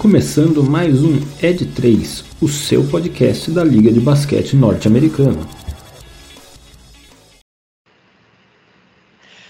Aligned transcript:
começando 0.00 0.64
mais 0.64 1.04
um 1.04 1.16
Ed 1.42 1.74
3, 1.74 2.24
o 2.40 2.48
seu 2.48 2.88
podcast 2.88 3.50
da 3.50 3.62
Liga 3.62 3.92
de 3.92 4.00
Basquete 4.00 4.56
Norte-Americana. 4.56 5.46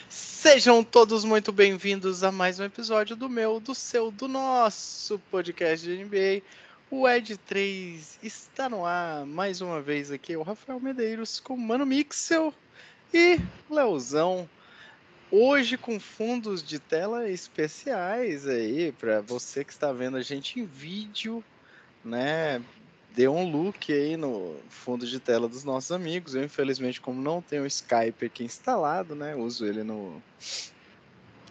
Sejam 0.08 0.82
todos 0.82 1.24
muito 1.24 1.52
bem-vindos 1.52 2.24
a 2.24 2.32
mais 2.32 2.58
um 2.58 2.64
episódio 2.64 3.14
do 3.14 3.28
meu, 3.28 3.60
do 3.60 3.76
seu, 3.76 4.10
do 4.10 4.26
nosso 4.26 5.20
podcast 5.30 5.86
de 5.86 6.02
NBA. 6.02 6.42
O 6.90 7.08
Ed 7.08 7.38
3 7.38 8.18
está 8.20 8.68
no 8.68 8.84
ar 8.84 9.24
mais 9.24 9.60
uma 9.60 9.80
vez 9.80 10.10
aqui, 10.10 10.36
o 10.36 10.42
Rafael 10.42 10.80
Medeiros 10.80 11.38
com 11.38 11.56
Mano 11.56 11.86
Mixel 11.86 12.52
e 13.14 13.38
Leozão 13.70 14.48
Hoje 15.32 15.76
com 15.76 16.00
fundos 16.00 16.60
de 16.60 16.80
tela 16.80 17.28
especiais 17.28 18.48
aí 18.48 18.90
para 18.90 19.20
você 19.20 19.64
que 19.64 19.72
está 19.72 19.92
vendo 19.92 20.16
a 20.16 20.22
gente 20.22 20.58
em 20.58 20.64
vídeo, 20.64 21.44
né? 22.04 22.60
Dê 23.14 23.28
um 23.28 23.48
look 23.48 23.92
aí 23.92 24.16
no 24.16 24.56
fundo 24.68 25.06
de 25.06 25.20
tela 25.20 25.48
dos 25.48 25.62
nossos 25.62 25.92
amigos. 25.92 26.34
Eu 26.34 26.42
infelizmente 26.42 27.00
como 27.00 27.22
não 27.22 27.40
tenho 27.40 27.62
o 27.62 27.66
Skype 27.66 28.26
aqui 28.26 28.42
instalado, 28.42 29.14
né? 29.14 29.36
Uso 29.36 29.64
ele 29.64 29.84
no 29.84 30.20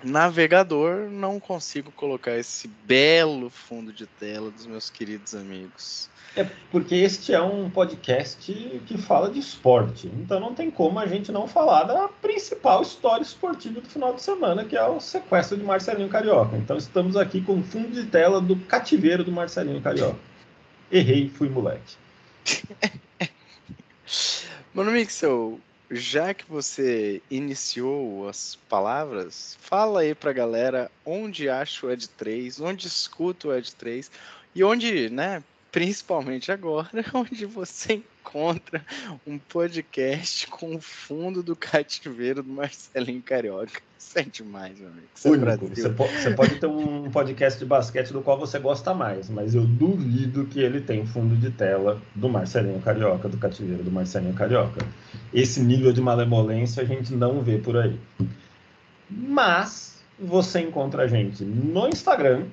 navegador, 0.03 1.09
não 1.09 1.39
consigo 1.39 1.91
colocar 1.91 2.37
esse 2.37 2.67
belo 2.67 3.49
fundo 3.49 3.91
de 3.91 4.05
tela 4.05 4.49
dos 4.51 4.65
meus 4.65 4.89
queridos 4.89 5.35
amigos. 5.35 6.09
É 6.35 6.47
porque 6.71 6.95
este 6.95 7.33
é 7.33 7.41
um 7.41 7.69
podcast 7.69 8.53
que 8.85 8.97
fala 8.97 9.29
de 9.29 9.39
esporte, 9.39 10.07
então 10.07 10.39
não 10.39 10.53
tem 10.53 10.69
como 10.69 10.99
a 10.99 11.07
gente 11.07 11.31
não 11.31 11.47
falar 11.47 11.83
da 11.83 12.07
principal 12.07 12.83
história 12.83 13.23
esportiva 13.23 13.81
do 13.81 13.89
final 13.89 14.13
de 14.13 14.21
semana, 14.21 14.63
que 14.63 14.77
é 14.77 14.83
o 14.85 14.99
sequestro 14.99 15.57
de 15.57 15.63
Marcelinho 15.63 16.07
Carioca. 16.07 16.55
Então 16.55 16.77
estamos 16.77 17.17
aqui 17.17 17.41
com 17.41 17.59
o 17.59 17.63
fundo 17.63 17.89
de 17.89 18.05
tela 18.05 18.39
do 18.39 18.55
cativeiro 18.55 19.23
do 19.23 19.31
Marcelinho 19.31 19.81
Carioca. 19.81 20.19
Errei, 20.91 21.29
fui 21.29 21.49
moleque. 21.49 21.97
Mano 24.73 24.91
Mixel, 24.91 25.59
já 25.89 26.33
que 26.33 26.45
você 26.47 27.21
iniciou 27.29 28.27
as 28.29 28.55
palavras, 28.67 29.57
fala 29.59 30.01
aí 30.01 30.13
pra 30.13 30.31
galera 30.31 30.91
onde 31.05 31.49
acha 31.49 31.85
o 31.85 31.91
Ed 31.91 32.07
3, 32.09 32.61
onde 32.61 32.87
escuta 32.87 33.47
o 33.47 33.55
Ed 33.55 33.73
3 33.75 34.11
e 34.53 34.63
onde, 34.63 35.09
né, 35.09 35.43
principalmente 35.71 36.51
agora, 36.51 36.89
onde 37.13 37.45
você 37.45 38.01
encontra 38.19 38.85
um 39.25 39.37
podcast 39.37 40.47
com 40.47 40.75
o 40.75 40.81
fundo 40.81 41.41
do 41.41 41.55
cativeiro 41.55 42.43
do 42.43 42.49
Marcelinho 42.49 43.21
Carioca. 43.21 43.81
Isso 43.97 44.17
é 44.17 44.23
demais, 44.23 44.79
meu 44.79 44.89
amigo. 44.89 45.07
Isso 45.15 45.27
é 45.27 45.31
Único. 45.31 45.49
É 45.49 45.57
você, 45.57 45.89
pode, 45.89 46.13
você 46.13 46.31
pode 46.31 46.55
ter 46.55 46.67
um 46.67 47.09
podcast 47.11 47.59
de 47.59 47.65
basquete 47.65 48.11
do 48.11 48.21
qual 48.21 48.37
você 48.37 48.59
gosta 48.59 48.93
mais, 48.93 49.29
mas 49.29 49.55
eu 49.55 49.65
duvido 49.65 50.45
que 50.45 50.59
ele 50.59 50.81
tem 50.81 51.05
fundo 51.05 51.35
de 51.35 51.51
tela 51.51 52.01
do 52.15 52.29
Marcelinho 52.29 52.81
Carioca, 52.81 53.27
do 53.27 53.37
cativeiro 53.37 53.83
do 53.83 53.91
Marcelinho 53.91 54.33
Carioca. 54.33 54.85
Esse 55.33 55.61
nível 55.61 55.91
de 55.91 56.01
malemolência 56.01 56.83
a 56.83 56.85
gente 56.85 57.13
não 57.13 57.41
vê 57.41 57.57
por 57.57 57.77
aí. 57.77 57.99
Mas 59.09 60.01
você 60.19 60.59
encontra 60.59 61.03
a 61.03 61.07
gente 61.07 61.43
no 61.43 61.87
Instagram, 61.87 62.45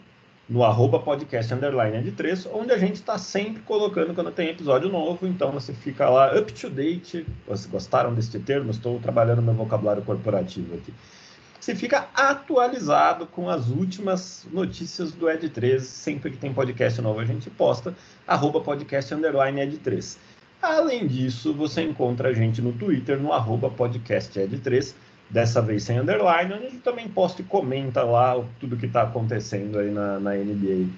no 0.49 0.63
arroba 0.63 1.01
podcast 1.01 1.53
underline 1.53 2.01
de 2.03 2.13
3, 2.13 2.47
onde 2.53 2.73
a 2.73 2.79
gente 2.79 2.97
está 2.97 3.19
sempre 3.19 3.63
colocando 3.63 4.15
quando 4.15 4.31
tem 4.31 4.49
episódio 4.49 4.89
novo, 4.89 5.27
então 5.27 5.51
você 5.51 5.73
fica 5.73 6.09
lá 6.09 6.37
up 6.39 6.53
to 6.53 6.71
date. 6.71 7.27
Vocês 7.47 7.67
gostaram 7.67 8.15
deste 8.15 8.39
termo? 8.39 8.71
Estou 8.71 9.01
trabalhando 9.01 9.43
meu 9.43 9.55
vocabulário 9.55 10.03
corporativo 10.03 10.77
aqui. 10.77 10.95
Você 11.59 11.75
fica 11.75 12.09
atualizado 12.15 13.27
com 13.27 13.51
as 13.51 13.69
últimas 13.69 14.47
notícias 14.53 15.11
do 15.11 15.29
Ed 15.29 15.49
3. 15.49 15.83
Sempre 15.83 16.31
que 16.31 16.37
tem 16.37 16.55
podcast 16.55 17.03
novo, 17.03 17.19
a 17.19 17.25
gente 17.25 17.51
posta, 17.51 17.93
arroba 18.25 18.61
podcast 18.61 19.13
underline 19.13 19.61
Ed 19.61 19.77
3. 19.79 20.17
Além 20.63 21.09
disso, 21.09 21.53
você 21.53 21.83
encontra 21.83 22.29
a 22.29 22.33
gente 22.33 22.63
no 22.63 22.73
Twitter, 22.73 23.19
no 23.19 23.33
arroba 23.33 23.69
podcast 23.69 24.39
Ed 24.39 24.59
3 24.59 24.95
dessa 25.29 25.61
vez 25.61 25.83
sem 25.83 25.99
underline, 25.99 26.53
onde 26.53 26.65
gente 26.71 26.79
também 26.79 27.09
posta 27.09 27.43
e 27.43 27.45
comenta 27.45 28.03
lá 28.03 28.43
tudo 28.61 28.77
que 28.77 28.87
está 28.87 29.03
acontecendo 29.03 29.79
aí 29.79 29.91
na, 29.91 30.19
na 30.21 30.35
NBA. 30.35 30.89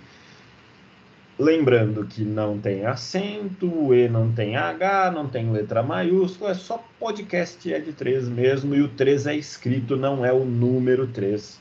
Lembrando 1.39 2.05
que 2.05 2.25
não 2.25 2.59
tem 2.59 2.84
acento, 2.84 3.66
o 3.66 3.94
E 3.94 4.09
não 4.09 4.33
tem 4.33 4.56
H, 4.56 5.12
não 5.12 5.28
tem 5.28 5.50
letra 5.53 5.83
maiúscula, 5.84 6.50
é 6.50 6.55
só 6.55 6.84
podcast 6.99 7.72
é 7.72 7.78
de 7.78 7.93
3 7.93 8.28
mesmo, 8.28 8.75
e 8.75 8.83
o 8.83 8.89
3 8.89 9.28
é 9.28 9.37
escrito, 9.37 9.97
não 9.97 10.25
é 10.25 10.33
o 10.33 10.45
número 10.45 11.06
3. 11.06 11.60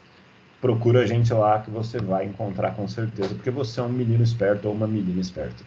Procura 0.60 1.02
a 1.02 1.06
gente 1.06 1.32
lá 1.32 1.60
que 1.60 1.70
você 1.70 2.00
vai 2.00 2.26
encontrar 2.26 2.72
com 2.76 2.88
certeza, 2.88 3.36
porque 3.36 3.52
você 3.52 3.80
é 3.80 3.84
um 3.84 3.90
menino 3.90 4.24
esperto 4.24 4.68
ou 4.68 4.74
uma 4.74 4.88
menina 4.88 5.22
esperta. 5.22 5.64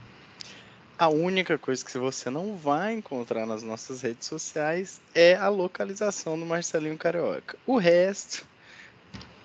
A 1.01 1.09
única 1.09 1.57
coisa 1.57 1.83
que 1.83 1.97
você 1.97 2.29
não 2.29 2.59
vai 2.59 2.93
encontrar 2.93 3.47
nas 3.47 3.63
nossas 3.63 4.03
redes 4.03 4.29
sociais 4.29 5.01
é 5.15 5.35
a 5.35 5.49
localização 5.49 6.39
do 6.39 6.45
Marcelinho 6.45 6.99
Carioca. 6.99 7.57
O 7.67 7.79
resto 7.79 8.47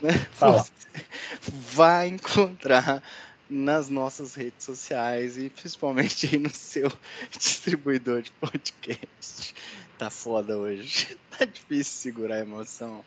né, 0.01 0.11
você 0.37 1.05
vai 1.47 2.09
encontrar 2.09 3.01
nas 3.49 3.87
nossas 3.87 4.35
redes 4.35 4.65
sociais 4.65 5.37
e 5.37 5.49
principalmente 5.49 6.37
no 6.37 6.53
seu 6.53 6.91
distribuidor 7.31 8.21
de 8.21 8.31
podcast. 8.31 9.55
Tá 9.97 10.09
foda 10.09 10.57
hoje. 10.57 11.17
Tá 11.39 11.45
difícil 11.45 12.11
segurar 12.11 12.35
a 12.35 12.39
emoção. 12.39 13.03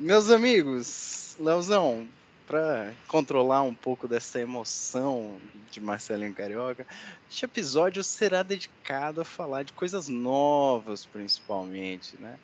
Meus 0.00 0.30
amigos, 0.30 1.36
Leozão, 1.38 2.08
para 2.46 2.92
controlar 3.08 3.62
um 3.62 3.74
pouco 3.74 4.06
dessa 4.06 4.40
emoção 4.40 5.38
de 5.70 5.80
Marcelinho 5.80 6.34
Carioca, 6.34 6.86
este 7.30 7.44
episódio 7.44 8.02
será 8.04 8.42
dedicado 8.42 9.20
a 9.20 9.24
falar 9.24 9.62
de 9.62 9.72
coisas 9.72 10.08
novas, 10.08 11.06
principalmente, 11.06 12.16
né? 12.20 12.38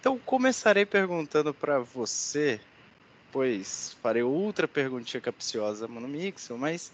Então 0.00 0.18
começarei 0.18 0.86
perguntando 0.86 1.52
para 1.52 1.78
você, 1.78 2.60
pois 3.32 3.96
farei 4.02 4.22
outra 4.22 4.68
perguntinha 4.68 5.20
capciosa 5.20 5.88
no 5.88 6.00
Mixel, 6.02 6.58
mas 6.58 6.92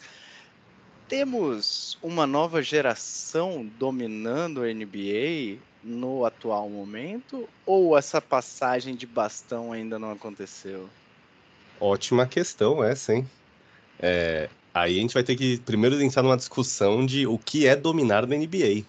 temos 1.08 1.98
uma 2.02 2.26
nova 2.26 2.62
geração 2.62 3.70
dominando 3.78 4.62
a 4.62 4.72
NBA 4.72 5.58
no 5.82 6.24
atual 6.24 6.70
momento 6.70 7.48
ou 7.66 7.98
essa 7.98 8.20
passagem 8.20 8.94
de 8.94 9.06
bastão 9.06 9.72
ainda 9.72 9.98
não 9.98 10.12
aconteceu? 10.12 10.88
Ótima 11.84 12.28
questão 12.28 12.84
essa, 12.84 13.12
hein? 13.12 13.28
É, 13.98 14.48
aí 14.72 14.98
a 14.98 15.00
gente 15.00 15.14
vai 15.14 15.24
ter 15.24 15.34
que 15.34 15.58
primeiro 15.62 16.00
entrar 16.00 16.22
numa 16.22 16.36
discussão 16.36 17.04
de 17.04 17.26
o 17.26 17.36
que 17.36 17.66
é 17.66 17.74
dominar 17.74 18.24
na 18.24 18.36
NBA. 18.36 18.84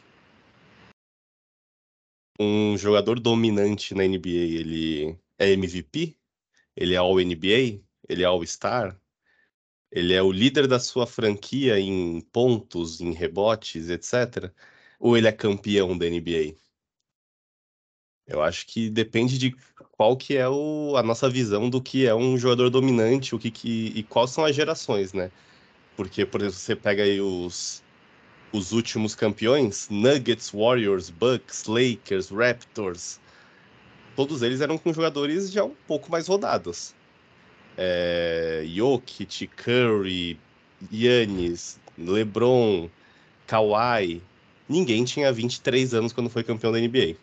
Um 2.39 2.77
jogador 2.77 3.19
dominante 3.19 3.95
na 3.95 4.03
NBA, 4.03 4.29
ele 4.29 5.17
é 5.39 5.49
MVP? 5.53 6.15
Ele 6.75 6.93
é 6.93 6.97
All-NBA? 6.97 7.81
Ele 8.07 8.21
é 8.21 8.25
All-Star? 8.25 8.95
Ele 9.91 10.13
é 10.13 10.21
o 10.21 10.31
líder 10.31 10.67
da 10.67 10.79
sua 10.79 11.07
franquia 11.07 11.79
em 11.79 12.21
pontos, 12.21 13.01
em 13.01 13.11
rebotes, 13.11 13.89
etc. 13.89 14.53
Ou 14.99 15.17
ele 15.17 15.27
é 15.27 15.31
campeão 15.31 15.97
da 15.97 16.05
NBA? 16.05 16.55
Eu 18.27 18.41
acho 18.41 18.65
que 18.67 18.89
depende 18.89 19.37
de 19.37 19.55
qual 19.91 20.15
que 20.15 20.37
é 20.37 20.47
o, 20.47 20.95
a 20.97 21.03
nossa 21.03 21.29
visão 21.29 21.69
do 21.69 21.81
que 21.81 22.05
é 22.05 22.15
um 22.15 22.37
jogador 22.37 22.69
dominante, 22.69 23.35
o 23.35 23.39
que, 23.39 23.51
que 23.51 23.91
e 23.95 24.03
quais 24.03 24.31
são 24.31 24.45
as 24.45 24.55
gerações, 24.55 25.13
né? 25.13 25.29
Porque, 25.95 26.25
por 26.25 26.41
exemplo, 26.41 26.57
você 26.57 26.75
pega 26.75 27.03
aí 27.03 27.21
os, 27.21 27.83
os 28.51 28.71
últimos 28.71 29.15
campeões, 29.15 29.87
Nuggets, 29.89 30.51
Warriors, 30.51 31.09
Bucks, 31.09 31.65
Lakers, 31.65 32.29
Raptors, 32.29 33.19
todos 34.15 34.41
eles 34.41 34.61
eram 34.61 34.77
com 34.77 34.93
jogadores 34.93 35.51
já 35.51 35.63
um 35.63 35.75
pouco 35.87 36.11
mais 36.11 36.27
rodados. 36.27 36.95
É, 37.77 38.63
Jokic, 38.67 39.47
Curry, 39.47 40.39
Yannis, 40.91 41.79
LeBron, 41.97 42.89
Kawhi, 43.47 44.21
ninguém 44.69 45.03
tinha 45.03 45.31
23 45.31 45.93
anos 45.93 46.13
quando 46.13 46.29
foi 46.29 46.43
campeão 46.43 46.71
da 46.71 46.79
NBA. 46.79 47.15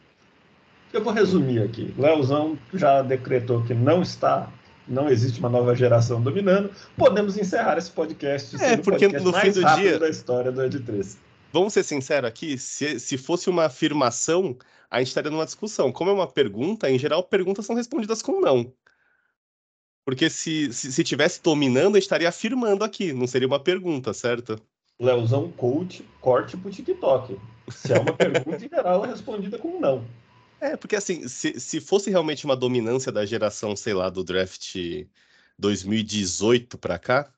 Eu 0.93 1.03
vou 1.05 1.13
resumir 1.13 1.63
aqui. 1.63 1.95
Leozão 1.97 2.59
já 2.75 3.01
decretou 3.03 3.63
que 3.63 3.73
não 3.73 4.03
está, 4.03 4.51
não 4.89 5.09
existe 5.09 5.39
uma 5.39 5.49
nova 5.49 5.75
geração 5.75 6.21
dominando. 6.21 6.71
Podemos 6.97 7.37
encerrar 7.37 7.79
esse 7.79 7.91
podcast. 7.91 8.57
É, 8.57 8.77
porque 8.77 9.09
podcast 9.09 9.25
no 9.25 9.33
fim 9.33 9.53
do 9.53 9.75
dia 9.77 9.99
da 9.99 10.09
história 10.09 10.51
do 10.51 10.65
Ed 10.65 10.81
3. 10.81 11.19
Vamos 11.53 11.73
ser 11.73 11.83
sinceros 11.83 12.29
aqui, 12.29 12.57
se, 12.59 13.01
se 13.01 13.19
fosse 13.19 13.51
uma 13.51 13.65
afirmação, 13.65 14.57
a 14.91 14.99
gente 14.99 15.09
estaria 15.09 15.31
numa 15.31 15.45
discussão. 15.45 15.93
Como 15.93 16.11
é 16.11 16.13
uma 16.13 16.27
pergunta, 16.27 16.91
em 16.91 16.99
geral, 16.99 17.23
perguntas 17.25 17.67
são 17.67 17.75
respondidas 17.75 18.23
com 18.23 18.41
não. 18.41 18.73
Porque 20.05 20.31
se, 20.31 20.73
se, 20.73 20.93
se 20.93 21.05
tivesse 21.05 21.43
dominando, 21.43 21.95
a 21.95 21.99
gente 21.99 22.05
estaria 22.05 22.29
afirmando 22.29 22.85
aqui, 22.85 23.13
não 23.13 23.27
seria 23.27 23.47
uma 23.47 23.61
pergunta, 23.61 24.13
certo? 24.13 24.61
Leozão 24.99 25.51
coach, 25.53 26.05
corte 26.21 26.57
pro 26.57 26.71
TikTok. 26.71 27.39
Se 27.69 27.93
é 27.93 27.99
uma 27.99 28.13
pergunta, 28.13 28.65
em 28.65 28.69
geral, 28.69 29.05
é 29.05 29.09
respondida 29.09 29.59
com 29.59 29.79
não. 29.79 30.05
É, 30.61 30.77
porque 30.77 30.97
assim, 30.97 31.27
se, 31.27 31.59
se 31.59 31.81
fosse 31.81 32.11
realmente 32.11 32.45
uma 32.45 32.57
dominância 32.57 33.11
da 33.11 33.25
geração, 33.25 33.75
sei 33.75 33.95
lá, 33.95 34.11
do 34.11 34.23
draft 34.23 34.77
2018 35.59 36.79
para 36.79 36.99
cá, 36.99 37.33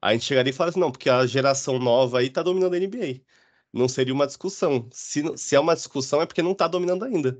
a 0.00 0.12
gente 0.12 0.24
chegaria 0.24 0.50
e 0.50 0.52
falaria 0.54 0.70
assim, 0.72 0.80
não, 0.80 0.90
porque 0.92 1.10
a 1.10 1.26
geração 1.26 1.78
nova 1.78 2.18
aí 2.20 2.30
tá 2.30 2.42
dominando 2.42 2.74
a 2.74 2.78
NBA. 2.78 3.22
Não 3.72 3.88
seria 3.88 4.14
uma 4.14 4.26
discussão. 4.26 4.88
Se, 4.92 5.22
se 5.36 5.56
é 5.56 5.60
uma 5.60 5.74
discussão, 5.74 6.22
é 6.22 6.26
porque 6.26 6.42
não 6.42 6.54
tá 6.54 6.68
dominando 6.68 7.04
ainda. 7.04 7.38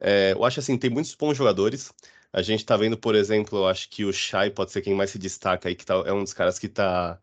É, 0.00 0.32
eu 0.32 0.44
acho 0.44 0.60
assim, 0.60 0.78
tem 0.78 0.90
muitos 0.90 1.14
bons 1.14 1.36
jogadores. 1.36 1.92
A 2.32 2.42
gente 2.42 2.64
tá 2.66 2.76
vendo, 2.76 2.98
por 2.98 3.14
exemplo, 3.14 3.58
eu 3.60 3.68
acho 3.68 3.88
que 3.90 4.04
o 4.04 4.12
Shai 4.12 4.50
pode 4.50 4.72
ser 4.72 4.82
quem 4.82 4.94
mais 4.94 5.10
se 5.10 5.18
destaca 5.18 5.68
aí, 5.68 5.74
que 5.76 5.86
tá, 5.86 5.94
é 6.06 6.12
um 6.12 6.22
dos 6.24 6.34
caras 6.34 6.58
que 6.58 6.68
tá 6.68 7.20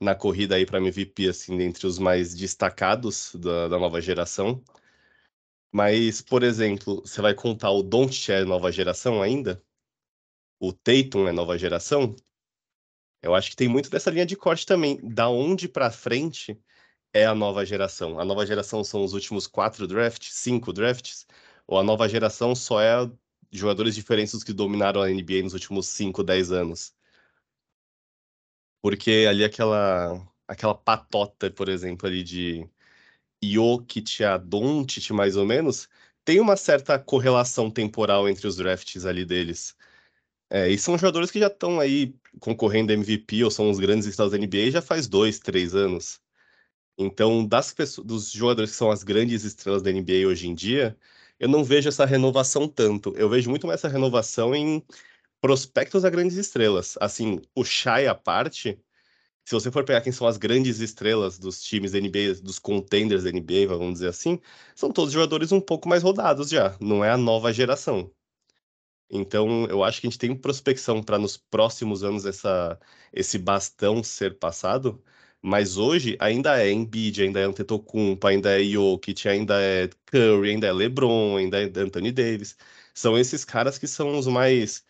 na 0.00 0.14
corrida 0.14 0.56
aí 0.56 0.66
para 0.66 0.78
MVP, 0.78 1.28
assim, 1.28 1.56
dentre 1.56 1.86
os 1.86 1.98
mais 1.98 2.34
destacados 2.34 3.34
da, 3.36 3.68
da 3.68 3.78
nova 3.78 4.00
geração. 4.00 4.62
Mas, 5.72 6.20
por 6.20 6.42
exemplo, 6.42 7.00
você 7.00 7.22
vai 7.22 7.34
contar 7.34 7.70
o 7.70 7.82
Doncic 7.82 8.30
é 8.30 8.44
nova 8.44 8.70
geração 8.70 9.22
ainda? 9.22 9.62
O 10.60 10.72
Tatum 10.72 11.26
é 11.28 11.32
nova 11.32 11.58
geração? 11.58 12.14
Eu 13.22 13.34
acho 13.34 13.50
que 13.50 13.56
tem 13.56 13.68
muito 13.68 13.88
dessa 13.90 14.10
linha 14.10 14.26
de 14.26 14.36
corte 14.36 14.66
também. 14.66 14.98
Da 15.02 15.28
onde 15.28 15.68
para 15.68 15.90
frente 15.90 16.60
é 17.12 17.24
a 17.26 17.34
nova 17.34 17.64
geração? 17.64 18.18
A 18.20 18.24
nova 18.24 18.44
geração 18.46 18.84
são 18.84 19.04
os 19.04 19.14
últimos 19.14 19.46
quatro 19.46 19.86
drafts, 19.86 20.34
cinco 20.34 20.72
drafts? 20.72 21.26
Ou 21.66 21.78
a 21.78 21.82
nova 21.82 22.08
geração 22.08 22.54
só 22.54 22.80
é 22.80 23.10
jogadores 23.50 23.94
diferentes 23.94 24.34
dos 24.34 24.44
que 24.44 24.52
dominaram 24.52 25.02
a 25.02 25.10
NBA 25.10 25.42
nos 25.42 25.54
últimos 25.54 25.86
5, 25.88 26.22
10 26.24 26.52
anos? 26.52 26.94
Porque 28.80 29.26
ali 29.28 29.44
aquela 29.44 30.26
aquela 30.46 30.74
patota, 30.74 31.50
por 31.50 31.68
exemplo, 31.68 32.06
ali 32.06 32.22
de 32.22 32.68
Jokic 33.42 34.24
a 34.24 34.40
mais 35.12 35.36
ou 35.36 35.44
menos, 35.46 35.88
tem 36.24 36.40
uma 36.40 36.56
certa 36.56 36.98
correlação 36.98 37.70
temporal 37.70 38.28
entre 38.28 38.46
os 38.46 38.56
drafts 38.56 39.04
ali 39.06 39.24
deles. 39.24 39.76
É, 40.50 40.68
e 40.68 40.78
são 40.78 40.98
jogadores 40.98 41.30
que 41.30 41.40
já 41.40 41.48
estão 41.48 41.80
aí 41.80 42.14
concorrendo 42.40 42.92
MVP 42.92 43.42
ou 43.44 43.50
são 43.50 43.70
os 43.70 43.78
grandes 43.80 44.06
estrelas 44.06 44.32
da 44.32 44.38
NBA 44.38 44.70
já 44.70 44.82
faz 44.82 45.08
dois, 45.08 45.38
três 45.38 45.74
anos. 45.74 46.20
Então, 46.98 47.46
das 47.46 47.72
pessoas, 47.72 48.06
dos 48.06 48.32
jogadores 48.32 48.72
que 48.72 48.76
são 48.76 48.90
as 48.90 49.02
grandes 49.02 49.44
estrelas 49.44 49.82
da 49.82 49.90
NBA 49.92 50.26
hoje 50.28 50.48
em 50.48 50.54
dia, 50.54 50.96
eu 51.38 51.48
não 51.48 51.64
vejo 51.64 51.88
essa 51.88 52.04
renovação 52.04 52.68
tanto. 52.68 53.14
Eu 53.16 53.28
vejo 53.28 53.50
muito 53.50 53.66
mais 53.66 53.80
essa 53.80 53.88
renovação 53.88 54.54
em 54.54 54.84
prospectos 55.40 56.04
a 56.04 56.10
grandes 56.10 56.36
estrelas. 56.36 56.96
Assim, 57.00 57.40
o 57.54 57.64
Shai 57.64 58.06
à 58.06 58.14
parte, 58.14 58.78
se 59.44 59.54
você 59.54 59.70
for 59.70 59.84
pegar 59.84 60.00
quem 60.00 60.12
são 60.12 60.26
as 60.26 60.36
grandes 60.38 60.80
estrelas 60.80 61.38
dos 61.38 61.62
times 61.62 61.92
da 61.92 61.98
NBA, 62.00 62.34
dos 62.42 62.58
contenders 62.58 63.24
da 63.24 63.30
NBA, 63.30 63.66
vamos 63.68 63.94
dizer 63.94 64.08
assim, 64.08 64.40
são 64.74 64.90
todos 64.92 65.12
jogadores 65.12 65.52
um 65.52 65.60
pouco 65.60 65.88
mais 65.88 66.02
rodados 66.02 66.48
já, 66.50 66.76
não 66.80 67.04
é 67.04 67.10
a 67.10 67.16
nova 67.16 67.52
geração. 67.52 68.10
Então, 69.10 69.66
eu 69.66 69.84
acho 69.84 70.00
que 70.00 70.06
a 70.06 70.10
gente 70.10 70.18
tem 70.18 70.34
prospecção 70.34 71.02
para 71.02 71.18
nos 71.18 71.36
próximos 71.36 72.02
anos 72.02 72.24
essa, 72.24 72.78
esse 73.12 73.38
bastão 73.38 74.02
ser 74.02 74.38
passado, 74.38 75.02
mas 75.42 75.76
hoje 75.76 76.16
ainda 76.18 76.62
é 76.62 76.70
Embiid, 76.72 77.22
ainda 77.22 77.40
é 77.40 77.44
Antetokounmpo, 77.44 78.26
ainda 78.26 78.58
é 78.58 78.64
Jokic, 78.64 79.28
ainda 79.28 79.60
é 79.60 79.88
Curry, 80.06 80.50
ainda 80.50 80.66
é 80.68 80.72
LeBron, 80.72 81.36
ainda 81.36 81.60
é 81.60 81.64
Anthony 81.64 82.10
Davis. 82.10 82.56
São 82.94 83.18
esses 83.18 83.44
caras 83.44 83.76
que 83.78 83.86
são 83.86 84.18
os 84.18 84.26
mais 84.26 84.82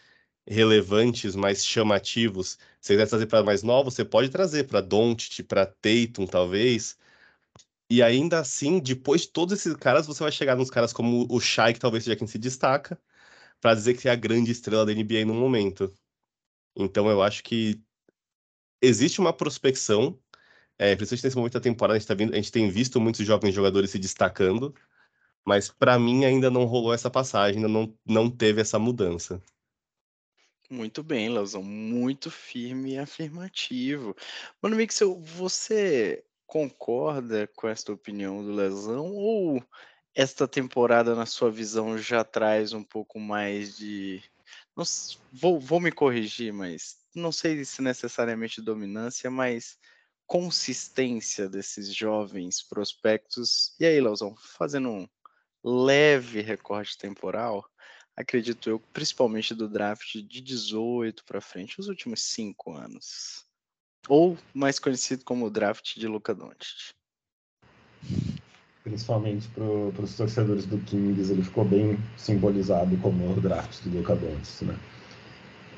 relevantes, 0.46 1.34
mais 1.34 1.64
chamativos. 1.66 2.58
Você 2.82 2.94
quiser 2.94 3.08
trazer 3.08 3.26
para 3.26 3.44
mais 3.44 3.62
novos, 3.62 3.94
você 3.94 4.04
pode 4.04 4.28
trazer 4.28 4.64
para 4.66 4.80
Doncic, 4.80 5.44
para 5.44 5.66
Tatum, 5.66 6.26
talvez. 6.26 6.98
E 7.88 8.02
ainda 8.02 8.40
assim, 8.40 8.80
depois 8.80 9.22
de 9.22 9.28
todos 9.28 9.54
esses 9.54 9.74
caras, 9.76 10.06
você 10.06 10.22
vai 10.22 10.32
chegar 10.32 10.56
nos 10.56 10.70
caras 10.70 10.92
como 10.92 11.26
o 11.30 11.40
Shai, 11.40 11.74
que 11.74 11.80
talvez 11.80 12.04
seja 12.04 12.16
quem 12.16 12.26
se 12.26 12.38
destaca, 12.38 13.00
para 13.60 13.74
dizer 13.74 13.96
que 13.96 14.08
é 14.08 14.12
a 14.12 14.16
grande 14.16 14.52
estrela 14.52 14.86
da 14.86 14.92
NBA 14.94 15.24
no 15.26 15.34
momento. 15.34 15.94
Então 16.76 17.08
eu 17.10 17.22
acho 17.22 17.42
que 17.44 17.80
existe 18.82 19.20
uma 19.20 19.32
prospecção, 19.32 20.18
é, 20.78 20.96
principalmente 20.96 21.24
nesse 21.24 21.36
momento 21.36 21.54
da 21.54 21.60
temporada, 21.60 21.96
a 21.96 21.98
gente, 22.00 22.08
tá 22.08 22.14
vendo, 22.14 22.32
a 22.34 22.36
gente 22.36 22.52
tem 22.52 22.70
visto 22.70 23.00
muitos 23.00 23.26
jovens 23.26 23.54
jogadores 23.54 23.90
se 23.90 23.98
destacando, 23.98 24.74
mas 25.44 25.70
para 25.70 25.98
mim 25.98 26.24
ainda 26.24 26.50
não 26.50 26.64
rolou 26.66 26.94
essa 26.94 27.10
passagem, 27.10 27.58
ainda 27.58 27.68
não, 27.68 27.96
não 28.06 28.30
teve 28.30 28.60
essa 28.60 28.78
mudança. 28.78 29.42
Muito 30.70 31.02
bem, 31.02 31.28
Leozão, 31.28 31.62
muito 31.62 32.30
firme 32.30 32.94
e 32.94 32.98
afirmativo. 32.98 34.16
Mano 34.60 34.76
Mixel, 34.76 35.20
você 35.20 36.24
concorda 36.46 37.46
com 37.48 37.68
esta 37.68 37.92
opinião 37.92 38.42
do 38.42 38.52
Leozão 38.52 39.12
ou 39.14 39.62
esta 40.14 40.46
temporada, 40.46 41.14
na 41.14 41.26
sua 41.26 41.50
visão, 41.50 41.96
já 41.96 42.22
traz 42.24 42.72
um 42.72 42.84
pouco 42.84 43.18
mais 43.18 43.76
de. 43.76 44.22
Não, 44.76 44.84
vou, 45.32 45.58
vou 45.58 45.80
me 45.80 45.90
corrigir, 45.90 46.52
mas 46.52 46.98
não 47.14 47.32
sei 47.32 47.64
se 47.64 47.82
necessariamente 47.82 48.60
dominância, 48.60 49.30
mas 49.30 49.78
consistência 50.26 51.48
desses 51.48 51.94
jovens 51.94 52.62
prospectos. 52.62 53.74
E 53.78 53.86
aí, 53.86 54.00
Leozão, 54.00 54.34
fazendo 54.36 54.88
um 54.90 55.08
leve 55.64 56.40
recorte 56.40 56.98
temporal, 56.98 57.64
acredito 58.16 58.68
eu, 58.68 58.78
principalmente 58.92 59.54
do 59.54 59.68
draft 59.68 60.16
de 60.16 60.40
18 60.40 61.24
para 61.24 61.40
frente, 61.40 61.80
os 61.80 61.88
últimos 61.88 62.22
cinco 62.22 62.72
anos. 62.72 63.44
Ou 64.08 64.36
mais 64.52 64.78
conhecido 64.78 65.24
como 65.24 65.46
o 65.46 65.50
draft 65.50 65.96
de 65.96 66.06
Luca 66.06 66.34
Doncic. 66.34 66.92
Principalmente 68.82 69.48
para 69.48 69.64
os 70.02 70.16
torcedores 70.16 70.66
do 70.66 70.78
Kings, 70.78 71.30
ele 71.30 71.42
ficou 71.42 71.64
bem 71.64 71.96
simbolizado 72.16 72.96
como 72.98 73.32
o 73.32 73.40
draft 73.40 73.80
do 73.84 73.98
Luca 73.98 74.16
Doncic, 74.16 74.64
né? 74.64 74.78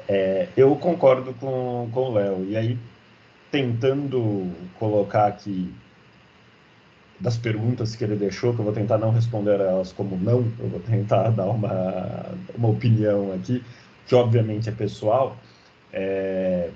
É, 0.09 0.49
eu 0.57 0.75
concordo 0.77 1.35
com, 1.35 1.89
com 1.93 2.11
o 2.11 2.13
Léo. 2.15 2.45
E 2.45 2.57
aí, 2.57 2.79
tentando 3.51 4.51
colocar 4.79 5.27
aqui 5.27 5.73
das 7.21 7.37
perguntas 7.37 7.95
que 7.95 8.05
ele 8.05 8.17
deixou, 8.17 8.53
que 8.53 8.61
eu 8.61 8.65
vou 8.65 8.75
tentar 8.75 8.99
não 8.99 9.11
responder 9.11 9.61
elas 9.61 9.93
como 9.93 10.17
não, 10.17 10.45
eu 10.59 10.69
vou 10.69 10.81
tentar 10.81 11.31
dar 11.33 11.47
uma, 11.47 12.35
uma 12.57 12.69
opinião 12.69 13.33
aqui, 13.33 13.63
que 14.07 14.15
obviamente 14.15 14.69
é 14.69 14.73
pessoal. 14.73 15.37
É, 15.93 16.71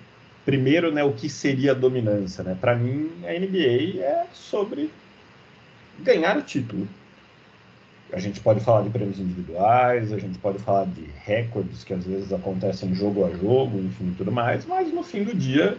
primeiro, 0.45 0.93
né, 0.93 1.03
o 1.05 1.13
que 1.13 1.29
seria 1.29 1.73
a 1.73 1.75
dominância? 1.75 2.43
Né? 2.45 2.57
Para 2.59 2.75
mim, 2.75 3.11
a 3.25 3.33
NBA 3.39 4.03
é 4.03 4.27
sobre 4.33 4.91
ganhar 6.01 6.37
o 6.37 6.43
título. 6.43 6.89
A 8.13 8.19
gente 8.19 8.41
pode 8.41 8.61
falar 8.61 8.83
de 8.83 8.91
prêmios 8.91 9.19
individuais, 9.19 10.13
a 10.13 10.19
gente 10.19 10.39
pode 10.39 10.59
falar 10.61 10.87
de 10.87 11.05
recordes 11.25 11.85
que 11.85 11.93
às 11.93 12.07
vezes 12.07 12.33
acontecem 12.33 12.95
jogo 12.95 13.27
a 13.27 13.31
jogo, 13.31 13.79
enfim, 13.79 14.15
tudo 14.17 14.33
mais, 14.33 14.65
mas 14.65 14.91
no 14.91 15.03
fim 15.03 15.25
do 15.25 15.35
dia 15.35 15.77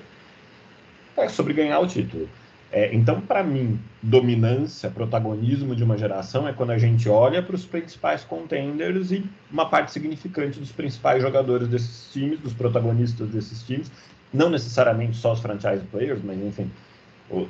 é 1.18 1.28
sobre 1.28 1.54
ganhar 1.54 1.80
o 1.80 1.88
título. 1.88 2.30
É, 2.72 2.94
então, 2.94 3.20
para 3.20 3.44
mim, 3.44 3.80
dominância, 4.02 4.92
protagonismo 4.92 5.76
de 5.76 5.84
uma 5.84 5.98
geração 5.98 6.48
é 6.48 6.54
quando 6.54 6.70
a 6.70 6.78
gente 6.78 7.10
olha 7.10 7.42
para 7.42 7.56
os 7.56 7.66
principais 7.66 8.24
contenders 8.24 9.12
e 9.12 9.26
uma 9.52 9.68
parte 9.68 9.92
significante 9.92 10.60
dos 10.60 10.72
principais 10.72 11.22
jogadores 11.22 11.68
desses 11.68 12.12
times, 12.14 12.40
dos 12.40 12.54
protagonistas 12.54 13.28
desses 13.30 13.64
times, 13.64 13.92
não 14.32 14.52
necessariamente 14.52 15.18
só 15.18 15.34
os 15.34 15.40
franchise 15.40 15.84
players, 15.92 16.22
mas 16.24 16.38
enfim, 16.38 16.70
os 17.32 17.48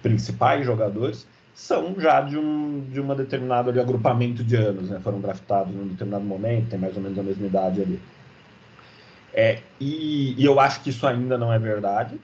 principais 0.00 0.64
jogadores 0.64 1.26
são 1.52 1.98
já 1.98 2.20
de 2.20 2.38
um 2.38 2.84
de 2.92 3.00
uma 3.00 3.16
determinado 3.16 3.70
ali, 3.70 3.80
agrupamento 3.80 4.44
de 4.44 4.54
anos, 4.54 4.90
né? 4.90 5.00
Foram 5.02 5.20
draftados 5.20 5.74
em 5.74 5.78
um 5.78 5.88
determinado 5.88 6.24
momento, 6.24 6.68
tem 6.68 6.78
mais 6.78 6.96
ou 6.96 7.02
menos 7.02 7.18
a 7.18 7.22
mesma 7.22 7.46
idade 7.46 7.80
ali. 7.80 8.00
É, 9.34 9.58
e, 9.80 10.40
e 10.40 10.44
eu 10.44 10.60
acho 10.60 10.82
que 10.82 10.90
isso 10.90 11.04
ainda 11.06 11.36
não 11.36 11.52
é 11.52 11.58
verdade 11.58 12.20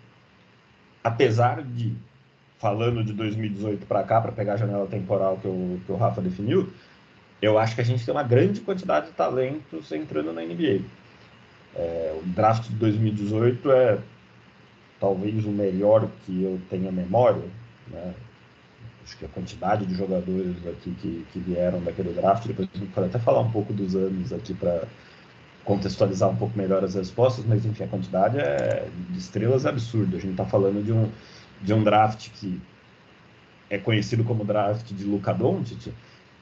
apesar 1.03 1.63
de, 1.63 1.95
falando 2.59 3.03
de 3.05 3.13
2018 3.13 3.87
para 3.87 4.03
cá, 4.03 4.21
para 4.21 4.33
pegar 4.33 4.55
a 4.55 4.57
janela 4.57 4.87
temporal 4.87 5.39
que 5.39 5.49
o, 5.49 5.81
que 5.85 5.93
o 5.93 5.97
Rafa 5.97 6.21
definiu, 6.21 6.73
eu 7.41 7.59
acho 7.59 7.75
que 7.75 7.81
a 7.81 7.85
gente 7.85 8.05
tem 8.05 8.15
uma 8.15 8.23
grande 8.23 8.61
quantidade 8.61 9.07
de 9.07 9.13
talentos 9.13 9.91
entrando 9.91 10.33
na 10.33 10.43
NBA. 10.43 10.81
É, 11.75 12.17
o 12.17 12.27
draft 12.27 12.69
de 12.69 12.77
2018 12.77 13.73
é 13.73 13.99
talvez 15.01 15.45
o 15.45 15.51
melhor 15.51 16.09
que 16.25 16.45
eu 16.45 16.61
tenha 16.71 16.93
memória. 16.93 17.43
Né? 17.89 18.15
Acho 19.03 19.19
que 19.19 19.25
a 19.25 19.29
quantidade 19.29 19.85
de 19.85 19.95
jogadores 19.97 20.65
aqui 20.69 20.95
que, 21.01 21.27
que 21.33 21.39
vieram 21.41 21.83
daquele 21.83 22.13
draft, 22.13 22.47
depois 22.47 22.69
a 22.73 22.79
gente 22.79 22.93
pode 22.93 23.09
até 23.09 23.19
falar 23.19 23.41
um 23.41 23.51
pouco 23.51 23.73
dos 23.73 23.97
anos 23.97 24.33
aqui 24.33 24.55
para 24.55 24.85
contextualizar 25.65 26.29
um 26.29 26.37
pouco 26.37 26.57
melhor 26.59 26.85
as 26.85 26.95
respostas, 26.95 27.45
mas 27.45 27.65
enfim, 27.65 27.85
a 27.85 27.89
quantidade 27.89 28.39
é, 28.39 28.87
de 29.11 29.19
estrelas 29.19 29.65
é 29.65 29.69
absurda. 29.69 30.17
A 30.17 30.21
gente 30.21 30.33
está 30.33 30.45
falando 30.45 30.85
de 30.85 30.93
um, 30.93 31.09
de 31.61 31.73
um 31.73 31.83
draft 31.83 32.31
que 32.31 32.61
é 33.71 33.79
conhecido 33.79 34.25
como 34.25 34.45
draft 34.45 34.93
de 34.93 35.05
Luka 35.05 35.33
Doncic, 35.33 35.93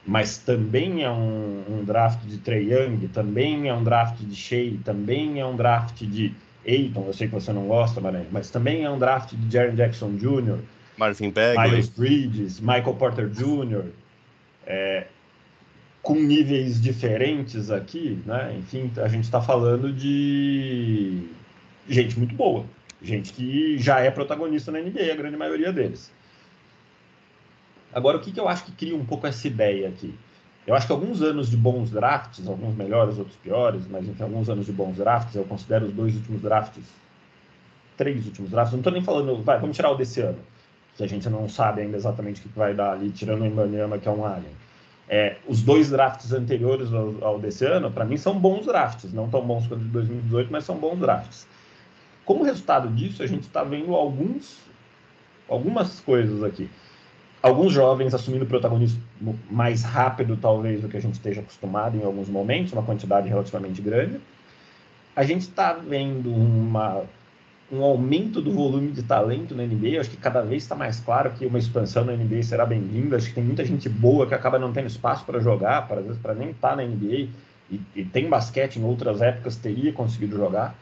mas 0.05 0.37
também 0.39 1.03
é 1.03 1.09
um, 1.09 1.63
um, 1.69 1.83
draft 1.83 2.21
de 2.25 2.39
Trey 2.39 2.73
Young, 2.73 3.07
também 3.09 3.69
é 3.69 3.73
um 3.73 3.83
draft 3.83 4.19
de 4.19 4.35
Shea, 4.35 4.77
também 4.83 5.39
é 5.39 5.45
um 5.45 5.55
draft 5.55 6.03
de 6.03 6.33
Aiton, 6.67 7.05
eu 7.07 7.13
sei 7.13 7.27
que 7.27 7.33
você 7.33 7.53
não 7.53 7.67
gosta, 7.67 8.01
Maranhão, 8.01 8.27
mas 8.31 8.49
também 8.49 8.83
é 8.83 8.89
um 8.89 8.99
draft 8.99 9.33
de 9.33 9.51
Jaren 9.51 9.75
Jackson 9.75 10.15
Jr., 10.15 10.59
Marvin 10.97 11.31
Bagley, 11.31 11.71
Miles 11.71 11.89
Bridges, 11.89 12.59
Michael 12.59 12.95
Porter 12.95 13.29
Jr., 13.29 13.85
é, 14.65 15.07
com 16.01 16.15
níveis 16.15 16.81
diferentes 16.81 17.69
aqui, 17.69 18.21
né? 18.25 18.55
Enfim, 18.57 18.91
a 18.97 19.07
gente 19.07 19.25
está 19.25 19.41
falando 19.41 19.93
de 19.93 21.27
gente 21.87 22.17
muito 22.17 22.35
boa. 22.35 22.65
Gente 23.01 23.33
que 23.33 23.77
já 23.79 23.99
é 23.99 24.11
protagonista 24.11 24.71
na 24.71 24.79
NBA, 24.79 25.11
a 25.11 25.15
grande 25.15 25.37
maioria 25.37 25.71
deles. 25.71 26.11
Agora, 27.93 28.17
o 28.17 28.21
que, 28.21 28.31
que 28.31 28.39
eu 28.39 28.47
acho 28.47 28.63
que 28.65 28.71
cria 28.71 28.95
um 28.95 29.05
pouco 29.05 29.27
essa 29.27 29.47
ideia 29.47 29.89
aqui? 29.89 30.13
Eu 30.65 30.75
acho 30.75 30.85
que 30.85 30.93
alguns 30.93 31.21
anos 31.21 31.49
de 31.49 31.57
bons 31.57 31.89
drafts, 31.89 32.47
alguns 32.47 32.75
melhores, 32.75 33.17
outros 33.17 33.35
piores, 33.37 33.81
mas 33.89 34.07
enfim, 34.07 34.23
alguns 34.23 34.49
anos 34.49 34.65
de 34.65 34.71
bons 34.71 34.97
drafts, 34.97 35.35
eu 35.35 35.43
considero 35.43 35.87
os 35.87 35.93
dois 35.93 36.15
últimos 36.15 36.41
drafts, 36.41 36.83
três 37.97 38.25
últimos 38.25 38.51
drafts, 38.51 38.71
não 38.71 38.79
estou 38.79 38.93
nem 38.93 39.03
falando, 39.03 39.43
vai, 39.43 39.59
vamos 39.59 39.75
tirar 39.75 39.89
o 39.89 39.95
desse 39.95 40.21
ano, 40.21 40.37
que 40.95 41.03
a 41.03 41.07
gente 41.07 41.27
não 41.29 41.49
sabe 41.49 41.81
ainda 41.81 41.97
exatamente 41.97 42.39
o 42.41 42.43
que 42.43 42.57
vai 42.57 42.75
dar 42.75 42.91
ali, 42.91 43.09
tirando 43.09 43.41
o 43.41 43.45
Embanyama, 43.45 43.97
que 43.97 44.07
é 44.07 44.11
um 44.11 44.23
alien. 44.23 44.53
É, 45.09 45.37
os 45.47 45.61
dois 45.61 45.89
drafts 45.89 46.31
anteriores 46.31 46.93
ao, 46.93 47.13
ao 47.21 47.39
desse 47.39 47.65
ano, 47.65 47.91
para 47.91 48.05
mim, 48.05 48.17
são 48.17 48.39
bons 48.39 48.65
drafts, 48.65 49.11
não 49.11 49.29
tão 49.29 49.45
bons 49.45 49.67
quanto 49.67 49.83
de 49.83 49.89
2018, 49.89 50.51
mas 50.51 50.63
são 50.63 50.77
bons 50.77 50.99
drafts. 50.99 51.47
Como 52.23 52.43
resultado 52.43 52.87
disso, 52.89 53.21
a 53.21 53.27
gente 53.27 53.43
está 53.43 53.63
vendo 53.63 53.93
alguns, 53.93 54.57
algumas 55.49 55.99
coisas 55.99 56.43
aqui 56.43 56.69
alguns 57.41 57.73
jovens 57.73 58.13
assumindo 58.13 58.45
protagonismo 58.45 59.01
mais 59.49 59.83
rápido, 59.83 60.37
talvez, 60.37 60.81
do 60.81 60.87
que 60.87 60.97
a 60.97 61.01
gente 61.01 61.13
esteja 61.13 61.41
acostumado 61.41 61.97
em 61.97 62.03
alguns 62.03 62.29
momentos, 62.29 62.71
uma 62.73 62.83
quantidade 62.83 63.27
relativamente 63.27 63.81
grande. 63.81 64.19
A 65.15 65.23
gente 65.23 65.41
está 65.41 65.73
vendo 65.73 66.33
uma, 66.33 67.03
um 67.71 67.83
aumento 67.83 68.41
do 68.41 68.51
volume 68.51 68.91
de 68.91 69.01
talento 69.01 69.55
na 69.55 69.63
NBA. 69.63 69.99
Acho 69.99 70.09
que 70.09 70.17
cada 70.17 70.41
vez 70.41 70.63
está 70.63 70.75
mais 70.75 70.99
claro 70.99 71.31
que 71.31 71.45
uma 71.45 71.57
expansão 71.57 72.03
na 72.03 72.13
NBA 72.13 72.43
será 72.43 72.65
bem-vinda. 72.65 73.15
Acho 73.15 73.29
que 73.29 73.35
tem 73.35 73.43
muita 73.43 73.63
gente 73.63 73.87
boa 73.87 74.27
que 74.27 74.33
acaba 74.33 74.59
não 74.59 74.73
tendo 74.73 74.87
espaço 74.87 75.23
para 75.23 75.39
jogar, 75.39 75.87
para, 75.87 76.01
vezes 76.01 76.17
para 76.17 76.33
nem 76.33 76.49
estar 76.49 76.71
tá 76.71 76.75
na 76.75 76.83
NBA. 76.83 77.29
E, 77.71 77.81
e, 77.95 78.03
tem 78.03 78.27
basquete 78.27 78.75
em 78.75 78.83
outras 78.83 79.21
épocas, 79.21 79.55
teria 79.55 79.93
conseguido 79.93 80.35
jogar. 80.35 80.75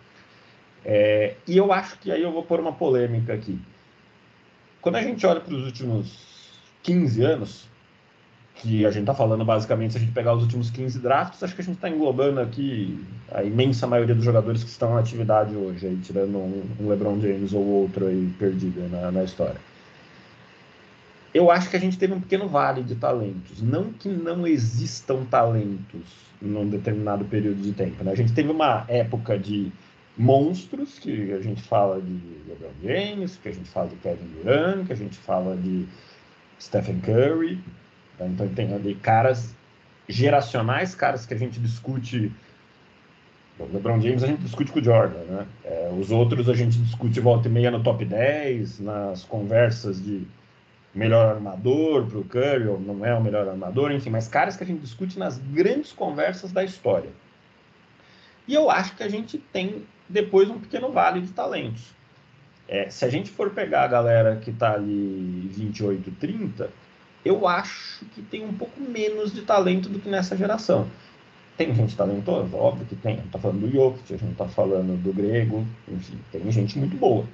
É, 0.83 1.35
e 1.47 1.55
eu 1.55 1.71
acho 1.71 1.99
que 1.99 2.11
aí 2.11 2.23
eu 2.23 2.31
vou 2.31 2.41
pôr 2.41 2.59
uma 2.59 2.73
polêmica 2.73 3.33
aqui. 3.33 3.59
Quando 4.81 4.95
a 4.95 5.01
gente 5.03 5.23
olha 5.27 5.39
para 5.39 5.53
os 5.53 5.65
últimos 5.65 6.49
15 6.81 7.21
anos, 7.23 7.68
que 8.59 8.85
a 8.85 8.91
gente 8.91 9.03
está 9.03 9.13
falando 9.13 9.43
basicamente, 9.45 9.93
se 9.93 9.97
a 9.97 10.01
gente 10.01 10.11
pegar 10.11 10.33
os 10.33 10.43
últimos 10.43 10.69
15 10.69 10.99
drafts, 10.99 11.41
acho 11.41 11.55
que 11.55 11.61
a 11.61 11.63
gente 11.63 11.75
está 11.75 11.89
englobando 11.89 12.39
aqui 12.41 13.03
a 13.31 13.43
imensa 13.43 13.87
maioria 13.87 14.13
dos 14.13 14.23
jogadores 14.23 14.63
que 14.63 14.69
estão 14.69 14.93
na 14.93 14.99
atividade 14.99 15.55
hoje, 15.55 15.87
aí, 15.87 15.97
tirando 15.97 16.37
um, 16.37 16.63
um 16.79 16.89
LeBron 16.89 17.19
James 17.21 17.53
ou 17.53 17.65
outro 17.65 18.07
aí 18.07 18.29
perdido 18.37 18.87
na, 18.89 19.11
na 19.11 19.23
história. 19.23 19.55
Eu 21.33 21.49
acho 21.49 21.69
que 21.69 21.77
a 21.77 21.79
gente 21.79 21.97
teve 21.97 22.13
um 22.13 22.19
pequeno 22.19 22.47
vale 22.47 22.83
de 22.83 22.95
talentos. 22.95 23.61
Não 23.61 23.93
que 23.93 24.09
não 24.09 24.45
existam 24.45 25.23
talentos 25.29 26.01
num 26.41 26.67
determinado 26.67 27.23
período 27.25 27.61
de 27.61 27.71
tempo. 27.71 28.03
Né? 28.03 28.11
A 28.11 28.15
gente 28.15 28.33
teve 28.33 28.51
uma 28.51 28.83
época 28.87 29.37
de 29.37 29.71
monstros, 30.17 30.99
que 30.99 31.31
a 31.31 31.39
gente 31.39 31.61
fala 31.61 32.01
de 32.01 32.19
LeBron 32.47 32.71
James, 32.83 33.39
que 33.41 33.49
a 33.49 33.53
gente 33.53 33.69
fala 33.69 33.87
de 33.87 33.95
Kevin 33.97 34.27
Durant, 34.43 34.85
que 34.85 34.93
a 34.93 34.95
gente 34.95 35.17
fala 35.17 35.55
de 35.55 35.85
Stephen 36.59 36.99
Curry. 36.99 37.59
Tá? 38.19 38.25
Então 38.27 38.47
tem 38.49 38.73
ali 38.73 38.93
caras 38.95 39.55
geracionais, 40.07 40.93
caras 40.93 41.25
que 41.25 41.33
a 41.33 41.37
gente 41.37 41.59
discute. 41.59 42.31
O 43.57 43.65
LeBron 43.73 43.99
James 43.99 44.23
a 44.23 44.27
gente 44.27 44.41
discute 44.41 44.71
com 44.71 44.79
o 44.79 44.83
Jordan, 44.83 45.19
né? 45.23 45.47
É, 45.65 45.91
os 45.97 46.11
outros 46.11 46.47
a 46.47 46.53
gente 46.53 46.77
discute 46.79 47.19
volta 47.19 47.47
e 47.47 47.51
meia 47.51 47.71
no 47.71 47.81
top 47.81 48.05
10, 48.05 48.79
nas 48.79 49.23
conversas 49.23 50.01
de 50.01 50.25
melhor 50.93 51.35
armador 51.35 52.05
para 52.05 52.17
o 52.17 52.23
Curry, 52.23 52.67
ou 52.67 52.79
não 52.79 53.05
é 53.05 53.13
o 53.13 53.21
melhor 53.21 53.47
armador, 53.47 53.91
enfim, 53.91 54.09
mas 54.09 54.27
caras 54.27 54.55
que 54.55 54.63
a 54.63 54.67
gente 54.67 54.79
discute 54.79 55.19
nas 55.19 55.37
grandes 55.37 55.91
conversas 55.91 56.51
da 56.51 56.63
história. 56.63 57.09
E 58.47 58.53
eu 58.53 58.71
acho 58.71 58.95
que 58.95 59.03
a 59.03 59.09
gente 59.09 59.37
tem 59.37 59.85
depois 60.07 60.49
um 60.49 60.59
pequeno 60.59 60.91
vale 60.91 61.21
de 61.21 61.31
talentos. 61.31 61.93
É, 62.67 62.89
se 62.89 63.03
a 63.03 63.09
gente 63.09 63.29
for 63.29 63.49
pegar 63.51 63.83
a 63.83 63.87
galera 63.87 64.35
que 64.37 64.51
está 64.51 64.73
ali 64.73 65.49
28, 65.53 66.11
30, 66.19 66.69
eu 67.29 67.47
acho 67.47 68.05
que 68.05 68.23
tem 68.23 68.43
um 68.43 68.53
pouco 68.53 68.81
menos 68.81 69.31
de 69.31 69.41
talento 69.43 69.87
do 69.87 69.99
que 69.99 70.09
nessa 70.09 70.35
geração. 70.35 70.87
Tem 71.55 71.73
gente 71.75 71.95
talentosa? 71.95 72.57
Óbvio 72.57 72.87
que 72.87 72.95
tem. 72.95 73.13
A 73.13 73.15
gente 73.17 73.27
está 73.27 73.37
falando 73.37 73.59
do 73.59 73.71
Jokic, 73.71 74.13
a 74.13 74.17
gente 74.17 74.31
está 74.31 74.47
falando 74.47 75.03
do 75.03 75.13
Grego, 75.13 75.63
enfim, 75.87 76.17
tem 76.31 76.51
gente 76.51 76.79
muito 76.79 76.97
boa. 76.97 77.25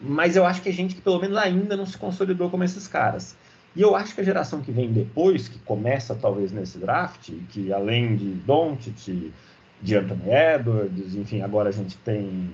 Mas 0.00 0.34
eu 0.34 0.44
acho 0.44 0.60
que 0.60 0.70
é 0.70 0.72
gente 0.72 0.96
que 0.96 1.00
pelo 1.00 1.20
menos 1.20 1.36
ainda 1.36 1.76
não 1.76 1.86
se 1.86 1.96
consolidou 1.96 2.50
como 2.50 2.64
esses 2.64 2.88
caras. 2.88 3.36
E 3.76 3.80
eu 3.80 3.94
acho 3.94 4.12
que 4.12 4.20
a 4.20 4.24
geração 4.24 4.60
que 4.60 4.72
vem 4.72 4.92
depois, 4.92 5.46
que 5.46 5.58
começa 5.60 6.14
talvez 6.14 6.50
nesse 6.50 6.78
draft, 6.78 7.30
que 7.50 7.72
além 7.72 8.16
de 8.16 8.26
Doncic, 8.26 9.32
de 9.80 9.96
Anthony 9.96 10.30
Edwards, 10.30 11.14
enfim, 11.14 11.42
agora 11.42 11.68
a 11.68 11.72
gente 11.72 11.96
tem 11.98 12.50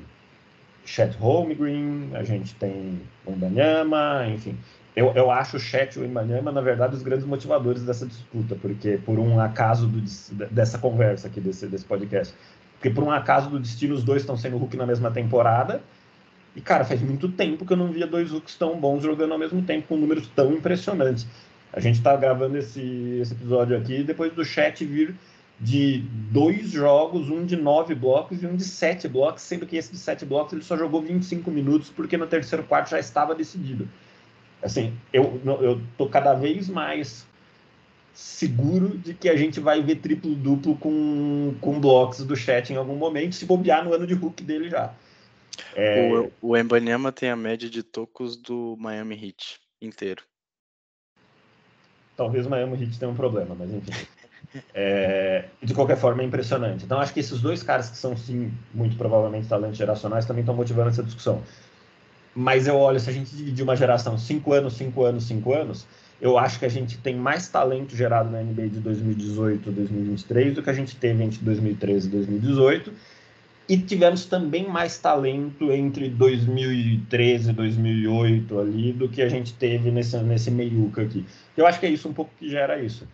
Chet 0.85 1.17
Holmgren, 1.17 2.11
a 2.13 2.23
gente 2.23 2.55
tem 2.57 3.01
o 3.25 3.33
Mbanyama, 3.33 4.27
enfim. 4.29 4.59
Eu, 4.99 5.13
eu 5.15 5.31
acho 5.31 5.59
o 5.59 5.61
Chet 5.61 5.97
e 5.97 6.03
o 6.03 6.09
Mbanyama, 6.09 6.51
na 6.51 6.61
verdade, 6.61 6.97
os 6.97 7.05
grandes 7.05 7.25
motivadores 7.25 7.85
dessa 7.85 8.05
disputa, 8.05 8.57
porque 8.61 8.99
por 8.99 9.17
um 9.21 9.39
acaso 9.39 9.87
do, 9.87 10.03
dessa 10.51 10.77
conversa 10.77 11.29
aqui, 11.29 11.41
desse, 11.41 11.69
desse 11.69 11.85
podcast, 11.85 12.35
porque 12.75 12.91
por 12.91 13.05
um 13.05 13.11
acaso 13.13 13.49
do 13.49 13.61
destino 13.61 13.95
os 13.95 14.03
dois 14.03 14.23
estão 14.23 14.37
sendo 14.37 14.57
Hulk 14.57 14.77
na 14.77 14.85
mesma 14.85 15.13
temporada, 15.13 15.81
e, 16.57 16.61
cara, 16.61 16.85
faz 16.85 17.01
muito 17.01 17.29
tempo 17.29 17.65
que 17.65 17.73
eu 17.73 17.77
não 17.77 17.93
via 17.93 18.09
dois 18.09 18.33
Hulks 18.33 18.57
tão 18.57 18.77
bons 18.81 19.05
jogando 19.05 19.31
ao 19.31 19.39
mesmo 19.39 19.63
tempo, 19.63 19.87
com 19.87 19.97
números 19.97 20.27
tão 20.35 20.53
impressionantes. 20.53 21.29
A 21.73 21.79
gente 21.79 21.99
está 21.99 22.17
gravando 22.17 22.59
esse, 22.59 23.21
esse 23.23 23.35
episódio 23.35 23.77
aqui 23.77 24.03
depois 24.03 24.33
do 24.33 24.45
Chet 24.45 24.85
vir 24.85 25.15
de 25.61 26.03
dois 26.33 26.73
jogos, 26.73 27.31
um 27.31 27.47
de 27.47 27.55
nove 27.55 27.95
blocos 27.95 28.43
e 28.43 28.47
um 28.47 28.57
de 28.57 28.65
sete 28.65 29.07
blocos, 29.07 29.43
sendo 29.43 29.65
que 29.65 29.77
esse 29.77 29.93
de 29.93 29.99
sete 29.99 30.25
blocos 30.25 30.55
ele 30.55 30.65
só 30.65 30.77
jogou 30.77 31.01
25 31.01 31.49
minutos 31.53 31.89
porque 31.89 32.17
no 32.17 32.27
terceiro 32.27 32.65
quarto 32.65 32.91
já 32.91 32.99
estava 32.99 33.33
decidido. 33.33 33.89
Assim, 34.63 34.97
eu, 35.13 35.41
eu 35.45 35.81
tô 35.97 36.09
cada 36.09 36.35
vez 36.35 36.69
mais 36.69 37.27
seguro 38.13 38.99
de 38.99 39.15
que 39.15 39.29
a 39.29 39.37
gente 39.37 39.61
vai 39.61 39.81
ver 39.81 39.97
triplo-duplo 39.97 40.77
com, 40.77 41.55
com 41.61 41.81
blocos 41.81 42.25
do 42.25 42.35
chat 42.35 42.73
em 42.73 42.77
algum 42.77 42.97
momento, 42.97 43.37
se 43.37 43.47
bobear 43.47 43.85
no 43.85 43.95
ano 43.95 44.07
de 44.07 44.15
Hulk 44.15 44.43
dele 44.43 44.69
já. 44.69 44.93
É... 45.75 46.11
O, 46.11 46.33
o 46.43 46.57
Embanyama 46.57 47.13
tem 47.13 47.31
a 47.31 47.37
média 47.37 47.71
de 47.71 47.83
tocos 47.83 48.37
do 48.37 48.77
Miami 48.79 49.15
Heat 49.15 49.61
inteiro. 49.81 50.25
Talvez 52.17 52.47
o 52.47 52.51
Miami 52.51 52.83
Heat 52.83 52.99
tenha 52.99 53.11
um 53.11 53.15
problema, 53.15 53.55
mas 53.57 53.73
enfim. 53.73 53.93
É, 54.75 55.45
de 55.63 55.75
qualquer 55.75 55.97
forma, 55.97 56.23
é 56.23 56.25
impressionante. 56.25 56.85
Então, 56.85 56.99
acho 56.99 57.13
que 57.13 57.21
esses 57.21 57.41
dois 57.41 57.63
caras 57.63 57.91
que 57.91 57.97
são, 57.97 58.17
sim, 58.17 58.53
muito 58.73 58.97
provavelmente 58.97 59.47
talentos 59.47 59.77
geracionais, 59.77 60.27
também 60.27 60.41
estão 60.41 60.55
motivando 60.55 60.89
essa 60.89 61.03
discussão. 61.03 61.43
Mas 62.35 62.67
eu 62.67 62.77
olho, 62.77 63.01
se 63.01 63.11
a 63.11 63.13
gente 63.13 63.35
dividir 63.35 63.63
uma 63.63 63.77
geração 63.77 64.17
5 64.17 64.53
anos, 64.53 64.75
5 64.75 65.03
anos, 65.03 65.25
5 65.25 65.53
anos, 65.55 65.87
eu 66.21 66.37
acho 66.39 66.59
que 66.59 66.65
a 66.65 66.69
gente 66.69 66.99
tem 66.99 67.15
mais 67.15 67.49
talento 67.49 67.95
gerado 67.95 68.31
na 68.31 68.43
NBA 68.43 68.69
de 68.69 68.81
2018 68.81 69.71
2023 69.71 70.55
do 70.55 70.63
que 70.63 70.71
a 70.71 70.73
gente 70.73 70.97
teve 70.97 71.23
entre 71.23 71.39
2013 71.41 72.07
e 72.07 72.11
2018. 72.11 72.93
E 73.69 73.77
tivemos 73.77 74.25
também 74.25 74.67
mais 74.67 74.99
talento 74.99 75.71
entre 75.71 76.09
2013 76.09 77.51
e 77.51 77.53
2008 77.53 78.59
ali 78.59 78.93
do 78.93 79.09
que 79.09 79.21
a 79.21 79.29
gente 79.29 79.53
teve 79.53 79.91
nesse, 79.91 80.17
nesse 80.19 80.51
meiuca 80.51 81.03
aqui. 81.03 81.25
Eu 81.57 81.67
acho 81.67 81.79
que 81.79 81.87
é 81.87 81.91
isso 81.91 82.09
um 82.09 82.15
pouco 82.15 82.31
que 82.39 82.49
gera 82.49 82.81
isso 82.83 83.07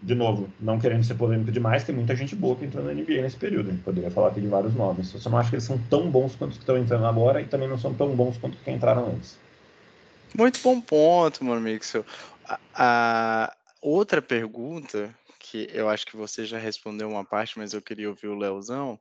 de 0.00 0.14
novo, 0.14 0.48
não 0.60 0.78
querendo 0.78 1.04
ser 1.04 1.14
polêmico 1.14 1.50
demais, 1.50 1.84
tem 1.84 1.94
muita 1.94 2.14
gente 2.14 2.36
boa 2.36 2.54
que 2.56 2.64
entrou 2.64 2.84
na 2.84 2.92
NBA 2.92 3.22
nesse 3.22 3.36
período. 3.36 3.68
A 3.68 3.72
gente 3.72 3.82
poderia 3.82 4.10
falar 4.10 4.28
aqui 4.28 4.40
de 4.40 4.46
vários 4.46 4.74
nomes. 4.74 5.12
Eu 5.12 5.20
só 5.20 5.28
não 5.28 5.38
acho 5.38 5.50
que 5.50 5.56
eles 5.56 5.64
são 5.64 5.78
tão 5.90 6.10
bons 6.10 6.36
quanto 6.36 6.52
os 6.52 6.56
que 6.56 6.62
estão 6.62 6.78
entrando 6.78 7.06
agora 7.06 7.40
e 7.40 7.46
também 7.46 7.68
não 7.68 7.78
são 7.78 7.92
tão 7.92 8.14
bons 8.14 8.36
quanto 8.38 8.54
os 8.54 8.60
que 8.60 8.70
entraram 8.70 9.08
antes. 9.08 9.38
Muito 10.36 10.60
bom 10.60 10.80
ponto, 10.80 11.44
mano 11.44 11.60
Mixel. 11.60 12.04
A, 12.44 12.58
a, 12.74 13.56
outra 13.82 14.22
pergunta, 14.22 15.14
que 15.38 15.68
eu 15.72 15.88
acho 15.88 16.06
que 16.06 16.16
você 16.16 16.44
já 16.44 16.58
respondeu 16.58 17.08
uma 17.08 17.24
parte, 17.24 17.58
mas 17.58 17.72
eu 17.72 17.82
queria 17.82 18.08
ouvir 18.08 18.28
o 18.28 18.38
Leozão, 18.38 18.98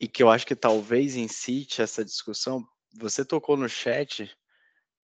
e 0.00 0.08
que 0.08 0.22
eu 0.22 0.30
acho 0.30 0.46
que 0.46 0.56
talvez 0.56 1.14
incite 1.14 1.82
essa 1.82 2.04
discussão. 2.04 2.64
Você 2.98 3.24
tocou 3.24 3.56
no 3.56 3.68
chat 3.68 4.30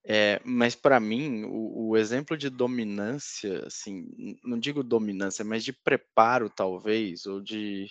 é, 0.05 0.41
mas 0.45 0.75
para 0.75 0.99
mim, 0.99 1.45
o, 1.45 1.91
o 1.91 1.97
exemplo 1.97 2.37
de 2.37 2.51
dominância, 2.51 3.65
assim, 3.67 4.07
não 4.43 4.59
digo 4.59 4.83
dominância, 4.83 5.45
mas 5.45 5.65
de 5.65 5.73
preparo, 5.73 6.51
talvez, 6.51 7.25
ou 7.27 7.41
de 7.41 7.87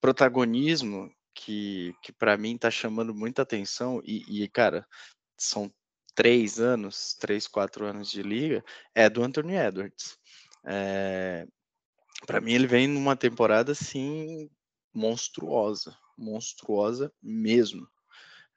protagonismo, 0.00 1.10
que, 1.34 1.94
que 2.02 2.12
para 2.12 2.36
mim 2.36 2.54
está 2.54 2.70
chamando 2.70 3.14
muita 3.14 3.42
atenção, 3.42 4.02
e, 4.04 4.42
e, 4.42 4.48
cara, 4.48 4.86
são 5.38 5.72
três 6.14 6.60
anos, 6.60 7.14
três, 7.18 7.46
quatro 7.46 7.86
anos 7.86 8.10
de 8.10 8.22
liga, 8.22 8.62
é 8.94 9.08
do 9.08 9.22
Anthony 9.22 9.54
Edwards. 9.54 10.18
É, 10.66 11.46
para 12.26 12.40
mim, 12.40 12.52
ele 12.52 12.66
vem 12.66 12.88
numa 12.88 13.16
temporada, 13.16 13.72
assim, 13.72 14.50
monstruosa, 14.92 15.96
monstruosa 16.16 17.12
mesmo 17.22 17.88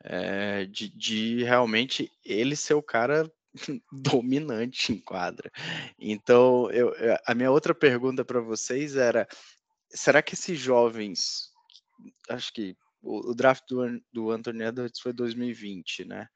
é, 0.03 0.65
de, 0.65 0.89
de 0.89 1.43
realmente 1.43 2.12
ele 2.25 2.55
ser 2.55 2.74
o 2.74 2.84
cara 2.84 3.31
dominante 3.91 4.91
em 4.91 5.00
quadra. 5.00 5.51
Então, 6.00 6.70
eu, 6.72 6.93
a 7.25 7.36
minha 7.36 7.51
outra 7.51 7.74
pergunta 7.74 8.24
para 8.25 8.39
vocês 8.39 8.96
era: 8.96 9.27
será 9.89 10.22
que 10.22 10.34
esses 10.34 10.60
jovens, 10.60 11.50
acho 12.29 12.53
que 12.53 12.75
o, 13.01 13.31
o 13.31 13.36
draft 13.36 13.63
do, 13.67 14.01
do 14.12 14.31
Anthony 14.31 14.63
Edwards 14.63 15.00
foi 15.00 15.13
2020, 15.13 16.05
né? 16.05 16.27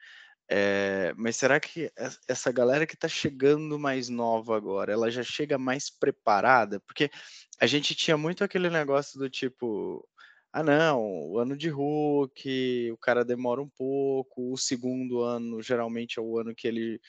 É, 0.48 1.12
mas 1.17 1.38
será 1.38 1.60
que 1.60 1.91
essa 2.27 2.51
galera 2.51 2.86
que 2.86 2.93
está 2.93 3.07
chegando 3.07 3.79
mais 3.79 4.10
nova 4.10 4.55
agora, 4.55 4.93
ela 4.93 5.10
já 5.10 5.24
chega 5.24 5.57
mais 5.57 5.89
preparada? 5.89 6.79
Porque 6.81 7.10
a 7.60 7.65
gente 7.65 7.95
tinha 7.95 8.15
muito 8.15 8.43
aquele 8.43 8.69
negócio 8.69 9.19
do 9.19 9.27
tipo, 9.27 10.07
ah 10.58 10.64
não, 10.64 11.28
o 11.32 11.38
ano 11.38 11.58
de 11.58 11.68
Hulk, 11.68 12.90
o 12.90 12.98
cara 12.98 13.26
demora 13.26 13.62
um 13.62 13.68
pouco, 13.68 14.54
o 14.54 14.58
segundo 14.58 15.20
ano 15.22 15.62
geralmente 15.62 16.18
é 16.18 16.22
o 16.22 16.40
ano 16.40 16.56
que 16.56 16.66
ele 16.66 17.02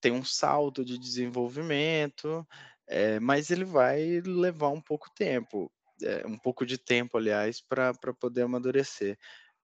tem 0.00 0.12
um 0.12 0.24
salto 0.24 0.82
de 0.82 0.98
desenvolvimento, 0.98 2.42
é, 2.86 3.20
mas 3.20 3.50
ele 3.50 3.66
vai 3.66 4.22
levar 4.22 4.70
um 4.70 4.80
pouco 4.80 5.10
tempo, 5.14 5.70
é, 6.02 6.26
um 6.26 6.38
pouco 6.38 6.64
de 6.64 6.78
tempo, 6.78 7.18
aliás, 7.18 7.60
para 7.60 7.92
poder 8.18 8.44
amadurecer. 8.44 9.18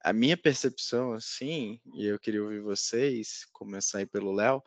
A 0.04 0.12
minha 0.12 0.36
percepção, 0.36 1.14
assim, 1.14 1.80
e 1.94 2.04
eu 2.04 2.18
queria 2.18 2.42
ouvir 2.42 2.60
vocês, 2.60 3.46
começar 3.50 3.96
aí 4.00 4.06
pelo 4.06 4.30
Léo, 4.30 4.62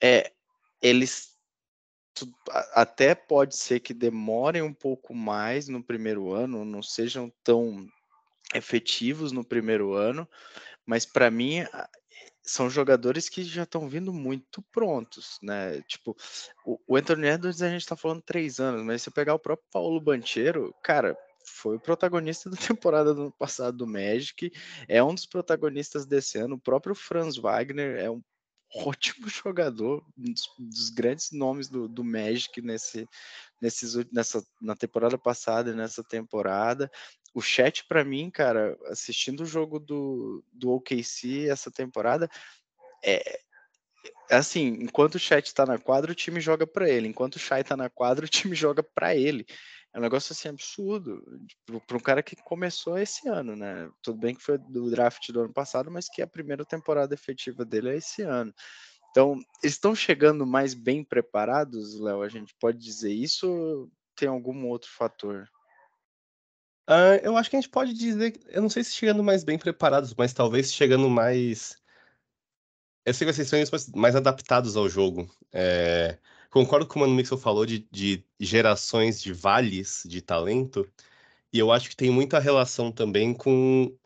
é 0.00 0.32
eles 0.80 1.31
até 2.72 3.14
pode 3.14 3.56
ser 3.56 3.80
que 3.80 3.94
demorem 3.94 4.62
um 4.62 4.72
pouco 4.72 5.14
mais 5.14 5.68
no 5.68 5.82
primeiro 5.82 6.32
ano, 6.32 6.64
não 6.64 6.82
sejam 6.82 7.32
tão 7.42 7.86
efetivos 8.54 9.32
no 9.32 9.44
primeiro 9.44 9.94
ano, 9.94 10.28
mas 10.86 11.06
para 11.06 11.30
mim 11.30 11.64
são 12.42 12.68
jogadores 12.68 13.28
que 13.28 13.44
já 13.44 13.62
estão 13.62 13.88
vindo 13.88 14.12
muito 14.12 14.62
prontos, 14.72 15.38
né? 15.42 15.80
Tipo, 15.82 16.16
o, 16.66 16.78
o 16.86 16.96
Anthony 16.96 17.28
Edwards 17.28 17.62
a 17.62 17.68
gente 17.68 17.82
está 17.82 17.96
falando 17.96 18.20
três 18.20 18.58
anos, 18.58 18.82
mas 18.84 19.02
se 19.02 19.08
eu 19.08 19.12
pegar 19.12 19.34
o 19.34 19.38
próprio 19.38 19.68
Paulo 19.70 20.00
Banchero, 20.00 20.74
cara, 20.82 21.16
foi 21.44 21.76
o 21.76 21.80
protagonista 21.80 22.50
da 22.50 22.56
temporada 22.58 23.14
do 23.14 23.22
ano 23.22 23.32
passado 23.38 23.76
do 23.76 23.86
Magic, 23.86 24.52
é 24.88 25.02
um 25.02 25.14
dos 25.14 25.26
protagonistas 25.26 26.04
desse 26.04 26.38
ano. 26.38 26.56
O 26.56 26.60
próprio 26.60 26.94
Franz 26.94 27.36
Wagner 27.36 27.98
é 27.98 28.10
um 28.10 28.22
ótimo 28.74 29.28
jogador, 29.28 30.04
um 30.16 30.32
dos, 30.32 30.42
dos 30.58 30.90
grandes 30.90 31.30
nomes 31.32 31.68
do, 31.68 31.88
do 31.88 32.04
Magic 32.04 32.60
nesse, 32.60 33.08
nesses, 33.60 33.94
nessa, 34.12 34.44
na 34.60 34.74
temporada 34.74 35.18
passada 35.18 35.70
e 35.70 35.74
nessa 35.74 36.02
temporada. 36.02 36.90
O 37.34 37.40
chat, 37.40 37.84
para 37.86 38.04
mim, 38.04 38.30
cara, 38.30 38.76
assistindo 38.86 39.42
o 39.42 39.46
jogo 39.46 39.78
do, 39.78 40.44
do 40.52 40.70
OKC 40.70 41.48
essa 41.48 41.70
temporada, 41.70 42.28
é, 43.04 43.40
assim, 44.30 44.66
enquanto 44.80 45.16
o 45.16 45.18
chat 45.18 45.46
está 45.46 45.66
na 45.66 45.78
quadra, 45.78 46.12
o 46.12 46.14
time 46.14 46.40
joga 46.40 46.66
para 46.66 46.88
ele. 46.88 47.08
Enquanto 47.08 47.36
o 47.36 47.38
Shai 47.38 47.60
está 47.60 47.76
na 47.76 47.90
quadra, 47.90 48.24
o 48.24 48.28
time 48.28 48.54
joga 48.54 48.82
para 48.82 49.14
ele. 49.14 49.46
É 49.94 49.98
um 49.98 50.02
negócio 50.02 50.32
assim 50.32 50.48
absurdo 50.48 51.22
para 51.86 51.96
um 51.96 52.00
cara 52.00 52.22
que 52.22 52.34
começou 52.36 52.96
esse 52.96 53.28
ano, 53.28 53.54
né? 53.54 53.90
Tudo 54.02 54.18
bem 54.18 54.34
que 54.34 54.42
foi 54.42 54.56
do 54.56 54.90
draft 54.90 55.30
do 55.30 55.40
ano 55.40 55.52
passado, 55.52 55.90
mas 55.90 56.08
que 56.08 56.22
a 56.22 56.26
primeira 56.26 56.64
temporada 56.64 57.12
efetiva 57.12 57.62
dele 57.62 57.90
é 57.90 57.96
esse 57.96 58.22
ano. 58.22 58.54
Então, 59.10 59.38
estão 59.62 59.94
chegando 59.94 60.46
mais 60.46 60.72
bem 60.72 61.04
preparados, 61.04 62.00
Léo? 62.00 62.22
A 62.22 62.28
gente 62.28 62.54
pode 62.58 62.78
dizer 62.78 63.12
isso 63.12 63.46
ou 63.50 63.90
tem 64.16 64.28
algum 64.28 64.66
outro 64.66 64.90
fator? 64.90 65.46
Uh, 66.88 67.20
eu 67.22 67.36
acho 67.36 67.50
que 67.50 67.56
a 67.56 67.60
gente 67.60 67.70
pode 67.70 67.92
dizer, 67.92 68.40
eu 68.48 68.62
não 68.62 68.70
sei 68.70 68.82
se 68.82 68.92
chegando 68.92 69.22
mais 69.22 69.44
bem 69.44 69.58
preparados, 69.58 70.14
mas 70.14 70.32
talvez 70.32 70.72
chegando 70.72 71.08
mais. 71.10 71.76
Eu 73.04 73.12
sei 73.12 73.26
que 73.26 73.32
vocês 73.34 73.48
são 73.48 73.58
mais 73.94 74.16
adaptados 74.16 74.74
ao 74.74 74.88
jogo. 74.88 75.30
É 75.52 76.18
concordo 76.52 76.86
com 76.86 76.98
o 76.98 77.02
Mano 77.02 77.14
Mixel 77.14 77.38
falou 77.38 77.66
de, 77.66 77.80
de 77.90 78.24
gerações 78.38 79.20
de 79.20 79.32
vales 79.32 80.02
de 80.06 80.20
talento, 80.20 80.86
e 81.52 81.58
eu 81.58 81.72
acho 81.72 81.90
que 81.90 81.96
tem 81.96 82.10
muita 82.10 82.38
relação 82.38 82.92
também 82.92 83.34
com 83.34 83.96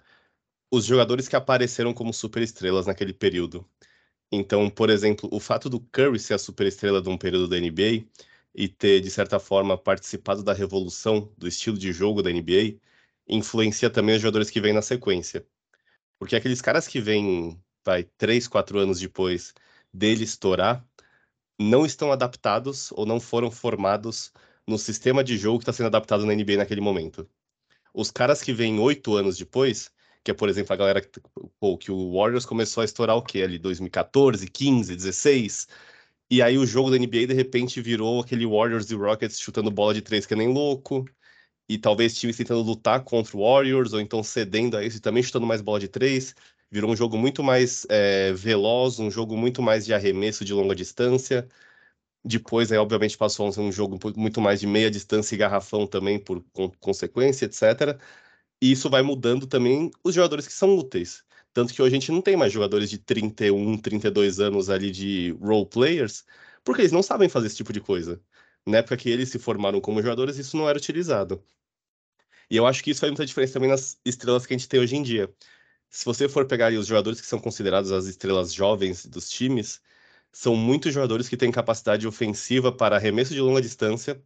os 0.70 0.84
jogadores 0.86 1.28
que 1.28 1.36
apareceram 1.36 1.94
como 1.94 2.12
superestrelas 2.12 2.86
naquele 2.86 3.12
período. 3.12 3.68
Então, 4.32 4.70
por 4.70 4.90
exemplo, 4.90 5.28
o 5.32 5.40
fato 5.40 5.68
do 5.70 5.80
Curry 5.80 6.18
ser 6.20 6.34
a 6.34 6.38
superestrela 6.38 7.02
de 7.02 7.08
um 7.08 7.18
período 7.18 7.48
da 7.48 7.58
NBA 7.58 8.06
e 8.54 8.68
ter, 8.68 9.00
de 9.00 9.10
certa 9.10 9.38
forma, 9.40 9.78
participado 9.78 10.42
da 10.42 10.52
revolução 10.52 11.32
do 11.38 11.48
estilo 11.48 11.78
de 11.78 11.92
jogo 11.92 12.22
da 12.22 12.30
NBA 12.30 12.78
influencia 13.28 13.90
também 13.90 14.16
os 14.16 14.22
jogadores 14.22 14.50
que 14.50 14.60
vêm 14.60 14.72
na 14.72 14.82
sequência. 14.82 15.46
Porque 16.18 16.36
aqueles 16.36 16.62
caras 16.62 16.88
que 16.88 17.00
vêm, 17.00 17.60
vai, 17.84 18.04
três, 18.04 18.48
quatro 18.48 18.78
anos 18.78 19.00
depois 19.00 19.54
dele 19.92 20.24
estourar, 20.24 20.86
não 21.58 21.86
estão 21.86 22.12
adaptados 22.12 22.92
ou 22.92 23.06
não 23.06 23.20
foram 23.20 23.50
formados 23.50 24.32
no 24.66 24.78
sistema 24.78 25.22
de 25.24 25.36
jogo 25.38 25.58
que 25.58 25.62
está 25.64 25.72
sendo 25.72 25.86
adaptado 25.86 26.26
na 26.26 26.34
NBA 26.34 26.56
naquele 26.58 26.80
momento. 26.80 27.28
Os 27.94 28.10
caras 28.10 28.42
que 28.42 28.52
vêm 28.52 28.78
oito 28.80 29.16
anos 29.16 29.38
depois, 29.38 29.90
que 30.24 30.30
é, 30.30 30.34
por 30.34 30.48
exemplo, 30.48 30.72
a 30.74 30.76
galera 30.76 31.00
que, 31.00 31.20
pô, 31.60 31.78
que 31.78 31.90
o 31.90 32.12
Warriors 32.14 32.46
começou 32.46 32.82
a 32.82 32.84
estourar 32.84 33.16
o 33.16 33.22
quê? 33.22 33.42
Ali 33.42 33.58
2014, 33.58 34.48
15, 34.50 34.94
16. 34.96 35.68
E 36.30 36.42
aí 36.42 36.58
o 36.58 36.66
jogo 36.66 36.90
da 36.90 36.98
NBA, 36.98 37.26
de 37.28 37.34
repente, 37.34 37.80
virou 37.80 38.20
aquele 38.20 38.46
Warriors 38.46 38.90
e 38.90 38.94
Rockets 38.94 39.40
chutando 39.40 39.70
bola 39.70 39.94
de 39.94 40.02
três 40.02 40.26
que 40.26 40.34
nem 40.36 40.48
louco. 40.52 41.04
E 41.68 41.78
talvez 41.78 42.18
times 42.18 42.36
tentando 42.36 42.62
lutar 42.62 43.02
contra 43.04 43.36
o 43.36 43.40
Warriors, 43.42 43.92
ou 43.92 44.00
então 44.00 44.22
cedendo 44.22 44.76
a 44.76 44.84
isso 44.84 44.98
e 44.98 45.00
também 45.00 45.22
chutando 45.22 45.46
mais 45.46 45.60
bola 45.60 45.80
de 45.80 45.88
três 45.88 46.34
virou 46.70 46.90
um 46.90 46.96
jogo 46.96 47.16
muito 47.18 47.42
mais 47.42 47.86
é, 47.88 48.32
veloz, 48.32 48.98
um 48.98 49.10
jogo 49.10 49.36
muito 49.36 49.62
mais 49.62 49.84
de 49.84 49.94
arremesso 49.94 50.44
de 50.44 50.52
longa 50.52 50.74
distância. 50.74 51.48
Depois, 52.24 52.72
aí, 52.72 52.78
obviamente, 52.78 53.16
passou 53.16 53.48
a 53.48 53.52
ser 53.52 53.60
um 53.60 53.72
jogo 53.72 53.98
muito 54.16 54.40
mais 54.40 54.60
de 54.60 54.66
meia 54.66 54.90
distância 54.90 55.34
e 55.34 55.38
garrafão 55.38 55.86
também, 55.86 56.18
por 56.18 56.44
consequência, 56.80 57.46
etc. 57.46 57.98
E 58.60 58.72
isso 58.72 58.90
vai 58.90 59.02
mudando 59.02 59.46
também 59.46 59.90
os 60.04 60.14
jogadores 60.14 60.46
que 60.46 60.52
são 60.52 60.76
úteis. 60.76 61.24
Tanto 61.52 61.72
que 61.72 61.80
hoje 61.82 61.96
a 61.96 62.00
gente 62.00 62.12
não 62.12 62.22
tem 62.22 62.36
mais 62.36 62.52
jogadores 62.52 62.90
de 62.90 62.98
31, 62.98 63.78
32 63.78 64.40
anos 64.40 64.68
ali 64.70 64.90
de 64.90 65.32
role 65.40 65.66
players, 65.66 66.24
porque 66.64 66.82
eles 66.82 66.92
não 66.92 67.02
sabem 67.02 67.28
fazer 67.28 67.46
esse 67.48 67.56
tipo 67.56 67.72
de 67.72 67.80
coisa. 67.80 68.20
Na 68.66 68.78
época 68.78 68.96
que 68.96 69.08
eles 69.10 69.30
se 69.30 69.38
formaram 69.38 69.80
como 69.80 70.02
jogadores, 70.02 70.36
isso 70.38 70.56
não 70.56 70.68
era 70.68 70.78
utilizado. 70.78 71.42
E 72.50 72.56
eu 72.56 72.66
acho 72.66 72.82
que 72.82 72.90
isso 72.90 73.00
faz 73.00 73.10
muita 73.10 73.26
diferença 73.26 73.54
também 73.54 73.70
nas 73.70 73.98
estrelas 74.04 74.46
que 74.46 74.54
a 74.54 74.56
gente 74.56 74.68
tem 74.68 74.80
hoje 74.80 74.96
em 74.96 75.02
dia 75.02 75.32
se 75.90 76.04
você 76.04 76.28
for 76.28 76.46
pegar 76.46 76.72
os 76.72 76.86
jogadores 76.86 77.20
que 77.20 77.26
são 77.26 77.38
considerados 77.40 77.92
as 77.92 78.06
estrelas 78.06 78.52
jovens 78.52 79.06
dos 79.06 79.28
times, 79.30 79.80
são 80.32 80.56
muitos 80.56 80.92
jogadores 80.94 81.28
que 81.28 81.36
têm 81.36 81.50
capacidade 81.52 82.06
ofensiva 82.06 82.72
para 82.72 82.96
arremesso 82.96 83.34
de 83.34 83.40
longa 83.40 83.60
distância 83.62 84.22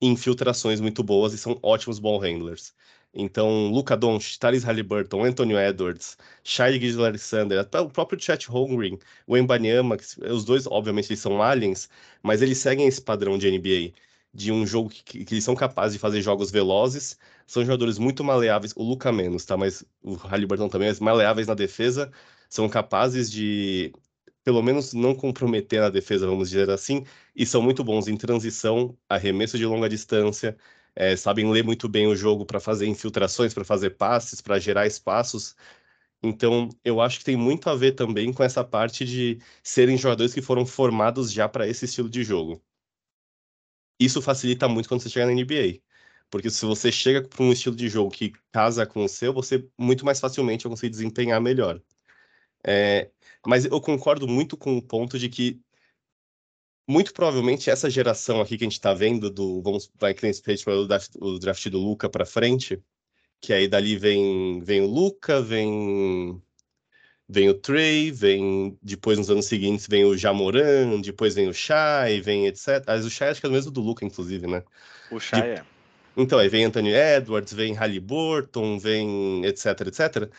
e 0.00 0.06
infiltrações 0.08 0.80
muito 0.80 1.02
boas 1.02 1.32
e 1.32 1.38
são 1.38 1.58
ótimos 1.62 1.98
ball 1.98 2.18
handlers. 2.18 2.74
Então, 3.14 3.68
Luca 3.68 3.96
Doncic, 3.96 4.38
Tyrese 4.38 4.66
Halliburton, 4.66 5.24
Anthony 5.24 5.54
Edwards, 5.54 6.16
Shai 6.44 6.72
Gilgeous-Alexander, 6.74 7.58
até 7.60 7.80
o 7.80 7.88
próprio 7.90 8.20
Chet 8.20 8.46
Holmgren, 8.48 8.98
o 9.26 9.36
Embanyama, 9.36 9.96
os 10.30 10.44
dois, 10.44 10.66
obviamente, 10.66 11.06
eles 11.10 11.20
são 11.20 11.42
aliens, 11.42 11.88
mas 12.22 12.42
eles 12.42 12.58
seguem 12.58 12.86
esse 12.86 13.00
padrão 13.00 13.38
de 13.38 13.50
NBA 13.50 13.94
de 14.32 14.52
um 14.52 14.66
jogo 14.66 14.90
que, 14.90 15.24
que, 15.24 15.34
eles 15.34 15.44
são 15.44 15.54
capazes 15.54 15.94
de 15.94 15.98
fazer 15.98 16.20
jogos 16.22 16.50
velozes, 16.50 17.18
são 17.46 17.64
jogadores 17.64 17.98
muito 17.98 18.22
maleáveis, 18.24 18.72
o 18.76 18.82
Luca 18.82 19.10
menos, 19.12 19.44
tá? 19.44 19.56
Mas 19.56 19.84
o 20.02 20.14
Halliburton 20.14 20.68
também, 20.68 20.88
é 20.88 20.94
maleáveis 21.00 21.46
na 21.46 21.54
defesa, 21.54 22.10
são 22.48 22.68
capazes 22.68 23.30
de, 23.30 23.92
pelo 24.44 24.62
menos, 24.62 24.92
não 24.94 25.14
comprometer 25.14 25.80
na 25.80 25.90
defesa, 25.90 26.26
vamos 26.26 26.50
dizer 26.50 26.70
assim, 26.70 27.04
e 27.34 27.46
são 27.46 27.62
muito 27.62 27.84
bons 27.84 28.08
em 28.08 28.16
transição, 28.16 28.96
arremesso 29.08 29.58
de 29.58 29.66
longa 29.66 29.88
distância, 29.88 30.56
é, 30.94 31.16
sabem 31.16 31.50
ler 31.50 31.64
muito 31.64 31.88
bem 31.88 32.06
o 32.06 32.16
jogo 32.16 32.44
para 32.46 32.60
fazer 32.60 32.86
infiltrações, 32.86 33.54
para 33.54 33.64
fazer 33.64 33.90
passes, 33.90 34.40
para 34.40 34.58
gerar 34.58 34.86
espaços. 34.86 35.54
Então, 36.22 36.68
eu 36.84 37.00
acho 37.00 37.18
que 37.20 37.24
tem 37.24 37.36
muito 37.36 37.70
a 37.70 37.76
ver 37.76 37.92
também 37.92 38.32
com 38.32 38.42
essa 38.42 38.64
parte 38.64 39.04
de 39.04 39.40
serem 39.62 39.96
jogadores 39.96 40.34
que 40.34 40.42
foram 40.42 40.66
formados 40.66 41.32
já 41.32 41.48
para 41.48 41.68
esse 41.68 41.84
estilo 41.86 42.08
de 42.10 42.24
jogo 42.24 42.62
isso 43.98 44.22
facilita 44.22 44.68
muito 44.68 44.88
quando 44.88 45.02
você 45.02 45.10
chega 45.10 45.26
na 45.26 45.32
NBA. 45.32 45.80
Porque 46.30 46.50
se 46.50 46.64
você 46.66 46.92
chega 46.92 47.22
para 47.26 47.42
um 47.42 47.52
estilo 47.52 47.74
de 47.76 47.88
jogo 47.88 48.10
que 48.10 48.32
casa 48.52 48.86
com 48.86 49.04
o 49.04 49.08
seu, 49.08 49.32
você 49.32 49.66
muito 49.78 50.04
mais 50.04 50.20
facilmente 50.20 50.64
vai 50.64 50.70
conseguir 50.70 50.90
desempenhar 50.90 51.40
melhor. 51.40 51.80
É, 52.66 53.10
mas 53.46 53.64
eu 53.64 53.80
concordo 53.80 54.28
muito 54.28 54.56
com 54.56 54.76
o 54.76 54.82
ponto 54.82 55.18
de 55.18 55.28
que 55.28 55.60
muito 56.88 57.12
provavelmente 57.12 57.70
essa 57.70 57.90
geração 57.90 58.40
aqui 58.40 58.56
que 58.56 58.64
a 58.64 58.66
gente 58.66 58.72
está 58.74 58.94
vendo 58.94 59.30
do 59.30 59.62
vamos 59.62 59.90
vai 59.98 60.14
que 60.14 60.26
o 60.26 60.86
draft, 60.86 61.14
o 61.20 61.38
draft 61.38 61.68
do 61.68 61.78
Luca 61.78 62.08
para 62.08 62.24
frente, 62.26 62.82
que 63.40 63.52
aí 63.52 63.68
dali 63.68 63.96
vem 63.96 64.60
vem 64.60 64.80
o 64.82 64.86
Luca, 64.86 65.42
vem 65.42 66.42
vem 67.28 67.48
o 67.48 67.54
Trey, 67.54 68.10
vem 68.10 68.78
depois 68.82 69.18
nos 69.18 69.30
anos 69.30 69.46
seguintes 69.46 69.86
vem 69.86 70.04
o 70.04 70.16
Jamoran, 70.16 71.00
depois 71.00 71.34
vem 71.34 71.48
o 71.48 71.54
Shai, 71.54 72.20
vem 72.20 72.46
etc. 72.46 72.82
Mas 72.86 73.04
o 73.04 73.10
Shai 73.10 73.30
acho 73.30 73.40
que 73.40 73.46
é 73.46 73.50
o 73.50 73.52
mesmo 73.52 73.70
do 73.70 73.80
Luca, 73.80 74.04
inclusive, 74.04 74.46
né? 74.46 74.62
O 75.10 75.20
Shai 75.20 75.42
de... 75.42 75.48
é. 75.48 75.64
Então, 76.16 76.38
aí 76.38 76.48
vem 76.48 76.64
Anthony 76.64 76.92
Edwards, 76.92 77.52
vem 77.52 77.74
Halliburton, 77.74 78.78
vem 78.78 79.44
etc, 79.44 79.66
etc. 79.86 80.32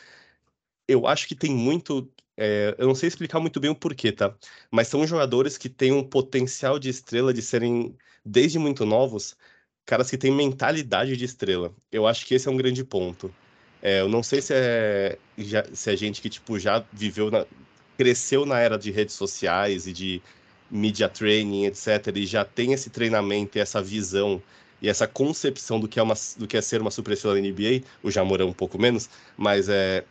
Eu 0.88 1.08
acho 1.08 1.28
que 1.28 1.36
tem 1.36 1.52
muito. 1.52 2.12
É, 2.36 2.76
eu 2.78 2.88
não 2.88 2.96
sei 2.96 3.08
explicar 3.08 3.40
muito 3.40 3.60
bem 3.60 3.70
o 3.72 3.76
porquê, 3.76 4.12
tá? 4.12 4.36
Mas 4.72 4.88
são 4.90 5.06
jogadores 5.08 5.58
que 5.58 5.70
têm 5.70 5.92
um 5.94 6.04
potencial 6.04 6.80
de 6.80 6.90
estrela 6.90 7.34
de 7.34 7.42
serem, 7.42 7.96
desde 8.26 8.60
muito 8.60 8.86
novos, 8.86 9.38
caras 9.86 10.10
que 10.10 10.18
têm 10.18 10.32
mentalidade 10.32 11.16
de 11.16 11.26
estrela. 11.26 11.74
Eu 11.92 12.08
acho 12.08 12.26
que 12.26 12.36
esse 12.36 12.48
é 12.48 12.52
um 12.52 12.58
grande 12.58 12.84
ponto. 12.84 13.34
É, 13.82 14.02
eu 14.02 14.10
não 14.10 14.22
sei 14.22 14.42
se 14.42 14.54
é, 14.54 15.18
já, 15.38 15.64
se 15.74 15.92
é 15.92 15.96
gente 15.96 16.22
que 16.22 16.30
tipo, 16.30 16.60
já 16.60 16.84
viveu, 16.92 17.32
na, 17.32 17.46
cresceu 17.98 18.46
na 18.46 18.60
era 18.60 18.78
de 18.78 18.92
redes 18.92 19.16
sociais 19.16 19.88
e 19.88 19.94
de 19.94 20.22
media 20.70 21.10
training, 21.10 21.66
etc., 21.66 22.16
e 22.16 22.26
já 22.26 22.46
tem 22.46 22.74
esse 22.74 22.90
treinamento 22.90 23.58
e 23.58 23.62
essa 23.62 23.82
visão 23.82 24.42
e 24.82 24.88
essa 24.88 25.08
concepção 25.08 25.80
do 25.80 25.88
que 25.88 26.00
é, 26.00 26.04
uma, 26.04 26.14
do 26.38 26.48
que 26.48 26.56
é 26.56 26.62
ser 26.62 26.82
uma 26.82 26.92
superestrela 26.92 27.36
da 27.36 27.42
NBA, 27.42 27.84
o 28.02 28.10
Jamorã 28.10 28.46
um 28.46 28.54
pouco 28.54 28.80
menos, 28.80 29.10
mas 29.38 29.68
é 29.68 30.04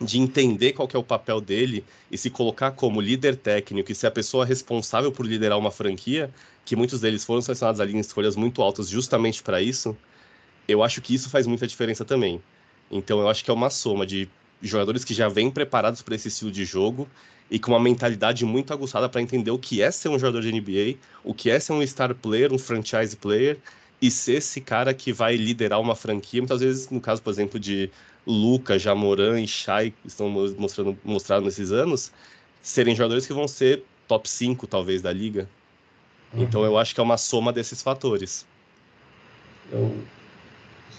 de 0.00 0.18
entender 0.18 0.72
qual 0.72 0.88
é 0.92 0.98
o 0.98 1.02
papel 1.02 1.40
dele 1.40 1.84
e 2.10 2.18
se 2.18 2.28
colocar 2.28 2.72
como 2.72 3.00
líder 3.00 3.36
técnico 3.36 3.90
e 3.90 3.94
ser 3.94 4.08
a 4.08 4.10
pessoa 4.10 4.44
responsável 4.44 5.10
por 5.10 5.24
liderar 5.24 5.58
uma 5.58 5.70
franquia, 5.70 6.30
que 6.64 6.76
muitos 6.76 7.00
deles 7.00 7.24
foram 7.24 7.40
selecionados 7.40 7.80
ali 7.80 7.94
em 7.94 8.00
escolhas 8.00 8.36
muito 8.36 8.60
altas 8.60 8.88
justamente 8.88 9.42
para 9.42 9.62
isso, 9.62 9.96
eu 10.68 10.82
acho 10.82 11.00
que 11.00 11.14
isso 11.14 11.30
faz 11.30 11.46
muita 11.46 11.66
diferença 11.66 12.04
também. 12.04 12.40
Então 12.90 13.20
eu 13.20 13.28
acho 13.28 13.44
que 13.44 13.50
é 13.50 13.54
uma 13.54 13.70
soma 13.70 14.06
de 14.06 14.28
jogadores 14.62 15.04
que 15.04 15.14
já 15.14 15.28
vêm 15.28 15.50
preparados 15.50 16.02
para 16.02 16.14
esse 16.14 16.28
estilo 16.28 16.50
de 16.50 16.64
jogo 16.64 17.08
e 17.50 17.58
com 17.58 17.72
uma 17.72 17.80
mentalidade 17.80 18.44
muito 18.44 18.72
aguçada 18.72 19.08
para 19.08 19.22
entender 19.22 19.50
o 19.50 19.58
que 19.58 19.80
é 19.82 19.90
ser 19.90 20.08
um 20.08 20.18
jogador 20.18 20.42
de 20.42 20.52
NBA, 20.52 20.98
o 21.22 21.32
que 21.32 21.50
é 21.50 21.60
ser 21.60 21.72
um 21.72 21.86
star 21.86 22.14
player, 22.14 22.52
um 22.52 22.58
franchise 22.58 23.16
player 23.16 23.58
e 24.00 24.10
ser 24.10 24.34
esse 24.34 24.60
cara 24.60 24.92
que 24.92 25.12
vai 25.12 25.36
liderar 25.36 25.80
uma 25.80 25.94
franquia. 25.94 26.40
Muitas 26.40 26.60
vezes, 26.60 26.90
no 26.90 27.00
caso, 27.00 27.22
por 27.22 27.30
exemplo, 27.30 27.58
de 27.58 27.90
Luca, 28.26 28.78
Jamoran 28.78 29.40
e 29.40 29.46
Shai, 29.46 29.90
que 29.90 30.08
estão 30.08 30.28
mostrando 30.28 30.98
mostrado 31.04 31.44
nesses 31.44 31.70
anos, 31.70 32.12
serem 32.62 32.94
jogadores 32.94 33.26
que 33.26 33.32
vão 33.32 33.46
ser 33.46 33.84
top 34.08 34.28
5, 34.28 34.66
talvez, 34.66 35.00
da 35.00 35.12
liga. 35.12 35.48
Uhum. 36.32 36.42
Então 36.42 36.64
eu 36.64 36.76
acho 36.76 36.94
que 36.94 37.00
é 37.00 37.02
uma 37.02 37.16
soma 37.16 37.52
desses 37.52 37.80
fatores. 37.80 38.44
Eu 39.70 39.96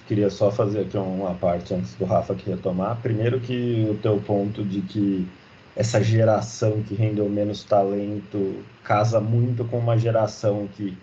queria 0.08 0.30
só 0.30 0.50
fazer 0.50 0.82
aqui 0.82 0.98
uma 0.98 1.34
parte 1.34 1.74
antes 1.74 1.94
do 1.96 2.06
Rafa 2.06 2.34
que 2.34 2.50
retomar. 2.50 2.98
Primeiro 3.02 3.40
que 3.40 3.86
o 3.90 3.96
teu 3.96 4.18
ponto 4.20 4.64
de 4.64 4.82
que 4.82 5.28
essa 5.76 6.02
geração 6.02 6.82
que 6.82 6.96
rendeu 6.96 7.30
menos 7.30 7.64
talento 7.64 8.64
casa 8.84 9.20
muito 9.20 9.66
com 9.66 9.78
uma 9.78 9.98
geração 9.98 10.68
que 10.76 10.98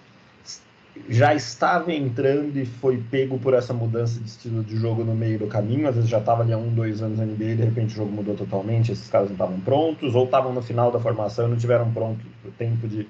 já 1.09 1.35
estava 1.35 1.93
entrando 1.93 2.57
e 2.57 2.65
foi 2.65 2.97
pego 3.11 3.39
por 3.39 3.53
essa 3.53 3.75
mudança 3.75 4.21
de 4.21 4.29
estilo 4.29 4.63
de 4.63 4.77
jogo 4.77 5.05
no 5.05 5.15
meio 5.15 5.39
do 5.39 5.47
caminho. 5.47 5.89
Às 5.89 5.97
vezes 5.97 6.11
já 6.11 6.19
estava 6.19 6.43
ali 6.43 6.53
há 6.53 6.59
um, 6.59 6.73
dois 6.73 7.03
anos 7.03 7.19
na 7.19 7.27
NBA 7.27 7.45
e 7.45 7.57
de 7.57 7.65
repente 7.65 7.93
o 7.95 7.97
jogo 7.97 8.13
mudou 8.13 8.35
totalmente. 8.35 8.93
Esses 8.93 9.09
caras 9.11 9.29
não 9.29 9.35
estavam 9.35 9.61
prontos 9.61 10.15
ou 10.15 10.25
estavam 10.25 10.53
no 10.53 10.63
final 10.63 10.91
da 10.91 10.99
formação 10.99 11.47
e 11.47 11.51
não 11.51 11.57
tiveram 11.57 11.93
pronto 11.93 12.25
o 12.45 12.51
tempo 12.53 12.89
de 12.89 13.07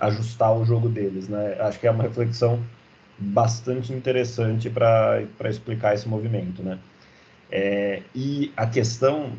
ajustar 0.00 0.56
o 0.56 0.64
jogo 0.64 0.88
deles. 0.88 1.28
Né? 1.28 1.56
Acho 1.60 1.78
que 1.78 1.86
é 1.86 1.90
uma 1.90 2.02
reflexão 2.02 2.60
bastante 3.18 3.92
interessante 3.92 4.70
para 4.70 5.26
explicar 5.48 5.94
esse 5.94 6.08
movimento. 6.08 6.62
Né? 6.62 6.78
É, 7.50 8.02
e 8.14 8.52
a 8.56 8.66
questão 8.66 9.32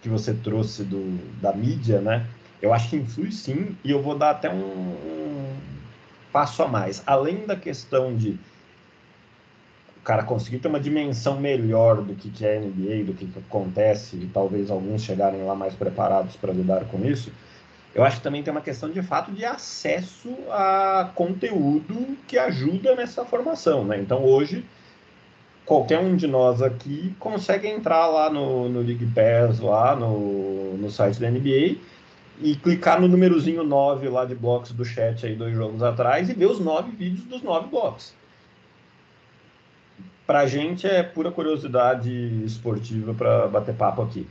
que 0.00 0.08
você 0.08 0.32
trouxe 0.32 0.84
do, 0.84 1.18
da 1.40 1.52
mídia, 1.52 2.00
né? 2.00 2.26
eu 2.60 2.72
acho 2.72 2.90
que 2.90 2.96
influi 2.96 3.32
sim, 3.32 3.76
e 3.84 3.90
eu 3.90 4.02
vou 4.02 4.16
dar 4.16 4.30
até 4.30 4.50
um, 4.50 4.62
um 4.62 5.56
passo 6.32 6.62
a 6.62 6.68
mais. 6.68 7.02
Além 7.06 7.46
da 7.46 7.56
questão 7.56 8.14
de 8.14 8.38
o 9.96 10.00
cara 10.08 10.22
conseguir 10.22 10.58
ter 10.58 10.68
uma 10.68 10.80
dimensão 10.80 11.38
melhor 11.38 12.02
do 12.02 12.14
que, 12.14 12.30
que 12.30 12.46
é 12.46 12.58
NBA, 12.58 13.04
do 13.04 13.14
que, 13.14 13.26
que 13.26 13.38
acontece, 13.38 14.16
e 14.16 14.30
talvez 14.32 14.70
alguns 14.70 15.02
chegarem 15.02 15.44
lá 15.44 15.54
mais 15.54 15.74
preparados 15.74 16.34
para 16.36 16.52
lidar 16.52 16.84
com 16.86 17.04
isso, 17.04 17.32
eu 17.94 18.04
acho 18.04 18.18
que 18.18 18.22
também 18.22 18.42
tem 18.42 18.52
uma 18.52 18.60
questão 18.60 18.90
de 18.90 19.02
fato 19.02 19.32
de 19.32 19.44
acesso 19.44 20.34
a 20.50 21.10
conteúdo 21.14 22.16
que 22.26 22.38
ajuda 22.38 22.94
nessa 22.94 23.24
formação. 23.24 23.84
Né? 23.84 23.98
Então 24.00 24.24
hoje 24.24 24.64
qualquer 25.64 25.98
um 25.98 26.16
de 26.16 26.26
nós 26.26 26.62
aqui 26.62 27.14
consegue 27.18 27.68
entrar 27.68 28.06
lá 28.06 28.30
no, 28.30 28.68
no 28.68 28.80
League 28.80 29.06
Pass, 29.14 29.60
lá 29.60 29.94
no, 29.94 30.76
no 30.78 30.90
site 30.90 31.20
da 31.20 31.30
NBA 31.30 31.76
e 32.40 32.56
clicar 32.56 33.00
no 33.00 33.08
númerozinho 33.08 33.64
9 33.64 34.08
lá 34.08 34.24
de 34.24 34.34
blocos 34.34 34.72
do 34.72 34.84
chat 34.84 35.26
aí 35.26 35.34
dois 35.34 35.54
jogos 35.54 35.82
atrás 35.82 36.30
e 36.30 36.34
ver 36.34 36.46
os 36.46 36.60
nove 36.60 36.90
vídeos 36.92 37.24
dos 37.24 37.42
nove 37.42 37.68
blocos. 37.68 38.14
Pra 40.26 40.46
gente 40.46 40.86
é 40.86 41.02
pura 41.02 41.30
curiosidade 41.30 42.10
esportiva 42.44 43.14
para 43.14 43.46
bater 43.48 43.74
papo 43.74 44.02
aqui. 44.02 44.26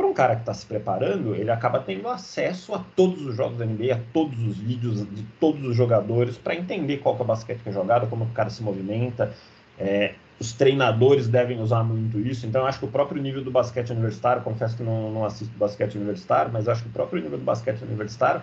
Para 0.00 0.08
um 0.08 0.14
cara 0.14 0.34
que 0.34 0.40
está 0.40 0.54
se 0.54 0.64
preparando, 0.64 1.34
ele 1.34 1.50
acaba 1.50 1.78
tendo 1.78 2.08
acesso 2.08 2.74
a 2.74 2.78
todos 2.96 3.20
os 3.20 3.36
jogos 3.36 3.58
da 3.58 3.66
NBA, 3.66 3.92
a 3.92 3.98
todos 4.14 4.38
os 4.46 4.56
vídeos 4.56 5.00
de 5.00 5.22
todos 5.38 5.62
os 5.62 5.76
jogadores, 5.76 6.38
para 6.38 6.54
entender 6.54 6.96
qual 6.96 7.18
é 7.18 7.20
o 7.20 7.24
basquete 7.24 7.60
que 7.62 7.68
é 7.68 7.72
jogado, 7.72 8.06
como 8.06 8.24
o 8.24 8.28
cara 8.30 8.48
se 8.48 8.62
movimenta. 8.62 9.34
É, 9.78 10.14
os 10.40 10.54
treinadores 10.54 11.28
devem 11.28 11.60
usar 11.60 11.84
muito 11.84 12.18
isso. 12.18 12.46
Então, 12.46 12.64
acho 12.64 12.78
que 12.78 12.86
o 12.86 12.88
próprio 12.88 13.20
nível 13.20 13.44
do 13.44 13.50
basquete 13.50 13.90
universitário, 13.90 14.42
confesso 14.42 14.74
que 14.74 14.82
não, 14.82 15.12
não 15.12 15.22
assisto 15.22 15.54
basquete 15.58 15.96
universitário, 15.96 16.50
mas 16.50 16.66
acho 16.66 16.82
que 16.82 16.88
o 16.88 16.92
próprio 16.92 17.22
nível 17.22 17.36
do 17.36 17.44
basquete 17.44 17.82
universitário 17.82 18.40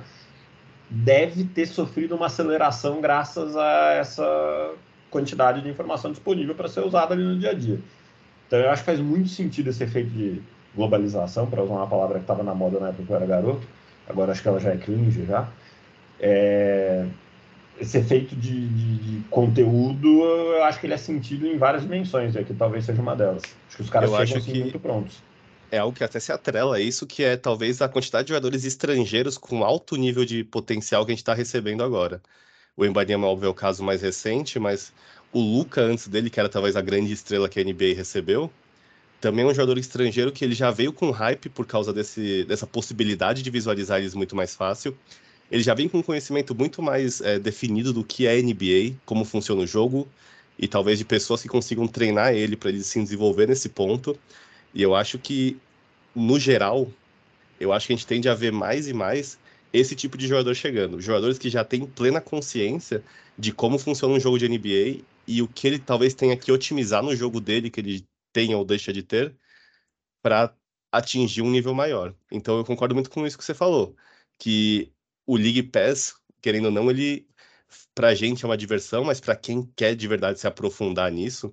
deve 0.87 1.43
ter 1.43 1.65
sofrido 1.65 2.15
uma 2.15 2.27
aceleração 2.27 3.01
graças 3.01 3.57
a 3.57 3.93
essa 3.93 4.73
quantidade 5.09 5.63
de 5.63 5.69
informação 5.69 6.11
disponível 6.11 6.53
para 6.53 6.67
ser 6.67 6.81
usada 6.81 7.15
ali 7.15 7.23
no 7.23 7.39
dia 7.39 7.49
a 7.49 7.53
dia. 7.55 7.79
Então, 8.45 8.59
eu 8.59 8.69
acho 8.69 8.83
que 8.83 8.85
faz 8.85 8.99
muito 8.99 9.29
sentido 9.29 9.71
esse 9.71 9.83
efeito 9.83 10.11
de 10.11 10.39
globalização, 10.77 11.47
para 11.47 11.63
usar 11.63 11.73
uma 11.73 11.87
palavra 11.87 12.19
que 12.19 12.23
estava 12.23 12.43
na 12.43 12.53
moda 12.53 12.79
na 12.79 12.89
época 12.89 13.03
que 13.03 13.09
eu 13.09 13.15
era 13.15 13.25
garoto, 13.25 13.67
agora 14.07 14.31
acho 14.31 14.41
que 14.41 14.47
ela 14.47 14.59
já 14.59 14.69
é 14.69 14.77
cringe 14.77 15.25
já. 15.25 15.49
É, 16.19 17.05
esse 17.79 17.97
efeito 17.97 18.35
de, 18.35 18.67
de, 18.67 18.97
de, 18.97 19.23
conteúdo, 19.29 20.23
eu 20.23 20.63
acho 20.63 20.79
que 20.79 20.85
ele 20.85 20.93
é 20.93 20.97
sentido 20.97 21.45
em 21.45 21.57
várias 21.57 21.83
dimensões, 21.83 22.35
e 22.35 22.39
aqui 22.39 22.53
talvez 22.53 22.85
seja 22.85 23.01
uma 23.01 23.15
delas. 23.15 23.43
Acho 23.67 23.77
que 23.77 23.83
os 23.83 23.89
caras 23.89 24.11
eu 24.11 24.17
chegam 24.25 24.37
assim, 24.37 24.61
muito 24.61 24.79
prontos. 24.79 25.21
É 25.69 25.79
algo 25.79 25.95
que 25.95 26.03
até 26.03 26.19
se 26.19 26.31
atrela 26.31 26.77
a 26.77 26.79
isso, 26.79 27.05
que 27.05 27.23
é 27.23 27.35
talvez 27.35 27.81
a 27.81 27.89
quantidade 27.89 28.25
de 28.25 28.29
jogadores 28.29 28.63
estrangeiros 28.63 29.37
com 29.37 29.63
alto 29.63 29.97
nível 29.97 30.23
de 30.23 30.43
potencial 30.43 31.05
que 31.05 31.11
a 31.11 31.13
gente 31.13 31.21
está 31.21 31.33
recebendo 31.33 31.83
agora. 31.83 32.21
O 32.75 32.85
Embanyama, 32.85 33.27
óbvio, 33.27 33.47
é 33.47 33.49
o 33.49 33.53
caso 33.53 33.83
mais 33.83 34.01
recente, 34.01 34.59
mas 34.59 34.93
o 35.33 35.39
Luca, 35.39 35.81
antes 35.81 36.07
dele, 36.07 36.29
que 36.29 36.39
era 36.39 36.47
talvez 36.47 36.75
a 36.75 36.81
grande 36.81 37.11
estrela 37.11 37.49
que 37.49 37.59
a 37.59 37.63
NBA 37.63 37.95
recebeu, 37.95 38.51
também 39.21 39.45
é 39.45 39.47
um 39.47 39.53
jogador 39.53 39.77
estrangeiro 39.77 40.31
que 40.31 40.45
ele 40.45 40.53
já 40.53 40.71
veio 40.71 40.93
com 40.93 41.11
hype 41.11 41.49
por 41.49 41.65
causa 41.65 41.93
desse, 41.93 42.43
dessa 42.45 42.67
possibilidade 42.67 43.41
de 43.41 43.49
visualizar 43.49 43.99
eles 43.99 44.13
muito 44.13 44.35
mais 44.35 44.55
fácil 44.55 44.95
ele 45.51 45.63
já 45.63 45.73
vem 45.73 45.87
com 45.87 45.99
um 45.99 46.03
conhecimento 46.03 46.53
muito 46.53 46.81
mais 46.81 47.21
é, 47.21 47.39
definido 47.39 47.93
do 47.93 48.03
que 48.03 48.27
é 48.27 48.41
NBA, 48.41 48.95
como 49.05 49.23
funciona 49.23 49.61
o 49.61 49.67
jogo, 49.67 50.07
e 50.59 50.67
talvez 50.67 50.99
de 50.99 51.05
pessoas 51.05 51.41
que 51.41 51.47
consigam 51.47 51.87
treinar 51.87 52.33
ele 52.33 52.55
para 52.57 52.69
ele 52.69 52.83
se 52.83 53.01
desenvolver 53.01 53.47
nesse 53.47 53.69
ponto. 53.69 54.17
E 54.73 54.81
eu 54.81 54.95
acho 54.95 55.17
que, 55.17 55.57
no 56.15 56.39
geral, 56.39 56.91
eu 57.59 57.71
acho 57.71 57.87
que 57.87 57.93
a 57.93 57.95
gente 57.95 58.07
tende 58.07 58.27
a 58.27 58.33
ver 58.35 58.51
mais 58.51 58.87
e 58.87 58.93
mais 58.93 59.39
esse 59.71 59.95
tipo 59.95 60.17
de 60.17 60.27
jogador 60.27 60.53
chegando. 60.55 60.99
Jogadores 61.01 61.37
que 61.37 61.49
já 61.49 61.63
têm 61.63 61.85
plena 61.85 62.19
consciência 62.19 63.03
de 63.37 63.51
como 63.51 63.77
funciona 63.77 64.13
um 64.13 64.19
jogo 64.19 64.37
de 64.37 64.49
NBA 64.49 65.03
e 65.27 65.41
o 65.41 65.47
que 65.47 65.67
ele 65.67 65.79
talvez 65.79 66.13
tenha 66.13 66.35
que 66.35 66.51
otimizar 66.51 67.03
no 67.03 67.15
jogo 67.15 67.39
dele, 67.39 67.69
que 67.69 67.79
ele 67.79 68.03
tenha 68.37 68.55
ou 68.55 68.63
deixa 68.63 68.93
de 68.93 69.01
ter, 69.01 69.35
para 70.21 70.53
atingir 70.91 71.41
um 71.41 71.49
nível 71.49 71.73
maior. 71.73 72.13
Então 72.31 72.57
eu 72.59 72.63
concordo 72.63 72.93
muito 72.93 73.09
com 73.09 73.25
isso 73.25 73.35
que 73.37 73.43
você 73.43 73.55
falou, 73.55 73.95
que 74.37 74.93
o 75.25 75.35
League 75.35 75.63
Pass, 75.63 76.15
querendo 76.39 76.65
ou 76.65 76.71
não, 76.71 76.91
ele 76.91 77.27
pra 77.95 78.13
gente 78.13 78.45
é 78.45 78.47
uma 78.47 78.55
diversão, 78.57 79.03
mas 79.03 79.19
para 79.19 79.35
quem 79.35 79.63
quer 79.75 79.95
de 79.95 80.07
verdade 80.07 80.39
se 80.39 80.45
aprofundar 80.45 81.11
nisso, 81.11 81.51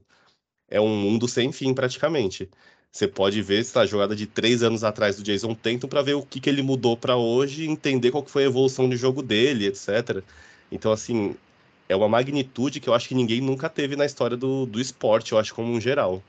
é 0.69 0.79
um 0.81 0.95
mundo 0.95 1.27
sem 1.27 1.51
fim 1.53 1.73
praticamente. 1.73 2.51
Você 2.93 3.09
pode 3.09 3.41
ver 3.41 3.63
essa 3.63 3.87
jogada 3.87 4.15
de 4.15 4.27
três 4.27 4.63
anos 4.63 4.85
atrás 4.85 5.17
do 5.17 5.23
Jason 5.23 5.55
Tatum 5.55 5.89
para 5.89 6.03
ver 6.03 6.15
o 6.15 6.23
que, 6.23 6.39
que 6.39 6.51
ele 6.51 6.63
mudou 6.63 6.97
para 6.99 7.17
hoje, 7.17 7.67
entender 7.67 8.11
qual 8.11 8.23
que 8.23 8.31
foi 8.31 8.45
a 8.45 8.47
evolução 8.47 8.89
de 8.91 8.97
jogo 8.97 9.23
dele, 9.23 9.67
etc. 9.67 10.23
Então, 10.71 10.93
assim, 10.93 11.35
é 11.89 11.97
uma 11.97 12.09
magnitude 12.09 12.81
que 12.81 12.89
eu 12.89 12.95
acho 12.95 13.09
que 13.09 13.15
ninguém 13.15 13.41
nunca 13.41 13.69
teve 13.71 13.97
na 13.97 14.07
história 14.07 14.37
do, 14.37 14.67
do 14.67 14.81
esporte, 14.81 15.33
eu 15.33 15.39
acho, 15.39 15.55
como 15.55 15.73
um 15.73 15.81
geral. 15.81 16.23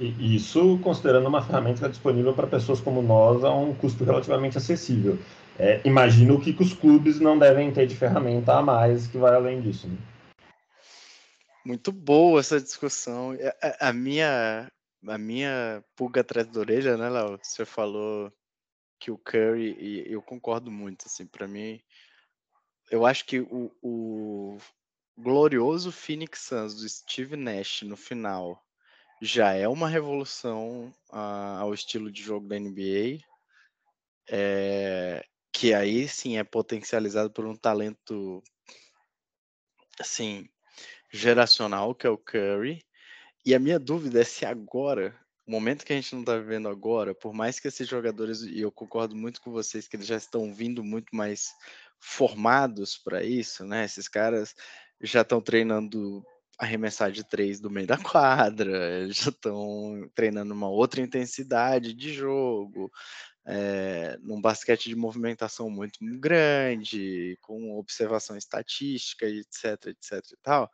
Isso 0.00 0.78
considerando 0.82 1.28
uma 1.28 1.42
ferramenta 1.42 1.88
disponível 1.88 2.32
para 2.32 2.46
pessoas 2.46 2.80
como 2.80 3.02
nós 3.02 3.44
a 3.44 3.52
um 3.54 3.74
custo 3.74 4.02
relativamente 4.02 4.56
acessível 4.56 5.18
é, 5.60 5.78
imagino 5.86 6.40
que, 6.40 6.54
que 6.54 6.62
os 6.62 6.72
clubes 6.72 7.20
não 7.20 7.38
devem 7.38 7.70
ter 7.70 7.86
de 7.86 7.94
ferramenta 7.94 8.54
a 8.54 8.62
mais 8.62 9.06
que 9.06 9.18
vai 9.18 9.34
além 9.34 9.60
disso. 9.60 9.86
Né? 9.86 9.98
Muito 11.66 11.92
boa 11.92 12.40
essa 12.40 12.58
discussão. 12.58 13.32
A, 13.32 13.34
é, 13.34 13.56
é, 13.62 13.76
a, 13.78 13.92
minha 13.92 14.72
a 15.06 15.18
minha 15.18 15.84
pulga 15.94 16.22
atrás 16.22 16.46
da 16.48 16.60
orelha, 16.60 16.96
né, 16.96 17.10
Léo? 17.10 17.38
Você 17.42 17.66
falou 17.66 18.32
que 18.98 19.10
o 19.10 19.18
Curry 19.18 19.76
e 19.78 20.10
eu 20.10 20.22
concordo 20.22 20.70
muito, 20.70 21.04
assim, 21.06 21.26
para 21.26 21.46
mim, 21.46 21.78
eu 22.90 23.04
acho 23.04 23.26
que 23.26 23.40
o, 23.40 23.70
o 23.82 24.56
glorioso 25.18 25.92
Phoenix 25.92 26.40
Suns 26.40 26.74
do 26.74 26.88
Steve 26.88 27.36
Nash 27.36 27.82
no 27.82 27.98
final 27.98 28.64
já 29.20 29.52
é 29.52 29.68
uma 29.68 29.88
revolução 29.88 30.92
ao 31.10 31.74
estilo 31.74 32.10
de 32.10 32.22
jogo 32.22 32.48
da 32.48 32.58
NBA. 32.58 33.18
É, 34.32 35.24
que 35.52 35.74
aí 35.74 36.08
sim 36.08 36.38
é 36.38 36.44
potencializado 36.44 37.30
por 37.30 37.44
um 37.44 37.56
talento 37.56 38.42
assim 39.98 40.48
geracional 41.12 41.94
que 41.94 42.06
é 42.06 42.10
o 42.10 42.16
Curry 42.16 42.80
E 43.44 43.54
a 43.54 43.58
minha 43.58 43.78
dúvida 43.78 44.20
é 44.20 44.24
se 44.24 44.46
agora, 44.46 45.18
o 45.46 45.50
momento 45.50 45.84
que 45.84 45.92
a 45.92 45.96
gente 45.96 46.12
não 46.14 46.20
está 46.20 46.38
vivendo 46.38 46.68
agora, 46.68 47.14
por 47.14 47.34
mais 47.34 47.58
que 47.58 47.68
esses 47.68 47.88
jogadores, 47.88 48.42
e 48.42 48.60
eu 48.60 48.70
concordo 48.70 49.16
muito 49.16 49.40
com 49.40 49.50
vocês, 49.50 49.88
que 49.88 49.96
eles 49.96 50.06
já 50.06 50.16
estão 50.16 50.54
vindo 50.54 50.84
muito 50.84 51.14
mais 51.14 51.50
formados 51.98 52.96
para 52.96 53.24
isso, 53.24 53.64
né? 53.64 53.84
Esses 53.84 54.08
caras 54.08 54.54
já 55.00 55.22
estão 55.22 55.40
treinando 55.40 56.24
arremessar 56.60 57.10
de 57.10 57.24
três 57.24 57.58
do 57.58 57.70
meio 57.70 57.86
da 57.86 57.96
quadra, 57.96 59.10
já 59.10 59.30
estão 59.30 60.08
treinando 60.14 60.52
uma 60.52 60.68
outra 60.68 61.00
intensidade 61.00 61.94
de 61.94 62.12
jogo, 62.12 62.92
é, 63.46 64.18
num 64.20 64.40
basquete 64.40 64.90
de 64.90 64.94
movimentação 64.94 65.70
muito 65.70 65.98
grande, 66.20 67.38
com 67.40 67.78
observação 67.78 68.36
estatística, 68.36 69.26
etc, 69.26 69.86
etc 69.86 70.32
e 70.32 70.36
tal. 70.42 70.70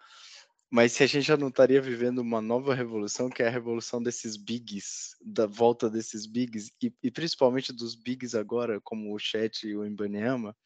Mas 0.69 0.93
se 0.93 1.05
a 1.05 1.07
gente 1.07 1.25
já 1.25 1.37
não 1.37 1.49
estaria 1.49 1.81
vivendo 1.81 2.19
uma 2.19 2.41
nova 2.41 2.75
revolução, 2.75 3.31
que 3.31 3.41
é 3.41 3.47
a 3.47 3.51
revolução 3.51 4.03
desses 4.03 4.37
bigs, 4.37 5.15
da 5.25 5.47
volta 5.47 5.89
desses 5.89 6.27
bigs, 6.27 6.73
e, 6.83 6.93
e 7.01 7.11
principalmente 7.13 7.73
dos 7.73 7.95
bigs 7.95 8.35
agora, 8.35 8.81
como 8.81 9.15
o 9.15 9.19
Chat 9.19 9.65
e 9.69 9.77
o 9.77 9.87
Ibaniama, 9.87 10.57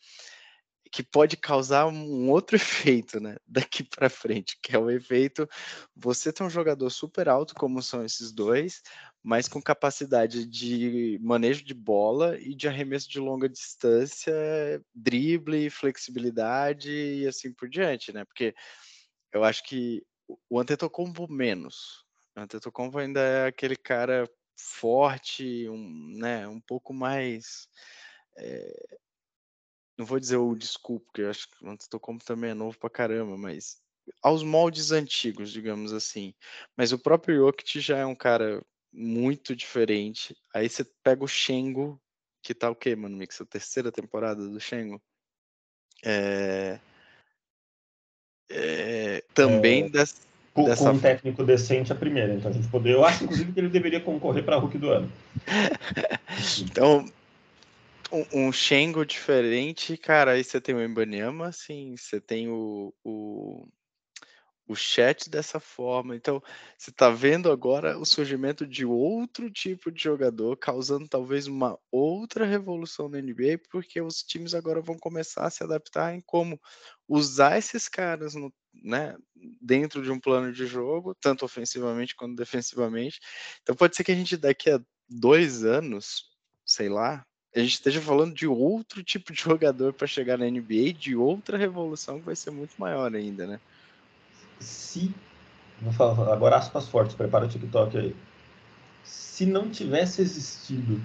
que 0.91 1.03
pode 1.03 1.37
causar 1.37 1.87
um 1.87 2.29
outro 2.31 2.57
efeito, 2.57 3.21
né? 3.21 3.37
Daqui 3.47 3.85
para 3.85 4.11
frente, 4.11 4.59
que 4.63 4.75
é 4.75 4.79
o 4.79 4.91
efeito 4.91 5.49
você 5.95 6.33
ter 6.33 6.43
um 6.43 6.51
jogador 6.51 6.91
super 6.91 7.29
alto, 7.29 7.55
como 7.55 7.81
são 7.81 8.05
esses 8.05 8.33
dois, 8.33 8.83
mas 9.23 9.47
com 9.47 9.63
capacidade 9.63 10.45
de 10.47 11.19
manejo 11.23 11.65
de 11.65 11.75
bola 11.75 12.39
e 12.39 12.55
de 12.55 12.67
arremesso 12.67 13.09
de 13.09 13.21
longa 13.21 13.49
distância, 13.49 14.35
drible, 14.95 15.71
flexibilidade 15.71 16.91
e 16.91 17.27
assim 17.27 17.53
por 17.53 17.69
diante, 17.69 18.13
né? 18.13 18.25
Porque 18.25 18.55
eu 19.33 19.45
acho 19.45 19.63
que 19.65 20.03
o 20.49 20.59
Antetokounmpo 20.59 21.31
menos. 21.31 22.05
O 22.37 22.41
Antetokounmpo 22.41 22.99
ainda 22.99 23.21
é 23.21 23.47
aquele 23.47 23.77
cara 23.77 24.29
forte, 24.57 25.69
um, 25.69 26.15
né, 26.19 26.47
um 26.47 26.61
pouco 26.61 26.93
mais 26.93 27.69
é, 28.37 28.99
não 30.01 30.07
vou 30.07 30.19
dizer 30.19 30.39
o 30.39 30.55
desculpa, 30.55 31.05
porque 31.05 31.21
eu 31.21 31.29
acho 31.29 31.47
que 31.51 31.63
o 31.63 31.69
Antetokounmpo 31.69 32.25
também 32.25 32.53
é 32.53 32.55
novo 32.55 32.79
pra 32.79 32.89
caramba, 32.89 33.37
mas 33.37 33.77
aos 34.23 34.43
moldes 34.43 34.93
antigos, 34.93 35.53
digamos 35.53 35.93
assim. 35.93 36.33
Mas 36.75 36.91
o 36.91 36.99
próprio 36.99 37.37
Jokic 37.37 37.81
já 37.81 37.99
é 37.99 38.07
um 38.07 38.15
cara 38.15 38.65
muito 38.91 39.55
diferente. 39.55 40.35
Aí 40.55 40.71
você 40.71 40.87
pega 41.05 41.23
o 41.23 41.29
Shengo, 41.29 42.01
que 42.43 42.55
tá 42.55 42.71
o 42.71 42.75
quê, 42.75 42.97
mano, 42.97 43.15
Mix? 43.15 43.43
A 43.43 43.45
terceira 43.45 43.93
temporada 43.93 44.49
do 44.49 44.59
Shengo. 44.59 45.01
É... 46.03 46.81
É... 48.51 49.23
Também 49.35 49.85
é... 49.85 49.89
dessa... 49.91 50.17
Com, 50.55 50.65
dessa... 50.65 50.85
com 50.85 50.97
um 50.97 50.99
técnico 50.99 51.45
decente 51.45 51.93
a 51.93 51.95
primeira, 51.95 52.35
então 52.35 52.51
a 52.51 52.55
gente 52.55 52.69
poder. 52.69 52.95
Eu 52.95 53.05
acho, 53.05 53.23
inclusive, 53.25 53.53
que 53.53 53.61
ele 53.61 53.69
deveria 53.69 54.01
concorrer 54.01 54.43
para 54.43 54.57
Hulk 54.57 54.79
do 54.79 54.89
ano. 54.89 55.13
então, 56.59 57.05
um, 58.13 58.47
um 58.49 58.53
Shengo 58.53 59.05
diferente, 59.05 59.97
cara, 59.97 60.33
aí 60.33 60.45
você 60.45 60.61
tem 60.61 60.75
o 60.75 60.83
Embanyama, 60.83 61.49
assim, 61.49 61.97
você 61.97 62.21
tem 62.21 62.49
o, 62.49 62.93
o, 63.05 63.69
o 64.67 64.75
chat 64.75 65.29
dessa 65.29 65.59
forma. 65.61 66.15
Então, 66.15 66.43
você 66.79 66.91
está 66.91 67.11
vendo 67.11 67.51
agora 67.51 67.99
o 67.99 68.05
surgimento 68.05 68.67
de 68.67 68.85
outro 68.85 69.51
tipo 69.51 69.91
de 69.91 70.03
jogador, 70.03 70.57
causando 70.57 71.09
talvez 71.09 71.47
uma 71.47 71.79
outra 71.91 72.45
revolução 72.45 73.09
na 73.09 73.19
NBA, 73.19 73.61
porque 73.71 74.01
os 74.01 74.23
times 74.23 74.55
agora 74.55 74.81
vão 74.81 74.99
começar 74.99 75.47
a 75.47 75.51
se 75.51 75.63
adaptar 75.63 76.15
em 76.15 76.21
como 76.21 76.61
usar 77.09 77.59
esses 77.59 77.89
caras 77.89 78.35
no, 78.35 78.53
né, 78.73 79.17
dentro 79.61 80.03
de 80.03 80.11
um 80.11 80.21
plano 80.21 80.53
de 80.53 80.67
jogo, 80.67 81.15
tanto 81.15 81.45
ofensivamente 81.45 82.15
quanto 82.15 82.37
defensivamente. 82.37 83.21
Então, 83.63 83.75
pode 83.75 83.97
ser 83.97 84.05
que 84.05 84.13
a 84.13 84.17
gente 84.17 84.37
daqui 84.37 84.71
a 84.71 84.81
dois 85.09 85.65
anos, 85.65 86.31
sei 86.65 86.89
lá, 86.89 87.25
a 87.55 87.61
gente 87.61 87.73
esteja 87.73 88.01
falando 88.01 88.35
de 88.35 88.47
outro 88.47 89.03
tipo 89.03 89.33
de 89.33 89.41
jogador 89.43 89.93
para 89.93 90.07
chegar 90.07 90.39
na 90.39 90.49
NBA, 90.49 90.93
de 90.93 91.17
outra 91.17 91.59
revolução 91.59 92.19
que 92.19 92.27
vai 92.27 92.37
ser 92.37 92.51
muito 92.51 92.75
maior 92.79 93.15
ainda, 93.15 93.47
né? 93.47 93.61
se. 94.61 95.11
Vou 95.81 95.93
falar 95.93 96.33
agora 96.33 96.57
aspas 96.57 96.87
fortes, 96.87 97.17
prepara 97.17 97.47
o 97.47 97.49
TikTok 97.49 97.97
aí. 97.97 98.15
Se 99.03 99.47
não 99.47 99.71
tivesse 99.71 100.21
existido 100.21 101.01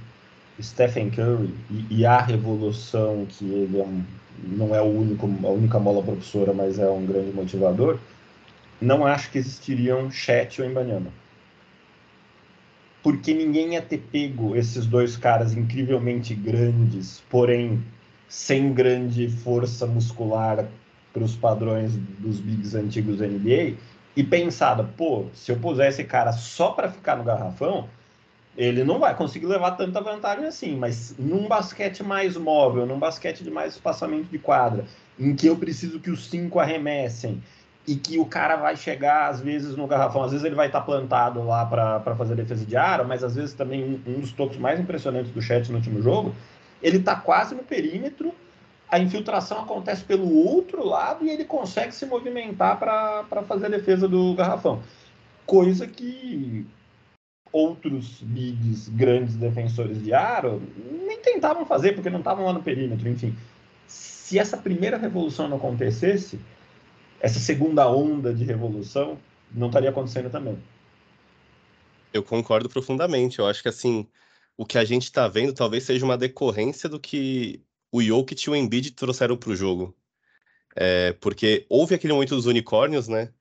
Stephen 0.62 1.10
Curry 1.10 1.53
e, 1.71 1.99
e 1.99 2.05
a 2.05 2.21
revolução 2.21 3.25
que 3.25 3.45
ele 3.45 3.79
é 3.79 3.84
um, 3.84 4.03
não 4.43 4.75
é 4.75 4.81
o 4.81 4.86
único, 4.86 5.25
a 5.43 5.49
única 5.49 5.79
mola 5.79 6.03
propulsora, 6.03 6.53
mas 6.53 6.77
é 6.77 6.89
um 6.89 7.05
grande 7.05 7.31
motivador, 7.31 7.97
não 8.81 9.05
acho 9.05 9.31
que 9.31 9.38
existiriam 9.38 10.12
Chet 10.12 10.62
ou 10.62 10.67
Embanyama. 10.67 11.10
Porque 13.05 13.35
ninguém 13.35 13.73
ia 13.73 13.83
ter 13.83 13.99
pego 13.99 14.55
esses 14.55 14.87
dois 14.87 15.15
caras 15.15 15.53
incrivelmente 15.53 16.33
grandes, 16.33 17.21
porém 17.29 17.85
sem 18.27 18.73
grande 18.73 19.29
força 19.29 19.85
muscular 19.85 20.65
para 21.13 21.23
os 21.23 21.35
padrões 21.35 21.95
dos 22.17 22.39
bigs 22.39 22.73
antigos 22.73 23.19
da 23.19 23.27
NBA 23.27 23.75
e 24.15 24.23
pensada, 24.23 24.83
pô, 24.83 25.25
se 25.35 25.51
eu 25.51 25.59
puser 25.59 25.89
esse 25.89 26.03
cara 26.03 26.31
só 26.31 26.71
para 26.71 26.89
ficar 26.89 27.15
no 27.15 27.23
garrafão, 27.23 27.87
ele 28.57 28.83
não 28.83 28.97
vai 28.97 29.15
conseguir 29.15 29.45
levar 29.45 29.73
tanta 29.73 30.01
vantagem 30.01 30.45
assim, 30.45 30.75
mas 30.75 31.13
num 31.19 31.47
basquete 31.47 32.01
mais 32.01 32.35
móvel, 32.35 32.87
num 32.87 32.97
basquete 32.97 33.43
de 33.43 33.51
mais 33.51 33.73
espaçamento 33.73 34.31
de 34.31 34.39
quadra, 34.39 34.83
em 35.19 35.35
que 35.35 35.45
eu 35.45 35.55
preciso 35.55 35.99
que 35.99 36.09
os 36.09 36.27
cinco 36.27 36.59
arremessem 36.59 37.39
e 37.88 37.95
que 37.95 38.17
o 38.17 38.26
cara 38.26 38.56
vai 38.56 38.76
chegar 38.76 39.30
às 39.30 39.39
vezes 39.39 39.76
no 39.76 39.86
garrafão, 39.86 40.24
às 40.24 40.32
vezes 40.32 40.45
ele 40.45 40.56
vai 40.56 40.67
estar 40.67 40.80
tá 40.80 40.86
plantado 40.86 41.43
lá 41.43 41.65
para 41.65 42.15
fazer 42.15 42.36
defesa 42.36 42.65
de 42.65 42.76
aro, 42.76 43.08
mas 43.08 43.24
às 43.24 43.36
vezes 43.36 43.54
também 43.54 43.84
um, 43.84 44.12
um 44.12 44.19
dos 44.21 44.32
toques 44.32 44.58
mais 44.58 44.80
impressionantes 44.80 45.32
do 45.32 45.41
chat 45.41 45.69
no 45.69 45.78
último 45.78 46.02
jogo, 46.02 46.34
ele 46.82 46.98
está 46.98 47.15
quase 47.15 47.54
no 47.54 47.63
perímetro 47.63 48.34
a 48.89 49.00
infiltração 49.00 49.62
acontece 49.62 50.04
pelo 50.04 50.32
outro 50.34 50.86
lado 50.86 51.26
e 51.26 51.30
ele 51.30 51.43
consegue 51.43 51.93
se 51.93 52.06
movimentar 52.06 52.78
para 52.80 53.43
fazer 53.43 53.65
a 53.65 53.69
defesa 53.69 54.08
do 54.08 54.34
garrafão. 54.36 54.82
Coisa 55.45 55.88
que 55.88 56.65
outros 57.52 58.21
bigs, 58.21 58.89
grandes 58.89 59.36
defensores 59.36 60.04
de 60.04 60.13
aro, 60.13 60.62
nem 61.06 61.19
tentavam 61.19 61.65
fazer 61.65 61.93
porque 61.93 62.10
não 62.10 62.19
estavam 62.19 62.45
lá 62.45 62.54
no 62.54 62.62
perímetro. 62.62 63.08
Enfim, 63.10 63.36
se 63.88 64.38
essa 64.38 64.58
primeira 64.58 64.98
revolução 64.98 65.48
não 65.48 65.58
acontecesse, 65.58 66.39
essa 67.19 67.39
segunda 67.39 67.89
onda 67.89 68.34
de 68.34 68.43
revolução 68.43 69.17
não 69.51 69.67
estaria 69.67 69.89
acontecendo 69.89 70.30
também. 70.30 70.58
Eu 72.13 72.23
concordo 72.23 72.69
profundamente. 72.69 73.39
Eu 73.39 73.47
acho 73.47 73.62
que 73.62 73.69
assim, 73.69 74.08
o 74.58 74.65
que 74.65 74.78
a 74.78 74.86
gente 74.86 75.04
está 75.04 75.28
vendo 75.28 75.54
talvez 75.54 75.84
seja 75.84 76.06
uma 76.06 76.17
decorrência 76.17 76.88
do 76.88 76.99
que 76.99 77.62
o 77.91 78.01
Jokic 78.01 78.47
e 78.47 78.49
o 78.49 78.56
Embiid 78.56 78.91
trouxeram 78.91 79.38
para 79.38 79.49
o 79.49 79.56
jogo. 79.56 79.95
É, 80.75 81.13
porque 81.13 81.65
houve 81.69 81.95
aquele 81.95 82.13
momento 82.13 82.36
dos 82.36 82.45
unicórnios, 82.45 83.08
né? 83.08 83.32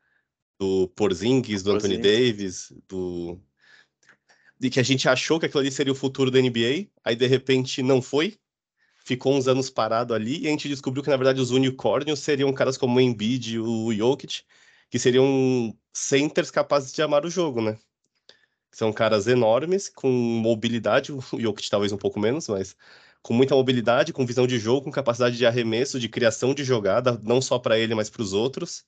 Do 0.59 0.89
Porzingis, 0.89 1.63
do 1.63 1.73
Anthony 1.73 1.99
Davis, 1.99 2.73
do... 2.89 3.39
De 4.59 4.71
que 4.71 4.79
a 4.79 4.85
gente 4.85 5.09
achou 5.09 5.41
que 5.41 5.47
aquilo 5.47 5.61
ali 5.61 5.71
seria 5.71 5.93
o 5.93 5.97
futuro 5.97 6.31
da 6.31 6.41
NBA, 6.41 6.87
aí 7.05 7.17
de 7.17 7.27
repente 7.27 7.83
não 7.83 8.01
foi, 8.01 8.39
ficou 9.05 9.35
uns 9.35 9.47
anos 9.47 9.71
parado 9.71 10.15
ali, 10.15 10.41
e 10.43 10.47
a 10.47 10.51
gente 10.51 10.69
descobriu 10.69 11.03
que 11.03 11.11
na 11.11 11.17
verdade 11.17 11.41
os 11.41 11.51
unicórnios 11.51 12.21
seriam 12.21 12.53
caras 12.53 12.77
como 12.79 12.97
o 12.99 13.01
Embiid 13.01 13.55
e 13.55 13.59
o 13.61 13.93
Jokic, 13.93 14.43
que 14.91 14.99
seriam 14.99 15.77
centers 15.93 16.51
capazes 16.51 16.93
de 16.93 17.03
amar 17.03 17.25
o 17.25 17.31
jogo, 17.31 17.61
né? 17.63 17.79
São 18.73 18.93
caras 18.93 19.27
enormes, 19.29 19.89
com 19.89 20.11
mobilidade, 20.11 21.13
o 21.13 21.21
Jokic 21.39 21.71
talvez 21.71 21.93
um 21.93 21.99
pouco 21.99 22.19
menos, 22.19 22.49
mas 22.49 22.77
com 23.23 23.33
muita 23.35 23.55
mobilidade, 23.55 24.13
com 24.13 24.27
visão 24.27 24.47
de 24.47 24.59
jogo, 24.59 24.85
com 24.85 24.91
capacidade 24.91 25.37
de 25.37 25.47
arremesso, 25.47 26.01
de 26.01 26.09
criação 26.09 26.55
de 26.55 26.65
jogada, 26.65 27.19
não 27.23 27.41
só 27.41 27.59
para 27.59 27.79
ele, 27.79 27.95
mas 27.95 28.11
para 28.11 28.23
os 28.23 28.33
outros. 28.33 28.85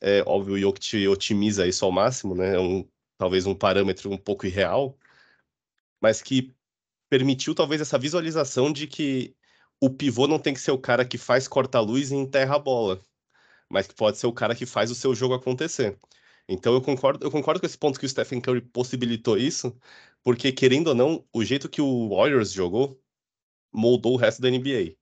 É, 0.00 0.22
óbvio, 0.26 0.54
o 0.54 0.58
Jokic 0.58 1.08
otimiza 1.08 1.66
isso 1.66 1.84
ao 1.84 1.92
máximo, 1.92 2.34
né? 2.34 2.56
É 2.56 2.60
um, 2.60 2.88
talvez 3.18 3.46
um 3.46 3.54
parâmetro 3.54 4.10
um 4.10 4.18
pouco 4.18 4.46
irreal, 4.46 4.98
mas 6.00 6.22
que 6.22 6.54
permitiu 7.08 7.54
talvez 7.54 7.80
essa 7.80 7.98
visualização 7.98 8.72
de 8.72 8.86
que 8.86 9.36
o 9.80 9.90
pivô 9.90 10.26
não 10.28 10.38
tem 10.38 10.54
que 10.54 10.60
ser 10.60 10.72
o 10.72 10.78
cara 10.78 11.04
que 11.04 11.18
faz 11.18 11.48
corta-luz 11.48 12.10
e 12.10 12.16
enterra 12.16 12.56
a 12.56 12.58
bola, 12.58 13.00
mas 13.70 13.86
que 13.86 13.94
pode 13.94 14.18
ser 14.18 14.26
o 14.26 14.32
cara 14.32 14.54
que 14.54 14.66
faz 14.66 14.90
o 14.90 14.94
seu 14.94 15.14
jogo 15.14 15.34
acontecer. 15.34 15.98
Então 16.48 16.74
eu 16.74 16.82
concordo, 16.82 17.24
eu 17.26 17.30
concordo 17.30 17.60
com 17.60 17.66
esse 17.66 17.78
ponto 17.78 17.98
que 18.00 18.06
o 18.06 18.08
Stephen 18.08 18.40
Curry 18.40 18.60
possibilitou 18.62 19.38
isso, 19.38 19.76
porque 20.22 20.52
querendo 20.52 20.88
ou 20.88 20.94
não, 20.94 21.24
o 21.32 21.44
jeito 21.44 21.68
que 21.68 21.80
o 21.82 22.10
Warriors 22.10 22.52
jogou 22.52 23.00
moldou 23.72 24.14
o 24.14 24.16
resto 24.16 24.42
da 24.42 24.48
NBA. 24.50 24.96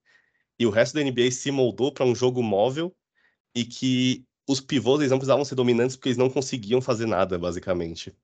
E 0.59 0.67
o 0.67 0.71
resto 0.71 0.95
da 0.95 1.03
NBA 1.03 1.31
se 1.31 1.51
moldou 1.51 1.93
para 1.93 2.05
um 2.05 2.14
jogo 2.14 2.43
móvel 2.43 2.95
e 3.55 3.64
que 3.64 4.27
os 4.49 4.61
pivôs 4.61 5.01
eles 5.01 5.11
não 5.11 5.19
precisavam 5.19 5.45
ser 5.45 5.55
dominantes 5.55 5.97
porque 5.97 6.11
eles 6.11 6.19
não 6.19 6.31
conseguiam 6.31 6.81
fazer 6.81 7.07
nada, 7.07 7.38
basicamente. 7.38 8.17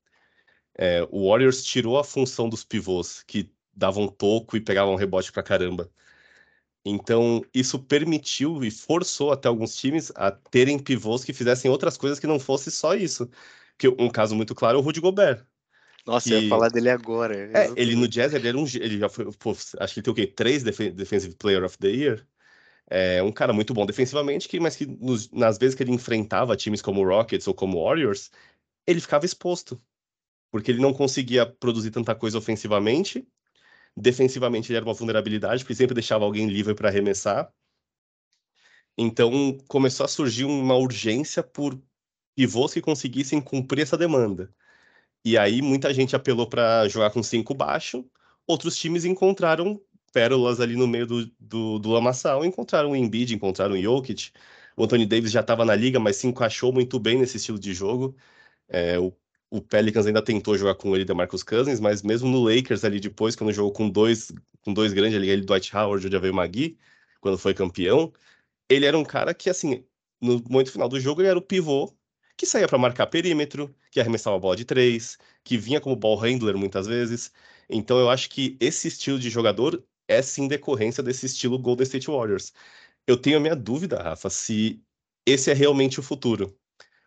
É, 0.76 1.02
o 1.10 1.28
Warriors 1.28 1.64
tirou 1.64 1.98
a 1.98 2.04
função 2.04 2.48
dos 2.48 2.64
pivôs, 2.64 3.22
que 3.24 3.50
davam 3.72 4.08
toco 4.08 4.56
e 4.56 4.60
pegavam 4.60 4.96
rebote 4.96 5.32
pra 5.32 5.42
caramba. 5.42 5.90
Então, 6.84 7.42
isso 7.54 7.78
permitiu 7.78 8.62
e 8.62 8.70
forçou 8.70 9.32
até 9.32 9.48
alguns 9.48 9.74
times 9.74 10.12
a 10.14 10.30
terem 10.30 10.78
pivôs 10.78 11.24
que 11.24 11.32
fizessem 11.32 11.70
outras 11.70 11.96
coisas 11.96 12.20
que 12.20 12.26
não 12.26 12.38
fosse 12.38 12.70
só 12.70 12.94
isso. 12.94 13.28
Porque 13.76 13.88
um 14.02 14.10
caso 14.10 14.34
muito 14.34 14.54
claro 14.54 14.78
é 14.78 14.80
o 14.80 14.84
Rudy 14.84 15.00
Gobert. 15.00 15.44
Nossa, 16.06 16.28
que... 16.28 16.34
eu 16.34 16.42
ia 16.42 16.48
falar 16.48 16.68
dele 16.68 16.90
agora. 16.90 17.34
É, 17.34 17.72
ele 17.76 17.96
no 17.96 18.06
Jazz, 18.06 18.34
ele 18.34 18.48
era 18.48 18.58
um. 18.58 18.66
Ele 18.66 18.98
já 18.98 19.08
foi. 19.08 19.30
Pô, 19.32 19.52
acho 19.52 19.94
que 19.94 20.00
ele 20.00 20.04
tem 20.04 20.12
o 20.12 20.14
quê? 20.14 20.26
Três 20.26 20.62
Defensive 20.62 21.34
Player 21.36 21.64
of 21.64 21.78
the 21.78 21.88
Year. 21.88 22.26
É 22.90 23.22
um 23.22 23.32
cara 23.32 23.54
muito 23.54 23.72
bom 23.72 23.86
defensivamente, 23.86 24.46
que, 24.46 24.60
mas 24.60 24.76
que 24.76 24.84
nos, 24.84 25.30
nas 25.30 25.56
vezes 25.56 25.74
que 25.74 25.82
ele 25.82 25.92
enfrentava 25.92 26.54
times 26.54 26.82
como 26.82 27.02
Rockets 27.02 27.48
ou 27.48 27.54
como 27.54 27.82
Warriors, 27.82 28.30
ele 28.86 29.00
ficava 29.00 29.24
exposto. 29.24 29.80
Porque 30.50 30.70
ele 30.70 30.80
não 30.80 30.92
conseguia 30.92 31.46
produzir 31.46 31.90
tanta 31.90 32.14
coisa 32.14 32.36
ofensivamente. 32.36 33.26
Defensivamente 33.96 34.70
ele 34.70 34.76
era 34.78 34.86
uma 34.86 34.94
vulnerabilidade, 34.94 35.62
porque 35.62 35.74
sempre 35.74 35.94
deixava 35.94 36.24
alguém 36.24 36.48
livre 36.48 36.74
para 36.74 36.88
arremessar. 36.88 37.52
Então 38.96 39.58
começou 39.68 40.04
a 40.04 40.08
surgir 40.08 40.44
uma 40.44 40.76
urgência 40.76 41.42
por 41.42 41.80
pivôs 42.36 42.72
que 42.72 42.80
conseguissem 42.80 43.40
cumprir 43.40 43.82
essa 43.82 43.96
demanda. 43.96 44.52
E 45.24 45.38
aí 45.38 45.62
muita 45.62 45.92
gente 45.94 46.16
apelou 46.16 46.48
para 46.48 46.88
jogar 46.88 47.10
com 47.10 47.22
cinco 47.22 47.54
baixo, 47.54 48.04
outros 48.46 48.76
times 48.76 49.04
encontraram 49.04 49.80
pérolas 50.12 50.60
ali 50.60 50.76
no 50.76 50.86
meio 50.86 51.06
do, 51.06 51.26
do, 51.40 51.78
do 51.78 51.90
lamaçal, 51.90 52.44
encontraram 52.44 52.92
o 52.92 52.96
Embiid, 52.96 53.34
encontraram 53.34 53.74
o 53.74 53.82
Jokic, 53.82 54.32
o 54.76 54.84
Anthony 54.84 55.06
Davis 55.06 55.32
já 55.32 55.40
estava 55.40 55.64
na 55.64 55.74
liga, 55.74 55.98
mas 56.00 56.16
se 56.16 56.26
encaixou 56.26 56.72
muito 56.72 56.98
bem 57.00 57.18
nesse 57.18 57.36
estilo 57.38 57.58
de 57.58 57.74
jogo. 57.74 58.16
É, 58.68 58.98
o, 58.98 59.12
o, 59.58 59.62
Pelicans 59.62 60.06
ainda 60.06 60.22
tentou 60.22 60.56
jogar 60.58 60.74
com 60.74 60.94
ele, 60.96 61.12
Marcus 61.14 61.42
Cousins, 61.42 61.80
mas 61.80 62.02
mesmo 62.02 62.28
no 62.28 62.42
Lakers 62.42 62.84
ali 62.84 63.00
depois, 63.00 63.36
quando 63.36 63.52
jogou 63.52 63.72
com 63.72 63.88
dois, 63.88 64.32
com 64.62 64.72
dois 64.72 64.92
grandes 64.92 65.16
ali, 65.16 65.28
ele 65.28 65.42
Dwight 65.42 65.74
Howard, 65.76 66.06
o 66.06 66.10
Javel 66.10 66.34
Magui, 66.34 66.78
quando 67.20 67.38
foi 67.38 67.54
campeão, 67.54 68.12
ele 68.68 68.86
era 68.86 68.98
um 68.98 69.04
cara 69.04 69.34
que, 69.34 69.50
assim, 69.50 69.84
no 70.20 70.42
momento 70.48 70.72
final 70.72 70.88
do 70.88 71.00
jogo, 71.00 71.20
ele 71.20 71.28
era 71.28 71.38
o 71.38 71.42
pivô 71.42 71.94
que 72.36 72.46
saía 72.46 72.66
para 72.68 72.78
marcar 72.78 73.06
perímetro, 73.06 73.74
que 73.90 74.00
arremessava 74.00 74.36
a 74.36 74.38
bola 74.38 74.56
de 74.56 74.64
três, 74.64 75.16
que 75.44 75.56
vinha 75.56 75.80
como 75.80 75.96
ball 75.96 76.16
handler 76.16 76.56
muitas 76.56 76.86
vezes. 76.86 77.32
Então 77.68 77.98
eu 77.98 78.10
acho 78.10 78.28
que 78.30 78.56
esse 78.60 78.88
estilo 78.88 79.18
de 79.18 79.30
jogador 79.30 79.84
é 80.08 80.20
sim 80.22 80.48
decorrência 80.48 81.02
desse 81.02 81.26
estilo 81.26 81.58
Golden 81.58 81.84
State 81.84 82.08
Warriors. 82.08 82.52
Eu 83.06 83.16
tenho 83.16 83.36
a 83.38 83.40
minha 83.40 83.56
dúvida, 83.56 84.02
Rafa, 84.02 84.30
se 84.30 84.82
esse 85.26 85.50
é 85.50 85.54
realmente 85.54 86.00
o 86.00 86.02
futuro. 86.02 86.56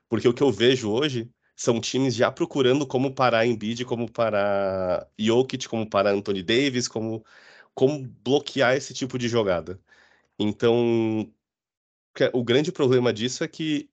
Porque 0.10 0.28
o 0.28 0.34
que 0.34 0.44
eu 0.44 0.52
vejo 0.52 0.90
hoje 0.92 1.30
são 1.58 1.82
times 1.82 2.16
já 2.16 2.32
procurando 2.32 2.88
como 2.88 3.14
parar 3.14 3.46
Embiid, 3.48 3.86
como 3.86 4.12
parar 4.12 5.10
Jokic, 5.20 5.68
como 5.68 5.90
parar 5.90 6.12
Anthony 6.14 6.44
Davis, 6.44 6.88
como, 6.88 7.26
como 7.76 8.08
bloquear 8.24 8.76
esse 8.78 8.94
tipo 8.94 9.18
de 9.20 9.28
jogada. 9.30 9.82
Então, 10.40 11.32
o 12.34 12.44
grande 12.44 12.72
problema 12.72 13.14
disso 13.14 13.44
é 13.44 13.48
que 13.48 13.90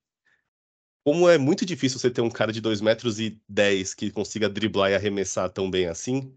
como 1.05 1.29
é 1.29 1.39
muito 1.39 1.65
difícil 1.67 1.99
você 1.99 2.11
ter 2.11 2.21
um 2.23 2.31
cara 2.31 2.53
de 2.53 2.61
2 2.61 2.81
metros 2.81 3.19
e 3.21 3.41
10 3.49 3.95
que 3.95 4.11
consiga 4.11 4.49
driblar 4.49 4.91
e 4.91 4.95
arremessar 4.95 5.51
tão 5.51 5.71
bem 5.71 5.87
assim, 5.87 6.35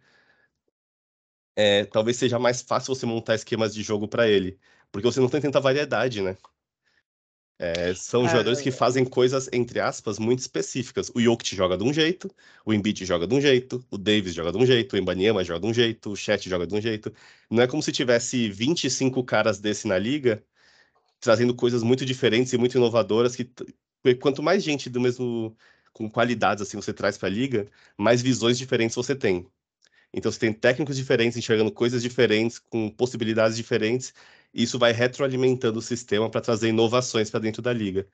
é, 1.55 1.85
talvez 1.85 2.17
seja 2.17 2.37
mais 2.39 2.61
fácil 2.61 2.93
você 2.95 3.05
montar 3.05 3.35
esquemas 3.35 3.73
de 3.73 3.81
jogo 3.83 4.07
para 4.07 4.27
ele. 4.27 4.59
Porque 4.91 5.05
você 5.07 5.19
não 5.19 5.29
tem 5.29 5.41
tanta 5.41 5.59
variedade, 5.59 6.21
né? 6.21 6.37
É, 7.59 7.93
são 7.95 8.25
é, 8.25 8.29
jogadores 8.29 8.61
que 8.61 8.69
fazem 8.69 9.03
coisas, 9.03 9.49
entre 9.51 9.79
aspas, 9.79 10.19
muito 10.19 10.39
específicas. 10.39 11.11
O 11.15 11.19
Jokic 11.19 11.55
joga 11.55 11.77
de 11.77 11.83
um 11.83 11.91
jeito, 11.91 12.29
o 12.63 12.73
Embiid 12.73 13.03
joga 13.05 13.25
de 13.25 13.33
um 13.33 13.41
jeito, 13.41 13.83
o 13.89 13.97
Davis 13.97 14.33
joga 14.33 14.51
de 14.51 14.57
um 14.59 14.65
jeito, 14.65 14.93
o 14.93 14.97
Embanyama 14.97 15.43
joga 15.43 15.61
de 15.61 15.67
um 15.67 15.73
jeito, 15.73 16.11
o 16.11 16.15
Chet 16.15 16.47
joga 16.47 16.67
de 16.67 16.75
um 16.75 16.81
jeito. 16.81 17.11
Não 17.49 17.63
é 17.63 17.67
como 17.67 17.81
se 17.81 17.91
tivesse 17.91 18.49
25 18.49 19.23
caras 19.23 19.59
desse 19.59 19.87
na 19.87 19.97
liga, 19.97 20.43
trazendo 21.19 21.55
coisas 21.55 21.83
muito 21.83 22.05
diferentes 22.05 22.53
e 22.53 22.57
muito 22.57 22.77
inovadoras 22.77 23.35
que 23.35 23.49
quanto 24.21 24.43
mais 24.43 24.63
gente 24.63 24.89
do 24.89 25.01
mesmo 25.01 25.55
com 25.93 26.09
qualidades 26.09 26.61
assim 26.61 26.77
você 26.77 26.93
traz 26.93 27.17
para 27.17 27.27
a 27.27 27.31
liga, 27.31 27.67
mais 27.97 28.21
visões 28.21 28.57
diferentes 28.57 28.95
você 28.95 29.15
tem. 29.15 29.47
Então 30.13 30.31
você 30.31 30.39
tem 30.39 30.53
técnicos 30.53 30.95
diferentes 30.95 31.37
enxergando 31.37 31.71
coisas 31.71 32.01
diferentes, 32.01 32.59
com 32.59 32.89
possibilidades 32.89 33.57
diferentes, 33.57 34.13
isso 34.53 34.79
vai 34.79 34.91
retroalimentando 34.91 35.79
o 35.79 35.81
sistema 35.81 36.29
para 36.29 36.41
trazer 36.41 36.69
inovações 36.69 37.29
para 37.29 37.39
dentro 37.39 37.61
da 37.61 37.73
liga. 37.73 38.07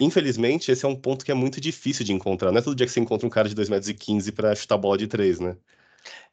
Infelizmente, 0.00 0.70
esse 0.70 0.84
é 0.84 0.88
um 0.88 0.94
ponto 0.94 1.24
que 1.24 1.30
é 1.30 1.34
muito 1.34 1.60
difícil 1.60 2.04
de 2.04 2.12
encontrar. 2.12 2.52
Não 2.52 2.58
é 2.58 2.62
todo 2.62 2.76
dia 2.76 2.86
que 2.86 2.92
você 2.92 3.00
encontra 3.00 3.26
um 3.26 3.30
cara 3.30 3.48
de 3.48 3.54
2,15 3.54 3.70
metros 3.70 4.30
para 4.30 4.54
chutar 4.54 4.78
bola 4.78 4.96
de 4.96 5.08
3, 5.08 5.40
né? 5.40 5.56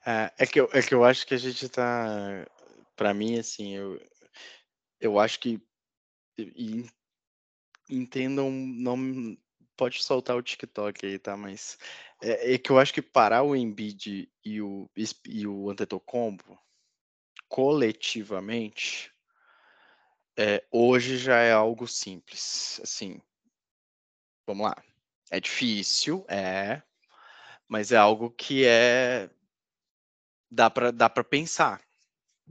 É, 0.06 0.32
é, 0.38 0.46
que 0.46 0.60
eu, 0.60 0.70
é 0.72 0.82
que 0.82 0.94
eu 0.94 1.04
acho 1.04 1.26
que 1.26 1.34
a 1.34 1.38
gente 1.38 1.68
tá. 1.68 2.46
Para 2.96 3.14
mim, 3.14 3.40
assim, 3.40 3.76
eu, 3.76 4.00
eu 5.00 5.20
acho 5.20 5.40
que. 5.40 5.60
E 6.38 6.86
entendam, 7.90 8.52
não 8.52 9.36
pode 9.76 10.04
soltar 10.04 10.36
o 10.36 10.44
TikTok 10.44 11.06
aí, 11.06 11.18
tá? 11.18 11.36
Mas 11.36 11.78
é, 12.22 12.54
é 12.54 12.58
que 12.58 12.70
eu 12.70 12.78
acho 12.78 12.94
que 12.94 13.02
parar 13.02 13.44
o 13.44 13.56
Embiid 13.56 14.30
e 14.44 14.62
o, 14.62 14.90
e 15.28 15.48
o 15.48 15.70
Antetokounmpo 15.70 16.58
coletivamente 17.48 19.12
é, 20.38 20.64
hoje 20.72 21.18
já 21.18 21.38
é 21.38 21.52
algo 21.52 21.88
simples. 21.88 22.80
Assim, 22.84 23.20
vamos 24.48 24.66
lá. 24.66 24.76
É 25.32 25.40
difícil, 25.40 26.26
é, 26.28 26.82
mas 27.68 27.92
é 27.92 27.98
algo 27.98 28.30
que 28.30 28.66
é 28.66 29.30
dá 30.52 30.70
para 30.70 30.92
dá 30.92 31.10
para 31.10 31.24
pensar. 31.24 31.82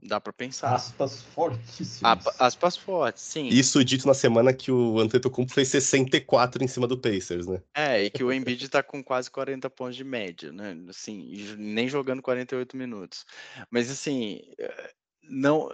Dá 0.03 0.21
para 0.21 0.33
pensar. 0.33 0.75
Aspas 0.75 1.23
fortíssimas. 1.23 2.27
Aspas 2.39 2.77
fortes, 2.77 3.23
sim. 3.23 3.47
Isso 3.47 3.83
dito 3.85 4.07
na 4.07 4.13
semana 4.13 4.53
que 4.53 4.71
o 4.71 4.99
Antetokounmpo 4.99 5.53
fez 5.53 5.69
64 5.69 6.63
em 6.63 6.69
cima 6.69 6.87
do 6.87 6.99
Pacers, 6.99 7.47
né? 7.47 7.63
É, 7.73 8.03
e 8.03 8.11
que 8.11 8.23
o 8.23 8.33
Embiid 8.33 8.69
tá 8.69 8.83
com 8.83 9.03
quase 9.03 9.31
40 9.31 9.71
pontos 9.71 9.97
de 9.97 10.05
média, 10.05 10.53
né? 10.53 10.77
Assim, 10.89 11.57
nem 11.57 11.89
jogando 11.89 12.21
48 12.21 12.77
minutos. 12.77 13.25
Mas 13.71 13.91
assim, 13.91 14.43
eh, 14.59 14.93
não 15.23 15.71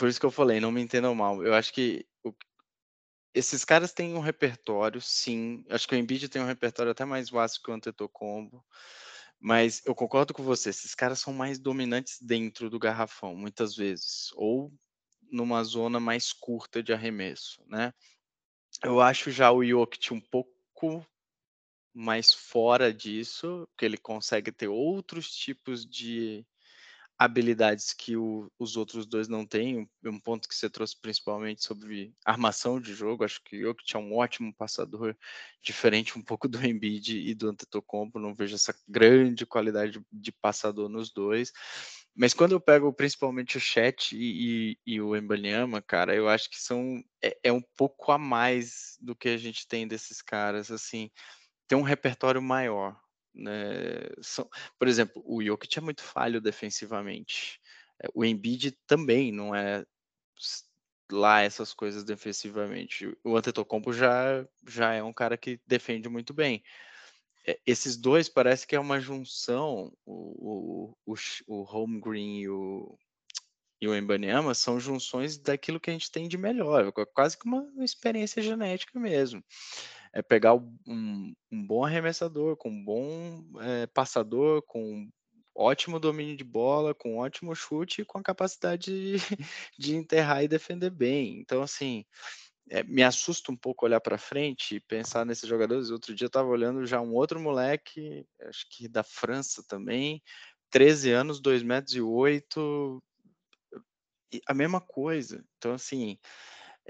por 0.00 0.08
isso 0.08 0.18
que 0.18 0.24
eu 0.24 0.30
falei, 0.30 0.60
não 0.60 0.72
me 0.72 0.80
entendam 0.80 1.14
mal. 1.14 1.44
Eu 1.44 1.52
acho 1.52 1.74
que 1.74 2.06
o, 2.24 2.32
esses 3.34 3.66
caras 3.66 3.92
têm 3.92 4.14
um 4.14 4.20
repertório, 4.20 4.98
sim. 4.98 5.62
Acho 5.68 5.86
que 5.86 5.94
o 5.94 5.98
Embiid 5.98 6.26
tem 6.30 6.40
um 6.40 6.46
repertório 6.46 6.90
até 6.90 7.04
mais 7.04 7.28
vasto 7.28 7.62
que 7.62 7.70
o 7.70 7.74
Antetokounmpo. 7.74 8.64
Mas 9.38 9.82
eu 9.84 9.94
concordo 9.94 10.32
com 10.32 10.42
você, 10.42 10.70
esses 10.70 10.94
caras 10.94 11.18
são 11.18 11.34
mais 11.34 11.58
dominantes 11.58 12.18
dentro 12.18 12.70
do 12.70 12.78
garrafão, 12.78 13.36
muitas 13.36 13.76
vezes, 13.76 14.30
ou 14.36 14.72
numa 15.30 15.62
zona 15.64 16.00
mais 16.00 16.32
curta 16.32 16.82
de 16.82 16.94
arremesso, 16.94 17.62
né? 17.66 17.92
Eu 18.82 19.02
acho 19.02 19.30
já 19.30 19.52
o 19.52 19.62
Jokic 19.62 20.14
um 20.14 20.20
pouco 20.20 21.06
mais 21.92 22.32
fora 22.32 22.90
disso, 22.90 23.68
porque 23.70 23.84
ele 23.84 23.98
consegue 23.98 24.50
ter 24.50 24.68
outros 24.68 25.30
tipos 25.30 25.84
de 25.84 26.42
habilidades 27.20 27.92
que 27.92 28.16
o, 28.16 28.50
os 28.58 28.78
outros 28.78 29.04
dois 29.04 29.28
não 29.28 29.44
têm. 29.44 29.86
Um 30.02 30.18
ponto 30.18 30.48
que 30.48 30.54
você 30.54 30.70
trouxe 30.70 30.98
principalmente 30.98 31.62
sobre 31.62 32.14
armação 32.24 32.80
de 32.80 32.94
jogo. 32.94 33.24
Acho 33.24 33.42
que 33.44 33.56
eu 33.56 33.74
que 33.74 33.84
tinha 33.84 34.00
um 34.00 34.16
ótimo 34.16 34.54
passador, 34.54 35.14
diferente 35.62 36.18
um 36.18 36.22
pouco 36.22 36.48
do 36.48 36.64
Embiid 36.64 37.18
e 37.18 37.34
do 37.34 37.50
Antetokounmpo. 37.50 38.18
Não 38.18 38.34
vejo 38.34 38.54
essa 38.54 38.74
grande 38.88 39.44
qualidade 39.44 40.00
de 40.10 40.32
passador 40.32 40.88
nos 40.88 41.12
dois. 41.12 41.52
Mas 42.16 42.32
quando 42.32 42.52
eu 42.52 42.60
pego 42.60 42.90
principalmente 42.90 43.58
o 43.58 43.60
Chat 43.60 44.16
e, 44.16 44.78
e, 44.86 44.94
e, 44.94 45.00
o 45.02 45.14
Embanyama, 45.14 45.82
cara, 45.82 46.14
eu 46.14 46.26
acho 46.26 46.48
que 46.48 46.58
são 46.58 47.04
é, 47.22 47.36
é, 47.44 47.52
um 47.52 47.62
pouco 47.76 48.12
a 48.12 48.18
mais 48.18 48.96
do 48.98 49.14
que 49.14 49.28
a 49.28 49.36
gente 49.36 49.68
tem 49.68 49.86
desses 49.86 50.22
caras, 50.22 50.70
assim, 50.70 51.10
tem 51.68 51.76
um 51.76 51.82
repertório 51.82 52.40
maior, 52.40 52.98
né? 53.34 54.08
São, 54.20 54.48
por 54.78 54.88
exemplo, 54.88 55.22
o 55.26 55.42
Jokic 55.42 55.78
é 55.78 55.82
muito 55.82 56.02
falho 56.02 56.40
defensivamente. 56.40 57.60
É, 58.02 58.08
o 58.14 58.24
Embiid 58.24 58.72
também 58.86 59.32
não 59.32 59.54
é 59.54 59.84
lá 61.10 61.40
essas 61.40 61.74
coisas 61.74 62.04
defensivamente. 62.04 63.16
O 63.24 63.36
Antetokounmpo 63.36 63.92
já, 63.92 64.46
já 64.68 64.94
é 64.94 65.02
um 65.02 65.12
cara 65.12 65.36
que 65.36 65.60
defende 65.66 66.08
muito 66.08 66.32
bem. 66.32 66.62
É, 67.46 67.58
esses 67.66 67.96
dois 67.96 68.28
parece 68.28 68.66
que 68.66 68.76
é 68.76 68.80
uma 68.80 69.00
junção, 69.00 69.92
o, 70.04 70.94
o, 71.06 71.14
o, 71.14 71.14
o 71.46 71.62
Holmgren 71.62 72.40
e 72.40 72.48
o, 72.48 72.98
e 73.80 73.88
o 73.88 73.96
Embanyama 73.96 74.54
são 74.54 74.78
junções 74.78 75.38
daquilo 75.38 75.80
que 75.80 75.90
a 75.90 75.92
gente 75.92 76.10
tem 76.10 76.28
de 76.28 76.36
melhor, 76.36 76.92
quase 77.14 77.38
que 77.38 77.46
uma 77.46 77.66
experiência 77.82 78.42
genética 78.42 78.98
mesmo 79.00 79.42
é 80.12 80.22
pegar 80.22 80.54
um, 80.54 81.34
um 81.50 81.66
bom 81.66 81.84
arremessador, 81.84 82.56
com 82.56 82.70
um 82.70 82.84
bom 82.84 83.44
é, 83.60 83.86
passador, 83.86 84.62
com 84.62 85.08
ótimo 85.54 86.00
domínio 86.00 86.36
de 86.36 86.44
bola, 86.44 86.94
com 86.94 87.18
ótimo 87.18 87.54
chute 87.54 88.02
e 88.02 88.04
com 88.04 88.18
a 88.18 88.22
capacidade 88.22 88.90
de, 88.90 89.16
de 89.78 89.94
enterrar 89.94 90.42
e 90.42 90.48
defender 90.48 90.90
bem. 90.90 91.38
Então, 91.38 91.62
assim, 91.62 92.04
é, 92.70 92.82
me 92.84 93.02
assusta 93.02 93.52
um 93.52 93.56
pouco 93.56 93.84
olhar 93.84 94.00
para 94.00 94.18
frente 94.18 94.76
e 94.76 94.80
pensar 94.80 95.26
nesses 95.26 95.48
jogadores. 95.48 95.90
Outro 95.90 96.14
dia 96.14 96.26
eu 96.26 96.28
estava 96.28 96.48
olhando 96.48 96.86
já 96.86 97.00
um 97.00 97.12
outro 97.14 97.40
moleque, 97.40 98.24
acho 98.42 98.66
que 98.70 98.88
da 98.88 99.02
França 99.02 99.62
também, 99.68 100.22
13 100.70 101.10
anos, 101.10 101.40
2 101.40 101.62
metros 101.62 101.94
e 101.94 102.00
8, 102.00 103.02
a 104.46 104.54
mesma 104.54 104.80
coisa. 104.80 105.44
Então, 105.58 105.74
assim, 105.74 106.18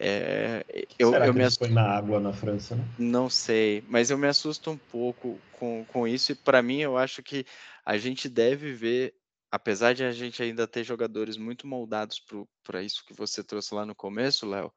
É, 0.03 0.65
eu, 0.99 1.11
Será 1.11 1.27
eu 1.27 1.33
que 1.33 1.39
me 1.39 1.45
eles 1.45 1.59
põem 1.59 1.73
na 1.73 1.83
água 1.83 2.19
na 2.19 2.33
França, 2.33 2.75
né? 2.75 2.83
Não 2.99 3.29
sei, 3.29 3.85
mas 3.87 4.11
eu 4.11 4.17
me 4.17 4.27
assusto 4.27 4.71
um 4.71 4.79
pouco 4.79 5.39
com, 5.53 5.85
com 5.85 6.09
isso, 6.09 6.33
e 6.33 6.35
para 6.35 6.63
mim 6.63 6.79
eu 6.79 6.97
acho 6.97 7.23
que 7.23 7.45
a 7.85 7.99
gente 7.99 8.27
deve 8.27 8.73
ver, 8.73 9.15
apesar 9.51 9.93
de 9.93 10.03
a 10.03 10.11
gente 10.11 10.43
ainda 10.43 10.67
ter 10.67 10.85
jogadores 10.85 11.37
muito 11.37 11.67
moldados 11.67 12.19
para 12.65 12.83
isso 12.83 13.05
que 13.05 13.13
você 13.13 13.45
trouxe 13.45 13.75
lá 13.75 13.85
no 13.85 13.95
começo, 13.95 14.49
Léo, 14.49 14.73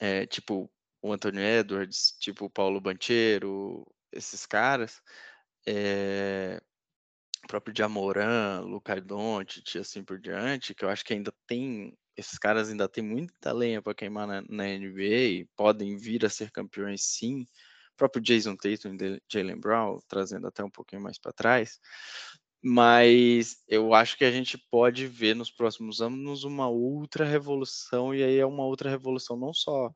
é, 0.00 0.26
tipo 0.26 0.68
o 1.00 1.12
Antônio 1.12 1.40
Edwards, 1.40 2.16
tipo 2.18 2.46
o 2.46 2.50
Paulo 2.50 2.80
Banchero, 2.80 3.86
esses 4.12 4.46
caras, 4.46 5.00
é, 5.64 6.60
o 7.44 7.46
próprio 7.46 7.72
Jamoran, 7.76 8.62
Luca 8.62 9.00
Doncic, 9.00 9.76
assim 9.78 10.02
por 10.02 10.18
diante, 10.18 10.74
que 10.74 10.84
eu 10.84 10.88
acho 10.88 11.04
que 11.04 11.14
ainda 11.14 11.32
tem 11.46 11.96
esses 12.20 12.38
caras 12.38 12.70
ainda 12.70 12.88
têm 12.88 13.04
muita 13.04 13.52
lenha 13.52 13.82
para 13.82 13.94
queimar 13.94 14.26
na, 14.26 14.42
na, 14.48 14.64
NBA 14.66 15.46
podem 15.56 15.96
vir 15.96 16.24
a 16.24 16.28
ser 16.30 16.50
campeões 16.50 17.02
sim. 17.02 17.42
O 17.42 17.96
próprio 17.96 18.22
Jason 18.22 18.56
Tatum 18.56 18.96
e 19.00 19.20
Jalen 19.30 19.58
Brown, 19.60 19.98
trazendo 20.08 20.46
até 20.46 20.64
um 20.64 20.70
pouquinho 20.70 21.02
mais 21.02 21.18
para 21.18 21.32
trás. 21.32 21.78
Mas 22.62 23.56
eu 23.68 23.94
acho 23.94 24.16
que 24.16 24.24
a 24.24 24.30
gente 24.30 24.58
pode 24.70 25.06
ver 25.06 25.34
nos 25.34 25.50
próximos 25.50 26.00
anos 26.00 26.44
uma 26.44 26.68
outra 26.68 27.24
revolução, 27.24 28.14
e 28.14 28.22
aí 28.22 28.38
é 28.38 28.46
uma 28.46 28.64
outra 28.64 28.90
revolução 28.90 29.36
não 29.36 29.52
só 29.54 29.90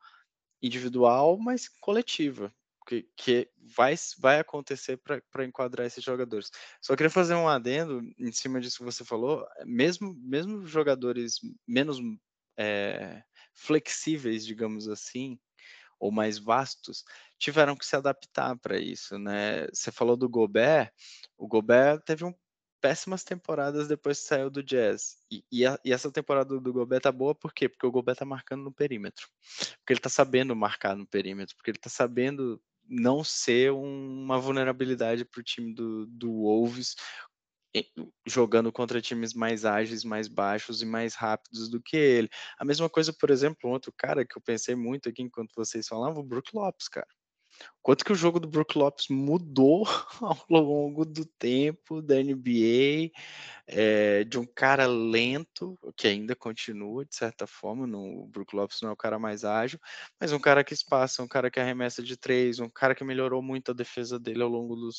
individual, 0.63 1.39
mas 1.39 1.69
coletiva 1.81 2.53
que, 2.85 3.09
que 3.17 3.49
vai, 3.77 3.95
vai 4.19 4.41
acontecer 4.41 5.01
para 5.31 5.45
enquadrar 5.45 5.87
esses 5.87 6.03
jogadores. 6.03 6.51
Só 6.81 6.95
queria 6.97 7.11
fazer 7.11 7.35
um 7.35 7.49
adendo 7.49 8.03
em 8.19 8.33
cima 8.33 8.61
disso 8.61 8.79
que 8.79 8.85
você 8.85 9.05
falou, 9.05 9.47
mesmo, 9.65 10.15
mesmo 10.15 10.67
jogadores 10.67 11.41
menos 11.67 11.99
é, 12.57 13.23
flexíveis, 13.55 14.45
digamos 14.45 14.89
assim, 14.89 15.39
ou 15.99 16.11
mais 16.11 16.39
vastos, 16.39 17.05
tiveram 17.39 17.77
que 17.77 17.87
se 17.87 17.97
adaptar 17.97 18.57
para 18.59 18.79
isso, 18.79 19.19
né? 19.19 19.67
Você 19.73 19.91
falou 19.91 20.17
do 20.17 20.29
Gobert, 20.29 20.93
o 21.39 21.49
Gobert 21.49 22.01
teve 22.05 22.25
um 22.25 22.35
péssimas 22.85 23.25
temporadas 23.25 23.89
depois 23.89 24.21
que 24.21 24.27
saiu 24.27 24.51
do 24.51 24.63
Jazz. 24.63 25.17
E, 25.31 25.43
e, 25.51 25.65
a, 25.65 25.79
e, 25.83 25.91
essa 25.91 26.13
temporada 26.13 26.61
do 26.61 26.73
Gobert 26.73 27.01
tá 27.01 27.11
boa 27.11 27.35
por 27.35 27.55
quê? 27.55 27.67
Porque 27.67 27.87
o 27.87 27.91
Gobert 27.91 28.19
tá 28.19 28.27
marcando 28.27 28.63
no 28.63 28.71
perímetro. 28.71 29.27
Porque 29.79 29.95
ele 29.95 30.01
tá 30.01 30.11
sabendo 30.11 30.55
marcar 30.55 30.95
no 30.95 31.07
perímetro. 31.07 31.57
Porque 31.57 31.71
ele 31.71 31.79
tá 31.79 31.89
sabendo 31.89 32.61
não 32.89 33.25
ser 33.25 33.73
uma 33.73 34.39
vulnerabilidade 34.39 35.25
para 35.25 35.41
o 35.41 35.45
time 35.45 35.75
do, 35.75 36.07
do 36.07 36.31
Wolves 36.31 36.95
jogando 38.27 38.71
contra 38.71 39.01
times 39.01 39.35
mais 39.35 39.65
ágeis, 39.65 40.05
mais 40.05 40.29
baixos 40.29 40.81
e 40.81 40.87
mais 40.87 41.15
rápidos 41.15 41.69
do 41.69 41.81
que 41.81 41.97
ele. 41.97 42.29
A 42.59 42.65
mesma 42.65 42.89
coisa, 42.89 43.13
por 43.13 43.31
exemplo, 43.31 43.71
outro 43.71 43.93
cara 43.97 44.25
que 44.25 44.37
eu 44.39 44.43
pensei 44.43 44.75
muito 44.75 45.09
aqui 45.09 45.23
enquanto 45.23 45.55
vocês 45.57 45.89
falavam, 45.89 46.23
o 46.23 46.27
Brook 46.27 46.55
Lopes, 46.55 46.89
cara. 46.89 47.09
Quanto 47.83 48.05
que 48.05 48.13
o 48.13 48.17
jogo 48.17 48.41
do 48.41 48.49
Brook 48.49 48.79
Lopes 48.79 49.09
mudou 49.09 49.85
ao 50.21 50.39
longo 50.49 51.05
do 51.05 51.27
tempo 51.27 52.01
da 52.01 52.15
NBA, 52.17 53.11
é, 53.67 54.25
de 54.25 54.39
um 54.39 54.47
cara 54.47 54.87
lento, 54.87 55.79
que 55.97 56.07
ainda 56.07 56.35
continua, 56.35 57.05
de 57.05 57.15
certa 57.15 57.47
forma, 57.47 57.87
no, 57.87 58.23
o 58.23 58.27
Brook 58.27 58.57
Lopes 58.57 58.81
não 58.81 58.91
é 58.91 58.93
o 58.93 58.97
cara 58.97 59.19
mais 59.19 59.45
ágil, 59.45 59.79
mas 60.19 60.33
um 60.33 60.41
cara 60.41 60.65
que 60.65 60.73
espaça, 60.73 61.23
um 61.23 61.29
cara 61.29 61.51
que 61.51 61.61
arremessa 61.61 62.03
de 62.03 62.17
três, 62.17 62.59
um 62.59 62.71
cara 62.71 62.95
que 62.95 63.05
melhorou 63.05 63.43
muito 63.43 63.71
a 63.71 63.75
defesa 63.75 64.19
dele 64.19 64.43
ao 64.43 64.49
longo 64.49 64.77
do 64.77 64.91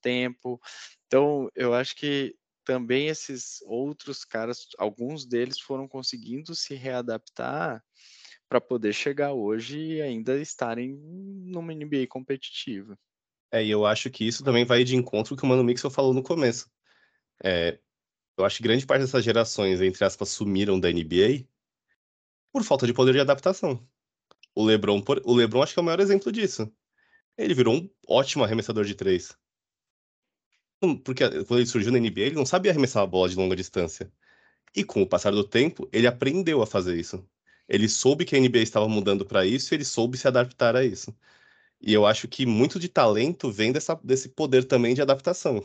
tempo. 0.00 0.60
Então, 1.06 1.48
eu 1.54 1.72
acho 1.72 1.96
que 1.96 2.34
também 2.64 3.08
esses 3.08 3.60
outros 3.62 4.24
caras, 4.24 4.68
alguns 4.78 5.26
deles 5.26 5.58
foram 5.60 5.88
conseguindo 5.88 6.54
se 6.54 6.74
readaptar 6.74 7.82
para 8.52 8.60
poder 8.60 8.92
chegar 8.92 9.32
hoje 9.32 9.78
e 9.78 10.02
ainda 10.02 10.38
estarem 10.38 10.92
numa 10.92 11.72
NBA 11.72 12.06
competitiva. 12.06 12.98
É, 13.50 13.64
e 13.64 13.70
eu 13.70 13.86
acho 13.86 14.10
que 14.10 14.26
isso 14.28 14.44
também 14.44 14.66
vai 14.66 14.84
de 14.84 14.94
encontro 14.94 15.30
com 15.30 15.34
o 15.34 15.38
que 15.38 15.44
o 15.46 15.48
Mano 15.48 15.64
Mixel 15.64 15.90
falou 15.90 16.12
no 16.12 16.22
começo. 16.22 16.70
É, 17.42 17.78
eu 18.36 18.44
acho 18.44 18.58
que 18.58 18.62
grande 18.62 18.84
parte 18.84 19.00
dessas 19.00 19.24
gerações, 19.24 19.80
entre 19.80 20.04
aspas, 20.04 20.28
sumiram 20.28 20.78
da 20.78 20.92
NBA 20.92 21.46
por 22.52 22.62
falta 22.62 22.86
de 22.86 22.92
poder 22.92 23.14
de 23.14 23.20
adaptação. 23.20 23.88
O 24.54 24.66
LeBron, 24.66 25.02
o 25.24 25.34
LeBron 25.34 25.62
acho 25.62 25.72
que 25.72 25.80
é 25.80 25.82
o 25.82 25.86
maior 25.86 26.00
exemplo 26.00 26.30
disso. 26.30 26.70
Ele 27.38 27.54
virou 27.54 27.74
um 27.74 27.88
ótimo 28.06 28.44
arremessador 28.44 28.84
de 28.84 28.94
três. 28.94 29.34
Porque 31.02 31.26
quando 31.44 31.60
ele 31.60 31.66
surgiu 31.66 31.90
na 31.90 31.98
NBA, 31.98 32.20
ele 32.20 32.34
não 32.34 32.44
sabia 32.44 32.70
arremessar 32.70 33.02
a 33.02 33.06
bola 33.06 33.30
de 33.30 33.34
longa 33.34 33.56
distância. 33.56 34.12
E 34.76 34.84
com 34.84 35.00
o 35.00 35.08
passar 35.08 35.30
do 35.30 35.42
tempo, 35.42 35.88
ele 35.90 36.06
aprendeu 36.06 36.60
a 36.60 36.66
fazer 36.66 36.98
isso. 36.98 37.26
Ele 37.68 37.88
soube 37.88 38.24
que 38.24 38.36
a 38.36 38.38
NBA 38.40 38.60
estava 38.60 38.88
mudando 38.88 39.24
para 39.26 39.46
isso 39.46 39.72
e 39.72 39.76
ele 39.76 39.84
soube 39.84 40.18
se 40.18 40.28
adaptar 40.28 40.76
a 40.76 40.84
isso. 40.84 41.14
E 41.80 41.92
eu 41.92 42.06
acho 42.06 42.28
que 42.28 42.46
muito 42.46 42.78
de 42.78 42.88
talento 42.88 43.50
vem 43.52 43.72
dessa, 43.72 43.94
desse 44.04 44.28
poder 44.30 44.64
também 44.64 44.94
de 44.94 45.02
adaptação. 45.02 45.62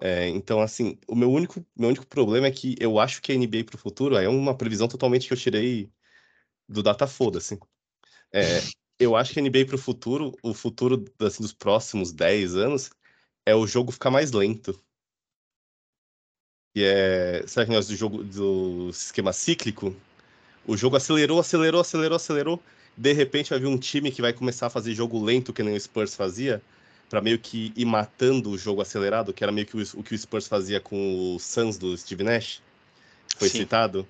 É, 0.00 0.28
então, 0.28 0.60
assim, 0.60 0.98
o 1.08 1.14
meu 1.14 1.30
único, 1.30 1.64
meu 1.76 1.88
único 1.90 2.06
problema 2.06 2.46
é 2.46 2.50
que 2.50 2.76
eu 2.80 2.98
acho 2.98 3.22
que 3.22 3.32
a 3.32 3.36
NBA 3.36 3.64
para 3.64 3.76
o 3.76 3.78
futuro 3.78 4.16
é 4.16 4.28
uma 4.28 4.56
previsão 4.56 4.88
totalmente 4.88 5.26
que 5.28 5.32
eu 5.32 5.38
tirei 5.38 5.90
do 6.68 6.82
data 6.82 7.06
foda-se. 7.06 7.58
É, 8.32 8.60
eu 8.98 9.16
acho 9.16 9.32
que 9.32 9.40
a 9.40 9.42
NBA 9.42 9.66
para 9.66 9.76
o 9.76 9.78
futuro, 9.78 10.32
o 10.42 10.54
futuro 10.54 11.04
assim, 11.20 11.42
dos 11.42 11.52
próximos 11.52 12.12
10 12.12 12.56
anos, 12.56 12.90
é 13.46 13.54
o 13.54 13.66
jogo 13.66 13.92
ficar 13.92 14.10
mais 14.10 14.32
lento. 14.32 14.80
E 16.74 16.82
é. 16.82 17.46
Será 17.46 17.64
que 17.66 17.72
nós 17.72 17.86
do 17.86 17.96
jogo 17.96 18.24
do 18.24 18.90
esquema 18.90 19.32
cíclico? 19.32 19.94
O 20.66 20.76
jogo 20.76 20.96
acelerou, 20.96 21.38
acelerou, 21.38 21.80
acelerou, 21.80 22.16
acelerou. 22.16 22.62
De 22.96 23.12
repente 23.12 23.50
vai 23.50 23.58
vir 23.58 23.66
um 23.66 23.78
time 23.78 24.10
que 24.10 24.22
vai 24.22 24.32
começar 24.32 24.66
a 24.66 24.70
fazer 24.70 24.94
jogo 24.94 25.22
lento, 25.22 25.52
que 25.52 25.62
nem 25.62 25.74
o 25.74 25.80
Spurs 25.80 26.14
fazia, 26.14 26.62
para 27.10 27.20
meio 27.20 27.38
que 27.38 27.72
ir 27.76 27.84
matando 27.84 28.50
o 28.50 28.58
jogo 28.58 28.80
acelerado, 28.80 29.32
que 29.32 29.42
era 29.42 29.52
meio 29.52 29.66
que 29.66 29.76
o, 29.76 29.82
o 29.94 30.02
que 30.02 30.14
o 30.14 30.18
Spurs 30.18 30.46
fazia 30.46 30.80
com 30.80 31.34
o 31.34 31.38
Suns 31.38 31.76
do 31.76 31.96
Steve 31.96 32.22
Nash. 32.22 32.62
Foi 33.36 33.48
Sim. 33.48 33.58
citado. 33.58 34.06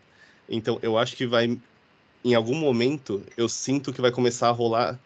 Então 0.49 0.79
eu 0.83 0.99
acho 0.99 1.17
que 1.17 1.27
vai. 1.27 1.59
Em 2.25 2.35
algum 2.35 2.55
momento, 2.55 3.23
eu 3.37 3.49
sinto 3.49 3.93
que 3.93 4.01
vai 4.01 4.11
começar 4.11 4.49
a 4.49 4.53
rolar 4.53 4.99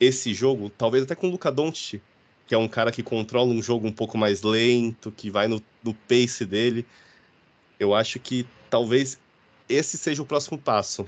esse 0.00 0.34
jogo, 0.34 0.70
talvez 0.70 1.04
até 1.04 1.14
com 1.14 1.28
o 1.28 1.30
Luka 1.30 1.50
Doncic, 1.52 2.02
que 2.46 2.54
é 2.54 2.58
um 2.58 2.66
cara 2.66 2.90
que 2.90 3.02
controla 3.02 3.52
um 3.52 3.62
jogo 3.62 3.86
um 3.86 3.92
pouco 3.92 4.18
mais 4.18 4.42
lento, 4.42 5.12
que 5.12 5.30
vai 5.30 5.46
no, 5.46 5.62
no 5.82 5.94
pace 5.94 6.44
dele. 6.44 6.84
Eu 7.78 7.94
acho 7.94 8.18
que 8.18 8.46
talvez 8.68 9.18
esse 9.68 9.96
seja 9.98 10.22
o 10.22 10.26
próximo 10.26 10.58
passo. 10.58 11.06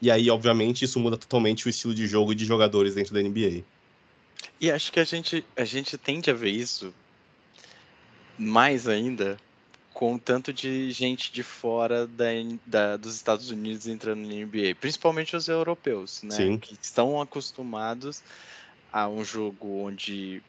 E 0.00 0.10
aí, 0.10 0.30
obviamente, 0.30 0.84
isso 0.84 1.00
muda 1.00 1.16
totalmente 1.16 1.66
o 1.66 1.70
estilo 1.70 1.94
de 1.94 2.06
jogo 2.06 2.32
e 2.32 2.34
de 2.34 2.44
jogadores 2.44 2.94
dentro 2.94 3.14
da 3.14 3.22
NBA. 3.22 3.64
E 4.60 4.70
acho 4.70 4.92
que 4.92 5.00
a 5.00 5.04
gente, 5.04 5.44
a 5.56 5.64
gente 5.64 5.96
tende 5.96 6.30
a 6.30 6.34
ver 6.34 6.50
isso 6.50 6.92
mais 8.38 8.86
ainda 8.88 9.36
com 9.92 10.18
tanto 10.18 10.52
de 10.52 10.90
gente 10.90 11.32
de 11.32 11.42
fora 11.42 12.06
da, 12.06 12.26
da, 12.66 12.96
dos 12.96 13.14
Estados 13.14 13.50
Unidos 13.50 13.86
entrando 13.86 14.26
na 14.26 14.34
NBA, 14.34 14.74
principalmente 14.80 15.36
os 15.36 15.48
europeus, 15.48 16.22
né? 16.24 16.34
Sim. 16.34 16.58
Que 16.58 16.76
estão 16.80 17.20
acostumados 17.20 18.22
a 18.92 19.08
um 19.08 19.24
jogo 19.24 19.84
onde 19.84 20.42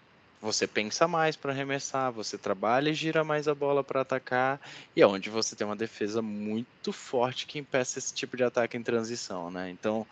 você 0.46 0.68
pensa 0.68 1.08
mais 1.08 1.36
para 1.36 1.52
arremessar, 1.52 2.12
você 2.12 2.38
trabalha 2.38 2.92
e 2.92 2.94
gira 2.94 3.24
mais 3.24 3.48
a 3.48 3.56
bola 3.56 3.84
para 3.84 4.02
atacar, 4.02 4.62
e 4.96 5.02
é 5.02 5.08
onde 5.08 5.28
você 5.28 5.56
tem 5.56 5.66
uma 5.66 5.76
defesa 5.76 6.22
muito 6.22 6.94
forte 6.94 7.48
que 7.48 7.58
impeça 7.58 7.98
esse 7.98 8.14
tipo 8.14 8.38
de 8.38 8.44
ataque 8.44 8.78
em 8.78 8.84
transição, 8.84 9.50
né? 9.50 9.72
Então, 9.72 10.06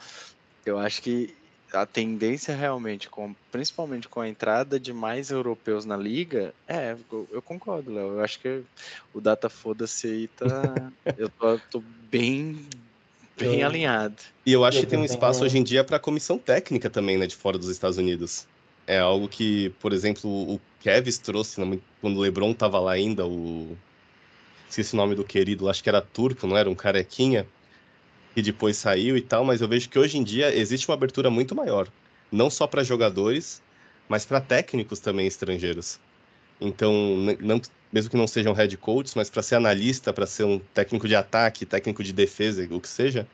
eu 0.66 0.80
acho 0.80 1.04
que 1.04 1.36
a 1.72 1.86
tendência 1.86 2.56
realmente, 2.56 3.10
com, 3.10 3.36
principalmente 3.52 4.08
com 4.08 4.22
a 4.22 4.28
entrada 4.28 4.80
de 4.80 4.92
mais 4.92 5.30
europeus 5.30 5.86
na 5.86 5.96
liga, 5.96 6.54
é, 6.68 6.96
eu, 7.12 7.28
eu 7.32 7.42
concordo, 7.42 7.94
Léo. 7.94 8.14
Eu 8.14 8.22
acho 8.22 8.40
que 8.40 8.62
o 9.14 9.22
Data 9.22 9.50
Foda-se 9.50 10.08
aí 10.08 10.28
tá. 10.28 10.92
eu 11.18 11.30
tô, 11.30 11.60
tô 11.72 11.84
bem, 12.10 12.68
bem 13.38 13.62
eu, 13.62 13.68
alinhado. 13.68 14.16
E 14.46 14.54
eu 14.54 14.66
acho 14.66 14.80
que 14.80 14.88
tem 14.88 15.00
um 15.00 15.06
espaço 15.06 15.44
hoje 15.44 15.58
em 15.58 15.64
dia 15.64 15.84
para 15.84 16.00
comissão 16.00 16.38
técnica 16.38 16.90
também, 16.90 17.18
né, 17.18 17.28
de 17.28 17.36
fora 17.36 17.58
dos 17.58 17.70
Estados 17.70 17.98
Unidos. 17.98 18.48
É 18.86 19.00
algo 19.00 19.30
que, 19.30 19.70
por 19.80 19.94
exemplo, 19.94 20.30
o 20.30 20.60
Kevs 20.80 21.18
trouxe 21.18 21.62
quando 22.02 22.18
o 22.18 22.22
LeBron 22.22 22.52
estava 22.52 22.80
lá 22.80 22.92
ainda, 22.92 23.26
o 23.26 23.78
esqueci 24.70 24.94
o 24.94 24.98
nome 24.98 25.16
do 25.16 25.24
querido, 25.24 25.70
acho 25.70 25.84
que 25.84 25.90
era 25.90 26.02
turco, 26.02 26.48
não 26.48 26.58
era 26.58 26.70
um 26.70 26.76
carequinha, 26.76 27.48
que 28.34 28.42
depois 28.42 28.76
saiu 28.76 29.16
e 29.16 29.22
tal, 29.22 29.46
mas 29.46 29.62
eu 29.62 29.68
vejo 29.68 29.88
que 29.88 30.00
hoje 30.00 30.18
em 30.18 30.24
dia 30.24 30.54
existe 30.54 30.88
uma 30.90 30.96
abertura 30.96 31.30
muito 31.30 31.56
maior, 31.56 31.88
não 32.32 32.50
só 32.50 32.66
para 32.66 32.84
jogadores, 32.84 33.62
mas 34.10 34.26
para 34.26 34.42
técnicos 34.42 35.00
também 35.00 35.28
estrangeiros. 35.28 36.00
Então, 36.60 36.92
não, 37.40 37.62
mesmo 37.92 38.10
que 38.10 38.18
não 38.18 38.28
sejam 38.28 38.54
head 38.54 38.76
coaches, 38.78 39.14
mas 39.16 39.30
para 39.30 39.44
ser 39.44 39.56
analista, 39.56 40.12
para 40.12 40.26
ser 40.26 40.44
um 40.46 40.60
técnico 40.74 41.08
de 41.08 41.16
ataque, 41.16 41.66
técnico 41.66 42.04
de 42.04 42.12
defesa, 42.12 42.68
o 42.72 42.82
que 42.82 42.90
seja, 42.90 43.28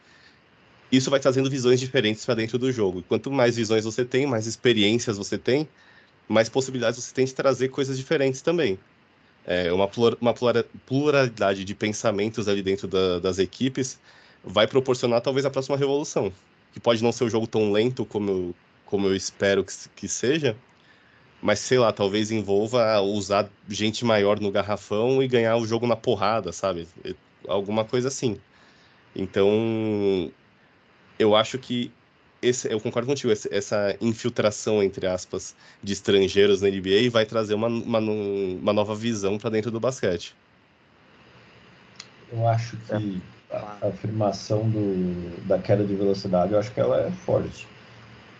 isso 0.91 1.09
vai 1.09 1.19
trazendo 1.19 1.49
visões 1.49 1.79
diferentes 1.79 2.25
para 2.25 2.35
dentro 2.35 2.57
do 2.57 2.71
jogo. 2.71 3.03
Quanto 3.07 3.31
mais 3.31 3.55
visões 3.55 3.83
você 3.85 4.03
tem, 4.03 4.25
mais 4.25 4.47
experiências 4.47 5.17
você 5.17 5.37
tem, 5.37 5.67
mais 6.27 6.49
possibilidades 6.49 7.03
você 7.03 7.13
tem 7.13 7.25
de 7.25 7.33
trazer 7.33 7.69
coisas 7.69 7.97
diferentes 7.97 8.41
também. 8.41 8.79
É 9.45 9.71
uma, 9.71 9.89
uma 10.19 10.33
pluralidade 10.85 11.63
de 11.63 11.75
pensamentos 11.75 12.47
ali 12.47 12.61
dentro 12.61 12.87
da, 12.87 13.19
das 13.19 13.39
equipes 13.39 13.99
vai 14.43 14.67
proporcionar 14.67 15.21
talvez 15.21 15.45
a 15.45 15.49
próxima 15.49 15.77
revolução. 15.77 16.31
que 16.71 16.79
pode 16.79 17.03
não 17.03 17.11
ser 17.11 17.23
um 17.25 17.29
jogo 17.29 17.47
tão 17.47 17.71
lento 17.71 18.05
como 18.05 18.29
eu, 18.29 18.55
como 18.85 19.07
eu 19.07 19.15
espero 19.15 19.63
que, 19.63 19.73
que 19.95 20.07
seja, 20.07 20.55
mas 21.41 21.59
sei 21.59 21.79
lá, 21.79 21.91
talvez 21.91 22.31
envolva 22.31 22.99
usar 23.01 23.49
gente 23.67 24.03
maior 24.05 24.39
no 24.39 24.51
garrafão 24.51 25.23
e 25.23 25.27
ganhar 25.27 25.57
o 25.57 25.65
jogo 25.65 25.87
na 25.87 25.95
porrada, 25.95 26.51
sabe? 26.51 26.87
Alguma 27.47 27.85
coisa 27.85 28.07
assim. 28.09 28.39
Então, 29.15 30.31
eu 31.20 31.36
acho 31.36 31.59
que 31.59 31.91
esse, 32.41 32.72
eu 32.72 32.80
concordo 32.80 33.07
contigo, 33.07 33.34
essa 33.51 33.97
infiltração, 33.99 34.82
entre 34.82 35.05
aspas, 35.05 35.53
de 35.84 35.91
estrangeiros 35.91 36.61
na 36.61 36.70
NBA 36.70 37.09
vai 37.11 37.26
trazer 37.26 37.53
uma, 37.53 37.67
uma, 37.67 37.99
uma 37.99 38.74
nova 38.74 38.95
visão 38.95 39.38
para 39.38 39.49
dentro 39.49 39.70
do 39.70 39.80
basquete. 39.80 40.34
Eu 42.32 42.47
acho 42.47 42.78
que 42.78 43.22
é. 43.51 43.55
a, 43.55 43.88
afirmação 43.89 44.70
do, 44.70 45.45
da 45.47 45.59
queda 45.59 45.84
de 45.84 45.93
velocidade, 45.93 46.53
eu 46.53 46.59
acho 46.59 46.72
que 46.72 46.80
ela 46.80 47.01
é 47.01 47.11
forte. 47.11 47.67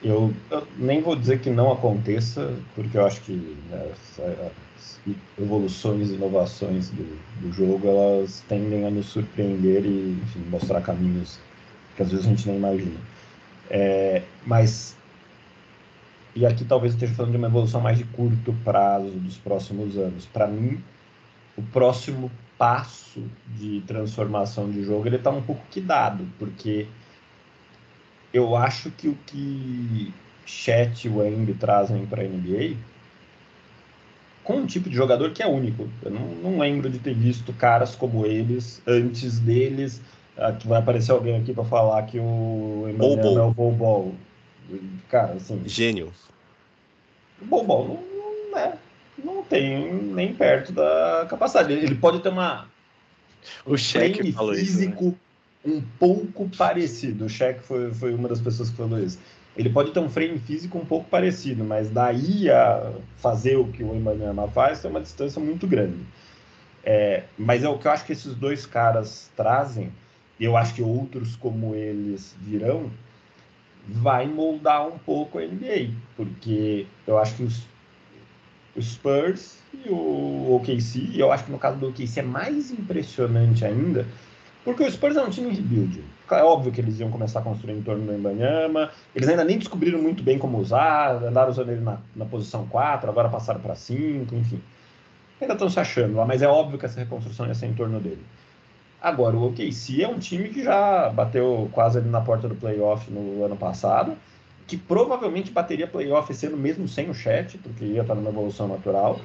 Eu, 0.02 0.34
eu 0.50 0.66
nem 0.78 1.02
vou 1.02 1.14
dizer 1.14 1.42
que 1.42 1.50
não 1.50 1.74
aconteça, 1.74 2.56
porque 2.74 2.98
eu 2.98 3.06
acho 3.06 3.20
que 3.22 3.34
né, 3.70 3.92
as 4.18 5.00
evoluções 5.38 6.10
e 6.10 6.14
inovações 6.14 6.90
do, 6.90 7.04
do 7.42 7.52
jogo, 7.52 7.86
elas 7.86 8.42
tendem 8.48 8.86
a 8.86 8.90
nos 8.90 9.08
surpreender 9.08 9.86
e 9.86 10.18
enfim, 10.24 10.40
mostrar 10.50 10.80
caminhos 10.80 11.38
que 12.00 12.04
às 12.04 12.12
vezes 12.12 12.26
a 12.26 12.30
gente 12.30 12.47
nem 12.47 12.56
imagina. 12.56 12.97
É, 13.70 14.24
mas, 14.45 14.95
e 16.34 16.45
aqui 16.45 16.64
talvez 16.64 16.93
eu 16.93 16.95
esteja 16.95 17.14
falando 17.14 17.34
de 17.34 17.38
uma 17.38 17.47
evolução 17.47 17.82
mais 17.82 17.97
de 17.97 18.06
curto 18.06 18.56
prazo 18.64 19.10
dos 19.10 19.38
próximos 19.38 19.97
anos. 19.97 20.26
Para 20.26 20.47
mim, 20.47 20.82
o 21.58 21.62
próximo 21.62 22.32
passo 22.58 23.22
de 23.47 23.82
transformação 23.82 24.72
de 24.72 24.82
jogo 24.82 25.08
ele 25.08 25.18
está 25.18 25.30
um 25.30 25.41
pouco 25.41 25.62
que 25.70 25.82
dado, 25.82 26.26
porque 26.39 26.88
eu 28.34 28.56
acho 28.56 28.91
que 28.91 29.10
o 29.10 29.18
que 29.26 30.14
Chet 30.45 31.06
e 31.06 31.10
Wemby 31.10 31.56
trazem 31.56 32.06
para 32.06 32.22
a 32.22 32.26
NBA 32.26 32.78
com 34.41 34.60
um 34.60 34.66
tipo 34.66 34.89
de 34.89 34.95
jogador 34.95 35.32
que 35.32 35.43
é 35.43 35.47
único. 35.47 35.89
Eu 36.02 36.12
não, 36.12 36.28
não 36.36 36.60
lembro 36.60 36.89
de 36.89 36.97
ter 36.97 37.14
visto 37.14 37.52
caras 37.52 37.93
como 37.93 38.26
eles 38.26 38.82
antes 38.88 39.38
deles 39.38 40.02
Aqui 40.40 40.68
vai 40.68 40.80
aparecer 40.80 41.12
alguém 41.12 41.40
aqui 41.40 41.54
para 41.54 41.66
falar 41.66 42.04
que 42.04 42.20
o 42.20 42.86
Emmanuel 42.90 43.40
é 43.40 43.42
o 43.42 43.52
Bobol. 43.52 44.16
Cara, 45.10 45.34
assim. 45.34 45.62
Gênio. 45.66 46.14
O 47.42 47.46
Bobol 47.46 47.88
não, 47.88 48.52
não, 48.52 48.58
é, 48.58 48.78
não 49.24 49.44
tem 49.44 49.94
nem 49.94 50.34
perto 50.34 50.72
da 50.72 51.26
capacidade. 51.30 51.74
Ele 51.74 51.96
pode 51.96 52.20
ter 52.20 52.30
uma. 52.30 52.68
O 53.66 53.78
cheque 53.78 54.32
falou 54.32 54.54
físico 54.54 55.06
isso, 55.06 55.18
né? 55.66 55.76
um 55.76 55.82
pouco 55.98 56.50
parecido. 56.58 57.26
O 57.26 57.30
cheque 57.30 57.62
foi, 57.62 57.94
foi 57.94 58.14
uma 58.14 58.28
das 58.28 58.40
pessoas 58.40 58.70
que 58.70 58.78
falou 58.78 59.00
isso. 59.00 59.20
Ele 59.58 59.70
pode 59.70 59.92
ter 59.92 60.00
um 60.00 60.10
frame 60.10 60.40
físico 60.40 60.78
um 60.78 60.86
pouco 60.86 61.10
parecido, 61.10 61.64
mas 61.64 61.90
daí 61.90 62.50
a 62.50 62.94
fazer 63.18 63.58
o 63.58 63.68
que 63.68 63.84
o 63.84 63.94
Emmanuel 63.94 64.50
faz 64.54 64.80
tem 64.80 64.90
uma 64.90 65.02
distância 65.02 65.42
muito 65.42 65.68
grande. 65.68 66.00
É, 66.84 67.24
mas 67.38 67.64
é 67.64 67.70
o 67.70 67.78
que 67.78 67.88
eu 67.88 67.92
acho 67.92 68.06
que 68.06 68.14
esses 68.14 68.36
dois 68.36 68.66
caras 68.66 69.30
trazem 69.36 69.92
eu 70.40 70.56
acho 70.56 70.74
que 70.74 70.82
outros 70.82 71.36
como 71.36 71.76
eles 71.76 72.36
virão, 72.40 72.90
vai 73.88 74.28
moldar 74.28 74.88
um 74.88 74.98
pouco 74.98 75.40
a 75.40 75.42
NBA, 75.42 75.92
porque 76.16 76.86
eu 77.08 77.18
acho 77.18 77.36
que 77.36 77.44
os, 77.44 77.64
os 78.76 78.94
Spurs 78.94 79.60
e 79.74 79.90
o 79.90 80.56
OKC, 80.56 81.10
e 81.12 81.20
eu 81.20 81.32
acho 81.32 81.46
que 81.46 81.52
no 81.52 81.58
caso 81.58 81.78
do 81.78 81.90
OKC 81.90 82.20
é 82.20 82.24
mais 82.24 82.72
impressionante 82.72 83.66
ainda, 83.66 84.06
porque 84.64 84.84
o 84.84 84.92
Spurs 84.92 85.16
é 85.16 85.24
um 85.24 85.30
time 85.30 85.52
rebuild. 85.52 86.04
É 86.32 86.44
óbvio 86.44 86.72
que 86.72 86.80
eles 86.80 87.00
iam 87.00 87.10
começar 87.10 87.40
a 87.40 87.42
construir 87.42 87.74
em 87.74 87.82
torno 87.82 88.06
do 88.06 88.14
Embanyama, 88.14 88.92
eles 89.16 89.28
ainda 89.28 89.44
nem 89.44 89.58
descobriram 89.58 90.00
muito 90.00 90.22
bem 90.22 90.38
como 90.38 90.60
usar, 90.60 91.24
andaram 91.24 91.50
usando 91.50 91.70
ele 91.70 91.82
na, 91.82 91.98
na 92.16 92.26
posição 92.26 92.68
4, 92.68 93.10
agora 93.10 93.30
passaram 93.30 93.60
para 93.60 93.74
5, 93.74 94.36
enfim. 94.36 94.62
Ainda 95.42 95.54
estão 95.54 95.70
se 95.70 95.80
achando 95.80 96.16
lá, 96.16 96.26
mas 96.26 96.42
é 96.42 96.48
óbvio 96.48 96.78
que 96.78 96.86
essa 96.86 97.00
reconstrução 97.00 97.48
ia 97.48 97.56
ser 97.56 97.66
em 97.66 97.74
torno 97.74 98.00
dele. 98.00 98.22
Agora, 99.02 99.36
o 99.36 99.47
OKC 99.47 100.04
é 100.04 100.08
um 100.08 100.20
time 100.20 100.50
que 100.50 100.64
já 100.64 101.10
bateu 101.10 101.70
quase 101.72 101.97
ali 101.97 102.10
na 102.10 102.20
porta 102.20 102.50
do 102.50 102.56
playoff 102.56 103.10
no 103.10 103.43
ano 103.45 103.56
passado, 103.56 104.18
que 104.68 104.76
provavelmente 104.78 105.52
bateria 105.52 105.88
playoff 105.88 106.45
ano 106.45 106.58
mesmo 106.58 106.88
sem 106.88 107.10
o 107.10 107.14
chat, 107.14 107.58
porque 107.58 107.86
ia 107.86 108.02
estar 108.02 108.14
numa 108.14 108.30
evolução 108.30 108.68
natural, 108.68 109.20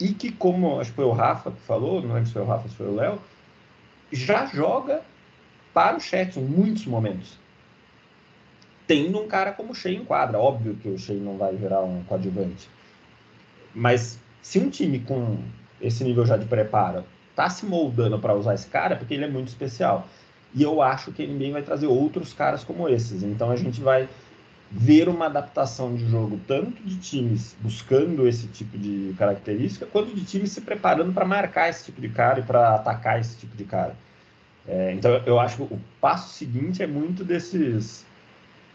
e 0.00 0.14
que, 0.14 0.32
como 0.32 0.80
acho 0.80 0.90
que 0.90 0.96
foi 0.96 1.04
o 1.04 1.12
Rafa 1.12 1.50
que 1.50 1.60
falou, 1.60 2.00
não 2.00 2.14
lembro 2.14 2.26
se 2.26 2.32
foi 2.32 2.42
o 2.42 2.46
Rafa, 2.46 2.68
se 2.68 2.74
foi 2.74 2.86
o 2.86 2.94
Léo, 2.94 3.18
já 4.10 4.46
joga 4.46 5.02
para 5.74 5.96
o 5.96 6.00
chat 6.00 6.38
em 6.38 6.42
muitos 6.42 6.86
momentos. 6.86 7.38
Tendo 8.86 9.20
um 9.20 9.28
cara 9.28 9.52
como 9.52 9.72
o 9.72 9.74
Shea 9.74 9.92
em 9.92 10.04
quadra. 10.04 10.38
Óbvio 10.38 10.74
que 10.74 10.88
o 10.88 10.98
Shea 10.98 11.16
não 11.16 11.36
vai 11.36 11.54
virar 11.54 11.82
um 11.82 12.02
coadjuvante. 12.04 12.68
Mas 13.72 14.18
se 14.42 14.58
um 14.58 14.68
time 14.68 14.98
com 14.98 15.38
esse 15.80 16.02
nível 16.02 16.26
já 16.26 16.36
de 16.36 16.46
preparo 16.46 17.04
está 17.40 17.48
se 17.48 17.64
moldando 17.64 18.18
para 18.18 18.34
usar 18.34 18.54
esse 18.54 18.66
cara 18.66 18.96
porque 18.96 19.14
ele 19.14 19.24
é 19.24 19.28
muito 19.28 19.48
especial. 19.48 20.06
E 20.54 20.62
eu 20.62 20.82
acho 20.82 21.12
que 21.12 21.22
ele 21.22 21.32
NBA 21.32 21.52
vai 21.52 21.62
trazer 21.62 21.86
outros 21.86 22.34
caras 22.34 22.62
como 22.62 22.88
esses. 22.88 23.22
Então 23.22 23.50
a 23.50 23.56
gente 23.56 23.80
vai 23.80 24.08
ver 24.70 25.08
uma 25.08 25.26
adaptação 25.26 25.94
de 25.94 26.08
jogo 26.08 26.38
tanto 26.46 26.82
de 26.82 26.96
times 26.96 27.56
buscando 27.60 28.28
esse 28.28 28.46
tipo 28.48 28.78
de 28.78 29.14
característica, 29.18 29.86
quanto 29.86 30.14
de 30.14 30.24
times 30.24 30.52
se 30.52 30.60
preparando 30.60 31.12
para 31.12 31.24
marcar 31.24 31.68
esse 31.70 31.86
tipo 31.86 32.00
de 32.00 32.08
cara 32.08 32.40
e 32.40 32.42
para 32.42 32.74
atacar 32.74 33.18
esse 33.18 33.36
tipo 33.36 33.56
de 33.56 33.64
cara. 33.64 33.96
É, 34.68 34.92
então 34.92 35.10
eu 35.26 35.40
acho 35.40 35.56
que 35.56 35.62
o 35.62 35.80
passo 36.00 36.34
seguinte 36.34 36.82
é 36.82 36.86
muito 36.86 37.24
desses 37.24 38.04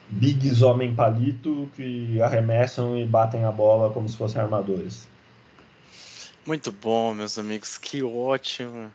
bigs 0.10 0.62
homem 0.62 0.94
palito 0.94 1.70
que 1.76 2.22
arremessam 2.22 2.98
e 2.98 3.06
batem 3.06 3.46
a 3.46 3.52
bola 3.52 3.92
como 3.92 4.10
se 4.10 4.18
fossem 4.18 4.42
armadores. 4.42 5.08
Muito 6.46 6.72
bom, 6.72 7.12
meus 7.16 7.40
amigos, 7.40 7.76
que 7.76 8.04
ótimo. 8.04 8.92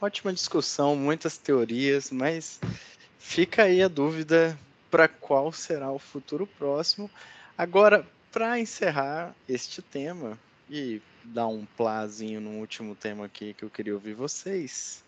Ótima 0.00 0.32
discussão, 0.32 0.94
muitas 0.94 1.36
teorias, 1.36 2.12
mas 2.12 2.60
fica 3.18 3.64
aí 3.64 3.82
a 3.82 3.88
dúvida 3.88 4.56
para 4.92 5.08
qual 5.08 5.50
será 5.50 5.90
o 5.90 5.98
futuro 5.98 6.46
próximo. 6.46 7.10
Agora, 7.58 8.06
para 8.30 8.60
encerrar 8.60 9.34
este 9.48 9.82
tema 9.82 10.38
e 10.70 11.02
dar 11.24 11.48
um 11.48 11.66
plazinho 11.76 12.40
no 12.40 12.60
último 12.60 12.94
tema 12.94 13.24
aqui 13.24 13.54
que 13.54 13.64
eu 13.64 13.70
queria 13.70 13.94
ouvir 13.94 14.14
vocês. 14.14 15.02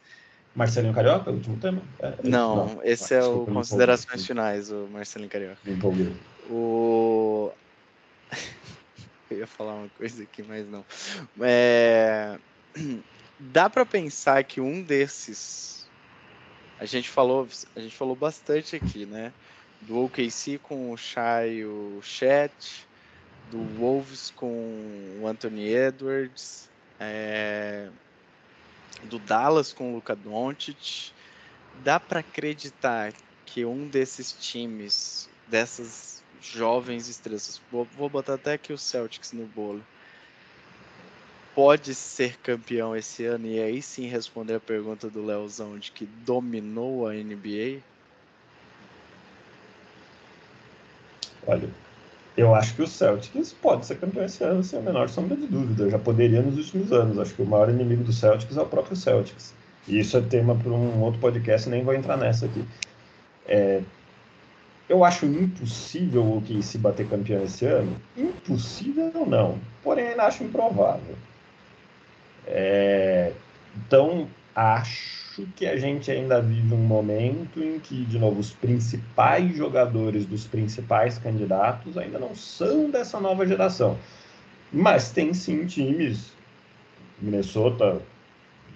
Marcelinho 0.57 0.93
Carioca, 0.93 1.31
o 1.31 1.35
último 1.35 1.57
tema? 1.59 1.81
É, 2.01 2.09
é 2.09 2.17
não, 2.25 2.67
não, 2.67 2.83
esse 2.83 3.15
ah, 3.15 3.19
é 3.19 3.25
o 3.25 3.47
Considerações 3.47 4.27
Finais, 4.27 4.73
o 4.73 4.89
Marcelinho 4.91 5.31
Carioca. 5.31 5.59
Me 5.65 5.75
empolguei. 5.75 6.13
O 6.51 7.53
Eu 9.31 9.39
ia 9.39 9.47
falar 9.47 9.75
uma 9.75 9.89
coisa 9.91 10.23
aqui, 10.23 10.43
mas 10.43 10.67
não. 10.69 10.85
É... 11.41 12.39
Dá 13.39 13.69
para 13.69 13.85
pensar 13.85 14.43
que 14.45 14.61
um 14.61 14.83
desses. 14.83 15.87
A 16.79 16.85
gente 16.87 17.09
falou, 17.09 17.49
a 17.75 17.81
gente 17.81 17.95
falou 17.95 18.17
bastante 18.17 18.77
aqui, 18.77 19.05
né? 19.05 19.33
Do 19.83 20.05
OKC 20.05 20.59
com 20.63 20.91
o 20.91 20.97
Shai 20.97 21.65
o 21.65 22.01
Chet, 22.03 22.87
do 23.51 23.63
Wolves 23.79 24.33
com 24.35 25.19
o 25.21 25.27
Anthony 25.27 25.69
Edwards, 25.69 26.69
é... 26.99 27.89
do 29.05 29.19
Dallas 29.19 29.73
com 29.73 29.93
o 29.93 29.95
Luka 29.97 30.17
Doncic. 30.17 31.13
Dá 31.85 32.01
para 32.01 32.21
acreditar 32.21 33.13
que 33.45 33.65
um 33.65 33.87
desses 33.87 34.33
times, 34.33 35.29
dessas 35.47 36.16
jovens 36.53 37.09
estrelas. 37.09 37.61
Vou, 37.71 37.87
vou 37.97 38.09
botar 38.09 38.35
até 38.35 38.55
aqui 38.55 38.73
o 38.73 38.79
Celtics 38.79 39.33
no 39.33 39.47
bolo. 39.47 39.83
Pode 41.55 41.95
ser 41.95 42.37
campeão 42.39 42.95
esse 42.95 43.25
ano 43.25 43.47
e 43.47 43.59
aí 43.59 43.81
sim 43.81 44.07
responder 44.07 44.55
a 44.55 44.61
pergunta 44.61 45.09
do 45.09 45.25
Leozão 45.25 45.79
de 45.79 45.91
que 45.91 46.05
dominou 46.05 47.09
a 47.09 47.15
NBA? 47.15 47.81
Olha, 51.47 51.71
eu 52.37 52.55
acho 52.55 52.75
que 52.75 52.83
o 52.83 52.87
Celtics 52.87 53.55
pode 53.55 53.87
ser 53.87 53.99
campeão 53.99 54.25
esse 54.25 54.45
ano, 54.45 54.63
sem 54.63 54.79
a 54.79 54.83
menor 54.83 55.09
sombra 55.09 55.35
de 55.37 55.47
dúvida. 55.47 55.89
Já 55.89 55.99
poderia 55.99 56.43
nos 56.43 56.59
últimos 56.59 56.93
anos. 56.93 57.19
Acho 57.19 57.35
que 57.35 57.43
o 57.43 57.47
maior 57.47 57.71
inimigo 57.71 58.05
do 58.05 58.13
Celtics 58.13 58.57
é 58.57 58.61
o 58.61 58.67
próprio 58.67 58.95
Celtics. 58.95 59.55
E 59.89 59.99
isso 59.99 60.17
é 60.17 60.21
tema 60.21 60.55
para 60.55 60.71
um 60.71 61.01
outro 61.01 61.21
podcast, 61.21 61.69
nem 61.71 61.83
vou 61.83 61.95
entrar 61.95 62.17
nessa 62.17 62.45
aqui. 62.47 62.65
É, 63.47 63.81
eu 64.89 65.05
acho 65.05 65.27
impossível 65.27 66.23
o 66.23 66.63
se 66.63 66.79
bater 66.79 67.09
campeão 67.09 67.43
esse 67.43 67.67
ano. 67.67 67.97
Impossível 68.17 69.13
não, 69.27 69.59
porém 69.83 70.09
ainda 70.09 70.25
acho 70.25 70.45
improvável. 70.45 71.17
É, 72.47 73.33
então 73.77 74.29
acho 74.55 75.47
que 75.57 75.67
a 75.67 75.77
gente 75.77 76.11
ainda 76.11 76.41
vive 76.41 76.73
um 76.73 76.79
momento 76.79 77.63
em 77.63 77.79
que, 77.79 78.05
de 78.05 78.19
novo, 78.19 78.41
os 78.41 78.53
principais 78.53 79.55
jogadores 79.55 80.25
dos 80.25 80.47
principais 80.47 81.19
candidatos 81.19 81.99
ainda 81.99 82.19
não 82.19 82.35
são 82.35 82.89
dessa 82.89 83.21
nova 83.21 83.47
geração. 83.47 83.99
Mas 84.73 85.11
tem 85.11 85.35
sim 85.35 85.67
times, 85.67 86.33
Minnesota 87.21 88.01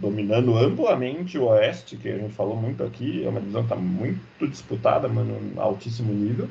dominando 0.01 0.57
amplamente 0.57 1.38
o 1.38 1.44
Oeste, 1.44 1.96
que 1.96 2.09
a 2.09 2.16
gente 2.16 2.34
falou 2.34 2.57
muito 2.57 2.82
aqui, 2.82 3.24
é 3.24 3.28
uma 3.28 3.40
divisão 3.40 3.62
que 3.62 3.72
está 3.72 3.76
muito 3.76 4.48
disputada, 4.48 5.09
mano, 5.09 5.38
altíssimo 5.57 6.12
nível. 6.12 6.48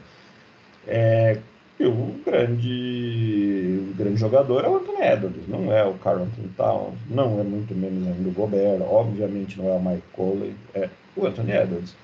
É, 0.88 1.40
e 1.80 1.86
o 1.86 2.16
grande, 2.26 3.90
o 3.92 3.96
grande 3.96 4.18
jogador 4.18 4.66
é 4.66 4.68
o 4.68 4.76
Anthony 4.78 5.02
Edwards, 5.02 5.48
não 5.48 5.72
é 5.74 5.84
o 5.86 5.94
Carl 5.96 6.24
Anthony 6.24 6.50
Towns, 6.56 6.96
não 7.10 7.40
é 7.40 7.44
muito 7.44 7.74
menos 7.74 8.06
ainda 8.08 8.30
o 8.30 8.34
Gobert, 8.34 8.82
obviamente 8.82 9.58
não 9.58 9.70
é 9.70 9.74
o 9.74 9.82
Mike 9.82 10.04
Conley, 10.14 10.56
é 10.74 10.90
o 11.16 11.26
Anthony 11.26 11.52
Edwards. 11.52 11.96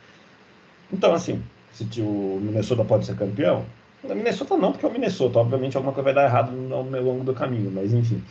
Então, 0.91 1.14
assim, 1.14 1.43
se 1.74 2.02
o 2.02 2.39
Minnesota 2.41 2.86
pode 2.86 3.06
ser 3.06 3.16
campeão, 3.16 3.66
Minnesota 4.04 4.56
não, 4.56 4.72
porque 4.72 4.86
é 4.86 4.89
o 4.89 4.91
Minnesota, 4.91 5.39
obviamente 5.39 5.76
alguma 5.76 5.93
coisa 5.93 6.06
vai 6.06 6.14
dar 6.14 6.26
errado 6.26 6.52
ao 6.72 6.84
longo 6.84 7.24
do 7.24 7.34
caminho, 7.34 7.72
mas 7.72 7.91
enfim. 7.91 8.22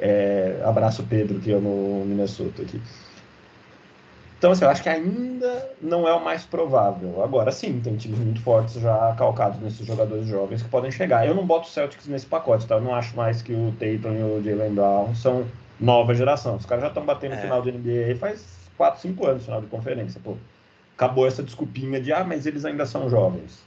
É, 0.00 0.62
abraço 0.64 1.04
Pedro, 1.08 1.38
que 1.38 1.52
é 1.52 1.58
no 1.58 2.04
Minnesota 2.06 2.62
aqui. 2.62 2.80
Então, 4.38 4.52
assim, 4.52 4.64
eu 4.64 4.70
acho 4.70 4.82
que 4.82 4.88
ainda 4.88 5.70
não 5.82 6.08
é 6.08 6.14
o 6.14 6.24
mais 6.24 6.46
provável. 6.46 7.22
Agora 7.22 7.52
sim, 7.52 7.78
tem 7.80 7.94
times 7.96 8.18
muito 8.18 8.40
fortes 8.40 8.80
já 8.80 9.14
calcados 9.18 9.60
nesses 9.60 9.86
jogadores 9.86 10.26
jovens 10.26 10.62
que 10.62 10.68
podem 10.70 10.90
chegar. 10.90 11.26
Eu 11.26 11.34
não 11.34 11.44
boto 11.44 11.68
o 11.68 11.70
Celtics 11.70 12.06
nesse 12.06 12.24
pacote, 12.24 12.66
tá? 12.66 12.76
Eu 12.76 12.80
não 12.80 12.94
acho 12.94 13.14
mais 13.14 13.42
que 13.42 13.52
o 13.52 13.70
Tatum 13.72 14.16
e 14.16 14.22
o 14.22 14.42
Jalen 14.42 14.74
Brown 14.74 15.14
são 15.14 15.44
nova 15.78 16.14
geração. 16.14 16.56
Os 16.56 16.64
caras 16.64 16.84
já 16.84 16.88
estão 16.88 17.04
batendo 17.04 17.32
no 17.32 17.36
é. 17.36 17.42
final 17.42 17.60
do 17.60 17.70
NBA 17.70 18.16
faz 18.18 18.42
4, 18.78 19.02
5 19.02 19.26
anos, 19.26 19.44
final 19.44 19.60
de 19.60 19.66
conferência. 19.66 20.18
Pô, 20.24 20.34
acabou 20.96 21.26
essa 21.26 21.42
desculpinha 21.42 22.00
de, 22.00 22.10
ah, 22.10 22.24
mas 22.24 22.46
eles 22.46 22.64
ainda 22.64 22.86
são 22.86 23.10
jovens. 23.10 23.62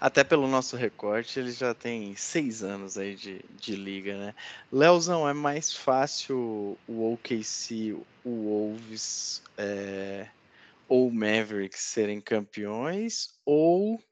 Até 0.00 0.22
pelo 0.22 0.46
nosso 0.46 0.76
recorte, 0.76 1.40
ele 1.40 1.52
já 1.52 1.72
tem 1.74 2.14
seis 2.16 2.62
anos 2.62 2.98
aí 2.98 3.14
de, 3.14 3.42
de 3.58 3.74
liga, 3.74 4.16
né? 4.18 4.34
Leozão, 4.70 5.26
é 5.28 5.32
mais 5.32 5.74
fácil 5.74 6.76
o 6.86 7.12
OKC, 7.12 7.96
o 8.22 8.30
Wolves 8.30 9.42
é, 9.56 10.28
ou 10.86 11.08
o 11.08 11.12
Mavericks 11.12 11.80
serem 11.80 12.20
campeões 12.20 13.30
ou 13.44 14.02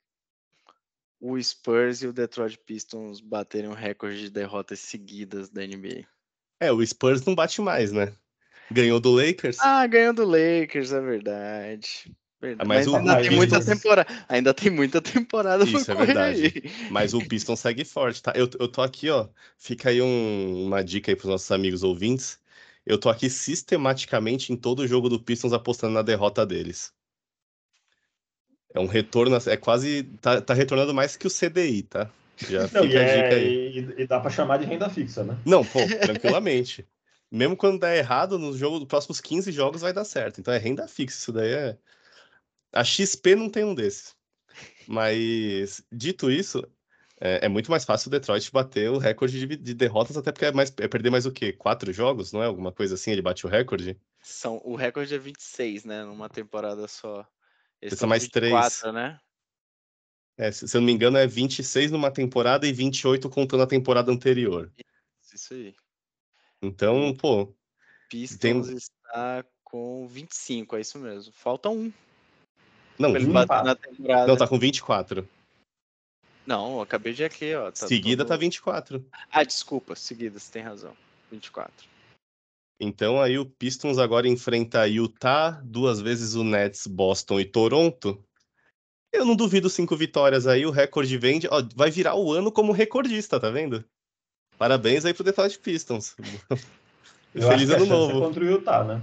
o 1.20 1.42
Spurs 1.42 2.02
e 2.02 2.06
o 2.06 2.12
Detroit 2.12 2.58
Pistons 2.58 3.20
baterem 3.20 3.68
um 3.68 3.74
recorde 3.74 4.20
de 4.20 4.30
derrotas 4.30 4.80
seguidas 4.80 5.50
da 5.50 5.66
NBA? 5.66 6.06
É, 6.60 6.72
o 6.72 6.84
Spurs 6.84 7.24
não 7.24 7.34
bate 7.34 7.60
mais, 7.60 7.92
né? 7.92 8.14
Ganhou 8.70 8.98
do 8.98 9.10
Lakers. 9.10 9.58
Ah, 9.60 9.86
ganhou 9.86 10.14
do 10.14 10.24
Lakers, 10.24 10.92
é 10.92 11.00
verdade. 11.00 12.14
Verdade. 12.44 12.68
Mas, 12.68 12.86
mas 12.86 12.98
ainda, 12.98 13.22
tem 13.22 13.30
muita 13.30 13.64
temporada, 13.64 14.24
ainda 14.28 14.52
tem 14.52 14.70
muita 14.70 15.00
temporada 15.00 15.64
Isso 15.64 15.90
é 15.90 15.94
verdade. 15.94 16.52
Aí. 16.54 16.90
Mas 16.90 17.14
o 17.14 17.26
Piston 17.26 17.56
segue 17.56 17.86
forte, 17.86 18.22
tá? 18.22 18.34
Eu, 18.36 18.50
eu 18.60 18.68
tô 18.68 18.82
aqui, 18.82 19.08
ó. 19.08 19.28
Fica 19.56 19.88
aí 19.88 20.02
um, 20.02 20.66
uma 20.66 20.84
dica 20.84 21.10
aí 21.10 21.16
pros 21.16 21.30
nossos 21.30 21.50
amigos 21.50 21.82
ouvintes. 21.82 22.38
Eu 22.84 22.98
tô 22.98 23.08
aqui 23.08 23.30
sistematicamente 23.30 24.52
em 24.52 24.56
todo 24.56 24.86
jogo 24.86 25.08
do 25.08 25.18
Pistons 25.18 25.54
apostando 25.54 25.94
na 25.94 26.02
derrota 26.02 26.44
deles. 26.44 26.92
É 28.74 28.78
um 28.78 28.86
retorno, 28.86 29.38
é 29.46 29.56
quase. 29.56 30.02
Tá, 30.20 30.38
tá 30.42 30.52
retornando 30.52 30.92
mais 30.92 31.16
que 31.16 31.26
o 31.26 31.30
CDI, 31.30 31.84
tá? 31.84 32.10
Já 32.46 32.68
Não, 32.72 32.82
fica 32.82 32.98
a 32.98 33.02
é, 33.02 33.22
dica 33.22 33.36
aí. 33.36 33.94
E, 33.98 34.02
e, 34.02 34.06
dá 34.06 34.20
pra 34.20 34.30
chamar 34.30 34.58
de 34.58 34.66
renda 34.66 34.90
fixa, 34.90 35.24
né? 35.24 35.38
Não, 35.46 35.64
pô, 35.64 35.78
tranquilamente. 36.02 36.86
Mesmo 37.32 37.56
quando 37.56 37.80
der 37.80 37.96
errado, 37.96 38.38
no 38.38 38.54
jogo 38.54 38.80
dos 38.80 38.88
próximos 38.88 39.18
15 39.18 39.50
jogos 39.50 39.80
vai 39.80 39.94
dar 39.94 40.04
certo. 40.04 40.40
Então 40.42 40.52
é 40.52 40.58
renda 40.58 40.86
fixa, 40.86 41.16
isso 41.16 41.32
daí 41.32 41.50
é. 41.50 41.78
A 42.74 42.82
XP 42.82 43.36
não 43.36 43.48
tem 43.48 43.64
um 43.64 43.74
desses. 43.74 44.14
Mas, 44.86 45.82
dito 45.90 46.30
isso, 46.30 46.62
é, 47.20 47.46
é, 47.46 47.48
muito 47.48 47.70
mais 47.70 47.84
fácil 47.84 48.08
o 48.08 48.10
Detroit 48.10 48.50
bater 48.52 48.90
o 48.90 48.98
recorde 48.98 49.46
de, 49.46 49.56
de, 49.56 49.74
derrotas, 49.74 50.16
até 50.16 50.32
porque 50.32 50.46
é, 50.46 50.52
mais, 50.52 50.72
é 50.78 50.88
perder 50.88 51.10
mais 51.10 51.26
o 51.26 51.32
quê? 51.32 51.52
Quatro 51.52 51.92
jogos, 51.92 52.32
não 52.32 52.42
é? 52.42 52.46
Alguma 52.46 52.72
coisa 52.72 52.94
assim, 52.94 53.12
ele 53.12 53.22
bate 53.22 53.46
o 53.46 53.48
recorde? 53.48 53.98
São, 54.20 54.60
o 54.64 54.74
recorde 54.74 55.14
é 55.14 55.18
26, 55.18 55.84
né? 55.84 56.04
Numa 56.04 56.28
temporada 56.28 56.86
só. 56.88 57.26
Eles 57.80 57.98
são 57.98 58.08
mais 58.08 58.24
24, 58.24 58.80
três. 58.80 58.94
né? 58.94 59.20
É, 60.36 60.50
se, 60.50 60.66
se 60.66 60.76
eu 60.76 60.80
não 60.80 60.86
me 60.86 60.92
engano, 60.92 61.16
é 61.16 61.26
26 61.26 61.92
numa 61.92 62.10
temporada 62.10 62.66
e 62.66 62.72
28 62.72 63.30
contando 63.30 63.62
a 63.62 63.66
temporada 63.66 64.10
anterior. 64.10 64.72
Isso 65.32 65.54
aí. 65.54 65.74
Então, 66.60 67.14
pô. 67.14 67.54
Pistons 68.08 68.38
tem... 68.38 68.76
está 68.76 69.44
com 69.62 70.06
25, 70.06 70.76
é 70.76 70.80
isso 70.80 70.98
mesmo. 70.98 71.32
Falta 71.32 71.68
um. 71.68 71.92
Não, 72.98 73.14
ele 73.16 73.26
bater 73.26 73.64
na 73.64 73.74
temporada. 73.74 74.26
Não, 74.26 74.36
tá 74.36 74.46
com 74.46 74.58
24. 74.58 75.28
Não, 76.46 76.80
acabei 76.80 77.12
de 77.12 77.24
aqui, 77.24 77.54
ó. 77.54 77.70
Tá 77.70 77.86
seguida 77.88 78.24
todo... 78.24 78.28
tá 78.28 78.36
24. 78.36 79.04
Ah, 79.30 79.44
desculpa, 79.44 79.94
seguida, 79.94 80.38
você 80.38 80.52
tem 80.52 80.62
razão. 80.62 80.94
24. 81.30 81.88
Então 82.80 83.20
aí 83.20 83.38
o 83.38 83.46
Pistons 83.46 83.98
agora 83.98 84.28
enfrenta 84.28 84.86
Utah, 84.86 85.60
duas 85.64 86.00
vezes 86.00 86.34
o 86.34 86.44
Nets, 86.44 86.86
Boston 86.86 87.40
e 87.40 87.44
Toronto. 87.44 88.22
Eu 89.12 89.24
não 89.24 89.36
duvido 89.36 89.70
cinco 89.70 89.96
vitórias 89.96 90.46
aí, 90.46 90.66
o 90.66 90.70
recorde 90.70 91.16
vende. 91.16 91.48
Ó, 91.50 91.62
vai 91.74 91.90
virar 91.90 92.16
o 92.16 92.32
ano 92.32 92.50
como 92.50 92.72
recordista, 92.72 93.38
tá 93.38 93.48
vendo? 93.48 93.84
Parabéns 94.58 95.04
aí 95.04 95.14
pro 95.14 95.24
Detroit 95.24 95.58
Pistons. 95.58 96.16
Feliz 97.32 97.70
ano 97.70 97.86
novo. 97.86 98.20
contra 98.20 98.44
o 98.44 98.46
Utah, 98.46 98.84
né? 98.84 99.00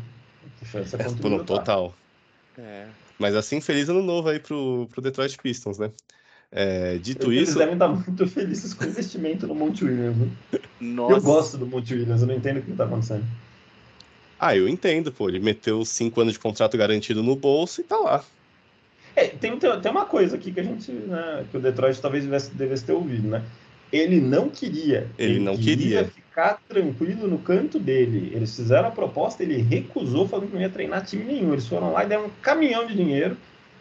É, 0.73 1.03
contra 1.03 1.27
o 1.27 1.31
Utah. 1.33 1.45
Total. 1.45 1.95
É. 2.57 2.89
Mas 3.21 3.35
assim, 3.35 3.61
feliz 3.61 3.87
ano 3.87 4.01
novo 4.01 4.29
aí 4.29 4.39
pro, 4.39 4.89
pro 4.91 5.01
Detroit 5.01 5.37
Pistons, 5.37 5.77
né? 5.77 5.91
É, 6.51 6.97
dito 6.97 7.31
eles 7.31 7.49
isso. 7.49 7.51
Eles 7.51 7.55
devem 7.55 7.73
estar 7.75 7.87
muito 7.87 8.27
felizes 8.27 8.73
com 8.73 8.83
o 8.83 8.87
investimento 8.87 9.47
no 9.47 9.53
Monte 9.53 9.85
Williams. 9.85 10.17
Né? 10.17 10.29
Nossa. 10.81 11.13
Eu 11.13 11.21
gosto 11.21 11.57
do 11.57 11.67
Monte 11.67 11.93
Williams, 11.93 12.21
eu 12.21 12.27
não 12.27 12.35
entendo 12.35 12.57
o 12.57 12.61
que 12.63 12.71
está 12.71 12.83
acontecendo. 12.83 13.23
Ah, 14.39 14.57
eu 14.57 14.67
entendo, 14.67 15.11
pô. 15.11 15.29
Ele 15.29 15.39
meteu 15.39 15.85
cinco 15.85 16.19
anos 16.19 16.33
de 16.33 16.39
contrato 16.39 16.75
garantido 16.75 17.21
no 17.21 17.35
bolso 17.35 17.79
e 17.79 17.83
tá 17.83 17.97
lá. 17.97 18.25
É, 19.15 19.27
tem, 19.27 19.57
tem 19.57 19.91
uma 19.91 20.05
coisa 20.05 20.35
aqui 20.35 20.51
que 20.51 20.59
a 20.59 20.63
gente, 20.63 20.91
né, 20.91 21.45
que 21.51 21.57
o 21.57 21.59
Detroit 21.59 22.01
talvez 22.01 22.23
devesse, 22.23 22.49
devesse 22.51 22.83
ter 22.83 22.93
ouvido, 22.93 23.27
né? 23.27 23.43
Ele 23.93 24.19
não 24.19 24.49
queria. 24.49 25.07
Ele, 25.17 25.33
ele 25.33 25.39
não 25.39 25.55
queria. 25.55 26.11
Ficar 26.31 26.61
tranquilo 26.67 27.27
no 27.27 27.37
canto 27.37 27.77
dele. 27.77 28.31
Eles 28.33 28.55
fizeram 28.55 28.87
a 28.87 28.91
proposta, 28.91 29.43
ele 29.43 29.61
recusou, 29.61 30.27
falando 30.27 30.47
que 30.47 30.53
não 30.53 30.61
ia 30.61 30.69
treinar 30.69 31.05
time 31.05 31.25
nenhum. 31.25 31.51
Eles 31.51 31.67
foram 31.67 31.91
lá 31.91 32.05
e 32.05 32.07
deram 32.07 32.27
um 32.27 32.31
caminhão 32.41 32.87
de 32.87 32.95
dinheiro. 32.95 33.37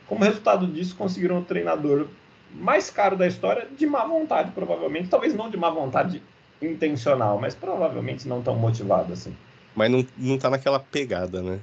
Como 0.06 0.24
resultado 0.24 0.66
disso, 0.66 0.96
conseguiram 0.96 1.38
um 1.38 1.44
treinador 1.44 2.08
mais 2.52 2.90
caro 2.90 3.16
da 3.16 3.28
história 3.28 3.68
de 3.78 3.86
má 3.86 4.04
vontade, 4.04 4.50
provavelmente. 4.50 5.08
Talvez 5.08 5.32
não 5.32 5.48
de 5.48 5.56
má 5.56 5.70
vontade 5.70 6.20
intencional, 6.60 7.40
mas 7.40 7.54
provavelmente 7.54 8.26
não 8.26 8.42
tão 8.42 8.56
motivado 8.56 9.12
assim. 9.12 9.34
Mas 9.74 9.88
não, 9.88 10.04
não 10.18 10.36
tá 10.36 10.50
naquela 10.50 10.80
pegada, 10.80 11.40
né? 11.40 11.60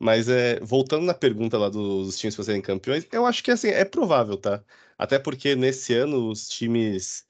Mas 0.00 0.28
é, 0.28 0.58
voltando 0.60 1.04
na 1.04 1.14
pergunta 1.14 1.56
lá 1.56 1.68
dos 1.68 2.18
times 2.18 2.34
para 2.34 2.44
serem 2.44 2.60
campeões, 2.60 3.06
eu 3.12 3.24
acho 3.24 3.42
que 3.42 3.52
assim, 3.52 3.68
é 3.68 3.84
provável, 3.84 4.36
tá? 4.36 4.62
Até 4.98 5.18
porque 5.18 5.54
nesse 5.54 5.94
ano 5.94 6.28
os 6.28 6.48
times 6.48 7.24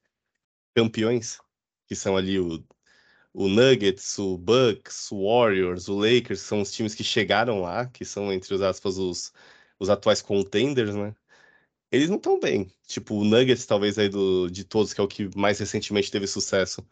campeões, 0.75 1.39
que 1.87 1.95
são 1.95 2.17
ali 2.17 2.39
o, 2.39 2.63
o 3.33 3.49
Nuggets, 3.49 4.19
o 4.19 4.37
Bucks, 4.39 5.11
o 5.13 5.27
Warriors, 5.27 5.89
o 5.89 5.97
Lakers, 5.99 6.41
são 6.41 6.63
os 6.63 6.73
times 6.73 6.95
que 6.95 7.05
chegaram 7.05 7.61
lá, 7.61 7.87
que 7.87 8.05
são, 8.05 8.33
entre 8.33 8.55
os 8.55 8.61
aspas, 8.63 8.99
os, 8.99 9.33
os 9.79 9.91
atuais 9.91 10.23
contenders, 10.23 10.95
né? 10.95 11.15
Eles 11.91 12.09
não 12.11 12.17
estão 12.17 12.39
bem. 12.41 12.71
Tipo, 12.87 13.17
o 13.17 13.25
Nuggets, 13.25 13.67
talvez 13.67 13.99
aí 13.99 14.09
do, 14.09 14.51
de 14.51 14.65
todos, 14.65 14.93
que 14.93 15.01
é 15.01 15.05
o 15.05 15.09
que 15.09 15.31
mais 15.37 15.59
recentemente 15.59 16.11
teve 16.11 16.27
sucesso, 16.27 16.87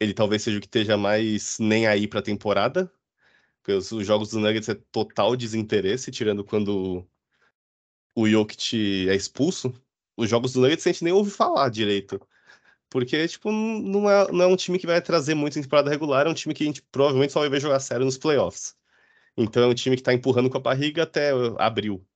ele 0.00 0.14
talvez 0.14 0.42
seja 0.42 0.58
o 0.58 0.60
que 0.60 0.66
esteja 0.66 0.96
mais 0.96 1.58
nem 1.58 1.86
aí 1.86 2.08
pra 2.08 2.22
temporada. 2.22 2.92
Porque 3.62 3.72
os, 3.72 3.92
os 3.92 4.06
jogos 4.06 4.30
do 4.30 4.40
Nuggets 4.40 4.68
é 4.68 4.74
total 4.92 5.36
desinteresse, 5.36 6.10
tirando 6.10 6.44
quando 6.44 7.06
o 8.14 8.28
Jokic 8.28 9.08
é 9.08 9.14
expulso. 9.14 9.72
Os 10.16 10.28
jogos 10.28 10.52
do 10.52 10.60
Nuggets 10.60 10.86
a 10.86 10.92
gente 10.92 11.04
nem 11.04 11.12
ouve 11.12 11.30
falar 11.30 11.68
direito. 11.70 12.20
Porque, 12.92 13.26
tipo, 13.26 13.50
não 13.50 14.08
é, 14.10 14.30
não 14.30 14.42
é 14.44 14.46
um 14.46 14.56
time 14.56 14.78
que 14.78 14.86
vai 14.86 15.00
trazer 15.00 15.34
muito 15.34 15.58
em 15.58 15.62
temporada 15.62 15.90
regular, 15.90 16.26
é 16.26 16.30
um 16.30 16.34
time 16.34 16.54
que 16.54 16.62
a 16.62 16.66
gente 16.66 16.82
provavelmente 16.92 17.32
só 17.32 17.40
vai 17.40 17.48
ver 17.48 17.60
jogar 17.60 17.80
sério 17.80 18.04
nos 18.04 18.18
playoffs. 18.18 18.76
Então 19.36 19.62
é 19.62 19.66
um 19.66 19.74
time 19.74 19.96
que 19.96 20.02
tá 20.02 20.12
empurrando 20.12 20.50
com 20.50 20.58
a 20.58 20.60
barriga 20.60 21.04
até 21.04 21.30
abril. 21.58 22.06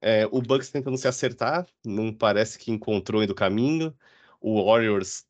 É, 0.00 0.26
o 0.26 0.42
Bucks 0.42 0.70
tentando 0.70 0.98
se 0.98 1.08
acertar, 1.08 1.66
não 1.84 2.12
parece 2.12 2.58
que 2.58 2.70
encontrou 2.70 3.20
ainda 3.22 3.32
o 3.32 3.36
caminho. 3.36 3.96
O 4.40 4.64
Warriors 4.64 5.26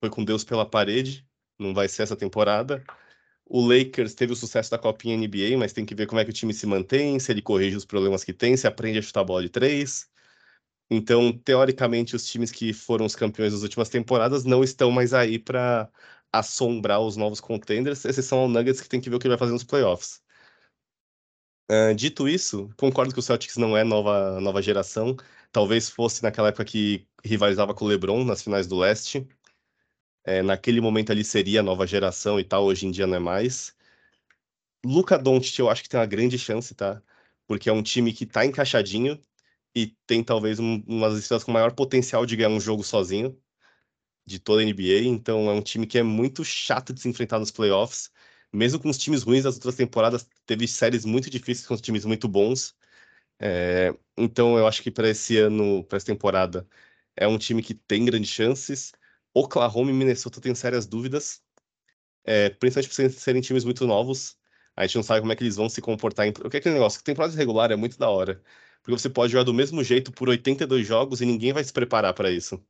foi 0.00 0.10
com 0.10 0.24
Deus 0.24 0.44
pela 0.44 0.68
parede, 0.68 1.26
não 1.58 1.74
vai 1.74 1.88
ser 1.88 2.02
essa 2.04 2.16
temporada. 2.16 2.84
O 3.44 3.66
Lakers 3.66 4.14
teve 4.14 4.32
o 4.32 4.36
sucesso 4.36 4.70
da 4.70 4.78
Copinha 4.78 5.16
NBA, 5.16 5.58
mas 5.58 5.72
tem 5.72 5.84
que 5.86 5.94
ver 5.96 6.06
como 6.06 6.20
é 6.20 6.24
que 6.24 6.30
o 6.30 6.34
time 6.34 6.54
se 6.54 6.66
mantém, 6.66 7.18
se 7.18 7.32
ele 7.32 7.42
corrige 7.42 7.76
os 7.76 7.84
problemas 7.84 8.24
que 8.24 8.32
tem, 8.32 8.56
se 8.56 8.66
aprende 8.68 8.98
a 8.98 9.02
chutar 9.02 9.24
bola 9.24 9.42
de 9.42 9.48
três. 9.48 10.08
Então, 10.90 11.32
teoricamente, 11.32 12.14
os 12.14 12.26
times 12.26 12.52
que 12.52 12.72
foram 12.72 13.06
os 13.06 13.16
campeões 13.16 13.52
das 13.52 13.62
últimas 13.62 13.88
temporadas 13.88 14.44
não 14.44 14.62
estão 14.62 14.90
mais 14.90 15.12
aí 15.12 15.38
para 15.38 15.90
assombrar 16.32 17.00
os 17.00 17.16
novos 17.16 17.40
contenders, 17.40 18.04
exceção 18.04 18.40
ao 18.40 18.48
Nuggets 18.48 18.80
que 18.80 18.88
tem 18.88 19.00
que 19.00 19.10
ver 19.10 19.16
o 19.16 19.18
que 19.18 19.26
ele 19.26 19.34
vai 19.34 19.38
fazer 19.38 19.52
nos 19.52 19.64
playoffs. 19.64 20.22
Uh, 21.70 21.92
dito 21.96 22.28
isso, 22.28 22.70
concordo 22.76 23.12
que 23.12 23.18
o 23.18 23.22
Celtics 23.22 23.56
não 23.56 23.76
é 23.76 23.82
nova, 23.82 24.40
nova 24.40 24.62
geração. 24.62 25.16
Talvez 25.50 25.90
fosse 25.90 26.22
naquela 26.22 26.48
época 26.48 26.64
que 26.64 27.06
rivalizava 27.24 27.74
com 27.74 27.84
o 27.84 27.88
LeBron 27.88 28.24
nas 28.24 28.42
finais 28.42 28.66
do 28.68 28.76
leste. 28.76 29.26
É, 30.24 30.42
naquele 30.42 30.80
momento 30.80 31.10
ali 31.12 31.24
seria 31.24 31.60
a 31.60 31.62
nova 31.62 31.86
geração 31.86 32.38
e 32.38 32.44
tal, 32.44 32.64
hoje 32.64 32.86
em 32.86 32.90
dia 32.90 33.06
não 33.06 33.16
é 33.16 33.18
mais. 33.18 33.74
Luca 34.84 35.18
Doncic 35.18 35.58
eu 35.58 35.68
acho 35.68 35.82
que 35.82 35.88
tem 35.88 35.98
uma 35.98 36.06
grande 36.06 36.38
chance, 36.38 36.74
tá? 36.74 37.02
Porque 37.46 37.68
é 37.68 37.72
um 37.72 37.82
time 37.82 38.12
que 38.12 38.26
tá 38.26 38.44
encaixadinho 38.46 39.20
e 39.76 39.88
tem 40.06 40.24
talvez 40.24 40.58
um, 40.58 40.82
uma 40.86 41.10
das 41.10 41.18
estrelas 41.20 41.44
com 41.44 41.52
maior 41.52 41.72
potencial 41.74 42.24
de 42.26 42.34
ganhar 42.36 42.48
um 42.48 42.60
jogo 42.60 42.82
sozinho 42.82 43.38
de 44.26 44.38
toda 44.40 44.62
a 44.62 44.64
NBA, 44.64 45.04
então 45.06 45.50
é 45.50 45.52
um 45.54 45.62
time 45.62 45.86
que 45.86 45.98
é 45.98 46.02
muito 46.02 46.44
chato 46.44 46.92
de 46.92 47.00
se 47.00 47.08
enfrentar 47.08 47.38
nos 47.38 47.50
playoffs. 47.50 48.10
Mesmo 48.52 48.80
com 48.80 48.88
os 48.88 48.98
times 48.98 49.22
ruins 49.22 49.44
das 49.44 49.56
outras 49.56 49.76
temporadas, 49.76 50.28
teve 50.46 50.66
séries 50.68 51.04
muito 51.04 51.30
difíceis 51.30 51.66
com 51.66 51.74
os 51.74 51.80
times 51.80 52.04
muito 52.04 52.28
bons. 52.28 52.74
É, 53.40 53.94
então 54.16 54.58
eu 54.58 54.66
acho 54.66 54.82
que 54.82 54.90
para 54.90 55.08
esse 55.10 55.38
ano, 55.38 55.84
para 55.84 55.98
essa 55.98 56.06
temporada, 56.06 56.68
é 57.16 57.28
um 57.28 57.38
time 57.38 57.62
que 57.62 57.74
tem 57.74 58.04
grandes 58.04 58.30
chances. 58.30 58.92
Oklahoma 59.34 59.90
e 59.90 59.94
Minnesota 59.94 60.40
têm 60.40 60.54
sérias 60.54 60.86
dúvidas, 60.86 61.42
é, 62.24 62.50
principalmente 62.50 63.12
por 63.12 63.20
serem 63.20 63.42
times 63.42 63.64
muito 63.64 63.86
novos. 63.86 64.38
A 64.76 64.86
gente 64.86 64.96
não 64.96 65.02
sabe 65.04 65.20
como 65.20 65.32
é 65.32 65.36
que 65.36 65.42
eles 65.44 65.56
vão 65.56 65.68
se 65.68 65.80
comportar. 65.82 66.26
Em... 66.26 66.30
O 66.30 66.50
que 66.50 66.56
é 66.56 66.60
aquele 66.60 66.74
negócio? 66.74 67.02
Temporada 67.02 67.34
regular 67.36 67.72
é 67.72 67.76
muito 67.76 67.98
da 67.98 68.10
hora. 68.10 68.42
Porque 68.86 69.00
você 69.00 69.10
pode 69.10 69.32
jogar 69.32 69.42
do 69.42 69.52
mesmo 69.52 69.82
jeito 69.82 70.12
por 70.12 70.28
82 70.28 70.86
jogos 70.86 71.20
e 71.20 71.26
ninguém 71.26 71.52
vai 71.52 71.64
se 71.64 71.72
preparar 71.72 72.14
para 72.14 72.30
isso. 72.30 72.64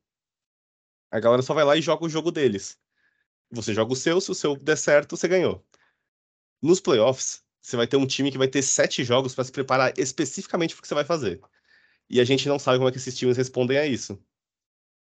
A 1.10 1.20
galera 1.20 1.42
só 1.42 1.52
vai 1.52 1.62
lá 1.62 1.76
e 1.76 1.82
joga 1.82 2.06
o 2.06 2.08
jogo 2.08 2.32
deles. 2.32 2.78
Você 3.50 3.74
joga 3.74 3.92
o 3.92 3.96
seu, 3.96 4.18
se 4.18 4.30
o 4.30 4.34
seu 4.34 4.56
der 4.56 4.78
certo, 4.78 5.14
você 5.14 5.28
ganhou. 5.28 5.62
Nos 6.62 6.80
playoffs, 6.80 7.44
você 7.60 7.76
vai 7.76 7.86
ter 7.86 7.98
um 7.98 8.06
time 8.06 8.32
que 8.32 8.38
vai 8.38 8.48
ter 8.48 8.62
sete 8.62 9.04
jogos 9.04 9.34
para 9.34 9.44
se 9.44 9.52
preparar 9.52 9.92
especificamente 9.98 10.74
para 10.74 10.78
o 10.78 10.82
que 10.82 10.88
você 10.88 10.94
vai 10.94 11.04
fazer. 11.04 11.38
E 12.08 12.18
a 12.18 12.24
gente 12.24 12.48
não 12.48 12.58
sabe 12.58 12.78
como 12.78 12.88
é 12.88 12.92
que 12.92 12.96
esses 12.96 13.14
times 13.14 13.36
respondem 13.36 13.76
a 13.76 13.84
isso. 13.84 14.18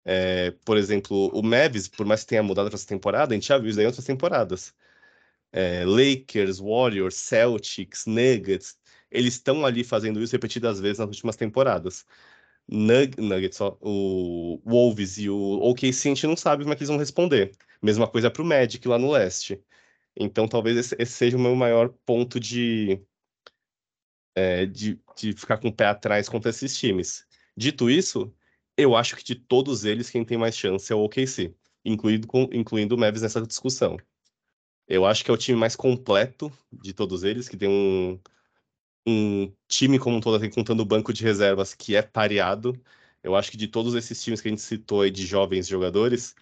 É, 0.04 0.52
por 0.64 0.76
exemplo, 0.76 1.28
o 1.36 1.42
Mavis, 1.42 1.88
por 1.88 2.06
mais 2.06 2.20
que 2.20 2.28
tenha 2.28 2.42
mudado 2.44 2.72
essa 2.72 2.86
temporada, 2.86 3.34
a 3.34 3.36
gente 3.36 3.48
já 3.48 3.58
viu 3.58 3.70
isso 3.70 3.80
aí 3.80 3.84
em 3.84 3.88
outras 3.88 4.04
temporadas. 4.04 4.72
É, 5.50 5.84
Lakers, 5.84 6.60
Warriors, 6.60 7.16
Celtics, 7.16 8.06
Nuggets, 8.06 8.78
eles 9.10 9.34
estão 9.34 9.64
ali 9.66 9.84
fazendo 9.84 10.22
isso 10.22 10.32
repetidas 10.32 10.80
vezes 10.80 10.98
nas 10.98 11.08
últimas 11.08 11.36
temporadas. 11.36 12.06
Nug 12.68 13.20
Nuggets, 13.20 13.58
o 13.80 14.60
Wolves 14.64 15.18
e 15.18 15.28
o 15.28 15.60
OKC, 15.70 16.08
a 16.08 16.14
gente 16.14 16.26
não 16.26 16.36
sabe 16.36 16.62
como 16.62 16.72
é 16.72 16.76
que 16.76 16.82
eles 16.82 16.88
vão 16.88 16.98
responder. 16.98 17.52
Mesma 17.82 18.06
coisa 18.08 18.30
para 18.30 18.42
o 18.42 18.44
Magic 18.44 18.86
lá 18.86 18.98
no 18.98 19.10
leste. 19.10 19.62
Então, 20.16 20.46
talvez 20.48 20.76
esse, 20.76 20.96
esse, 20.98 21.12
seja 21.12 21.36
o 21.36 21.40
meu 21.40 21.54
maior 21.56 21.88
ponto 22.06 22.38
de, 22.38 23.00
é, 24.34 24.66
de, 24.66 25.00
de 25.16 25.32
ficar 25.32 25.58
com 25.58 25.68
o 25.68 25.72
pé 25.72 25.86
atrás 25.86 26.28
contra 26.28 26.50
esses 26.50 26.76
times. 26.78 27.26
Dito 27.56 27.90
isso, 27.90 28.32
eu 28.76 28.96
acho 28.96 29.16
que 29.16 29.24
de 29.24 29.34
todos 29.34 29.84
eles, 29.84 30.10
quem 30.10 30.24
tem 30.24 30.38
mais 30.38 30.56
chance 30.56 30.92
é 30.92 30.96
o 30.96 31.04
OKC, 31.04 31.54
incluindo, 31.84 32.26
com, 32.26 32.48
incluindo 32.52 32.94
o 32.94 32.98
Mavis 32.98 33.22
nessa 33.22 33.44
discussão. 33.46 33.96
Eu 34.86 35.06
acho 35.06 35.24
que 35.24 35.30
é 35.30 35.34
o 35.34 35.36
time 35.36 35.58
mais 35.58 35.76
completo 35.76 36.52
de 36.72 36.92
todos 36.92 37.22
eles, 37.24 37.48
que 37.48 37.56
tem 37.56 37.68
um, 37.68 38.20
um 39.10 39.56
time 39.68 39.98
como 39.98 40.16
um 40.16 40.20
todo, 40.20 40.50
contando 40.50 40.80
o 40.80 40.84
banco 40.84 41.12
de 41.12 41.22
reservas, 41.24 41.74
que 41.74 41.94
é 41.96 42.02
pareado. 42.02 42.80
Eu 43.22 43.36
acho 43.36 43.50
que 43.50 43.56
de 43.56 43.68
todos 43.68 43.94
esses 43.94 44.22
times 44.22 44.40
que 44.40 44.48
a 44.48 44.50
gente 44.50 44.62
citou 44.62 45.02
aí 45.02 45.10
de 45.10 45.26
jovens 45.26 45.66
jogadores, 45.68 46.34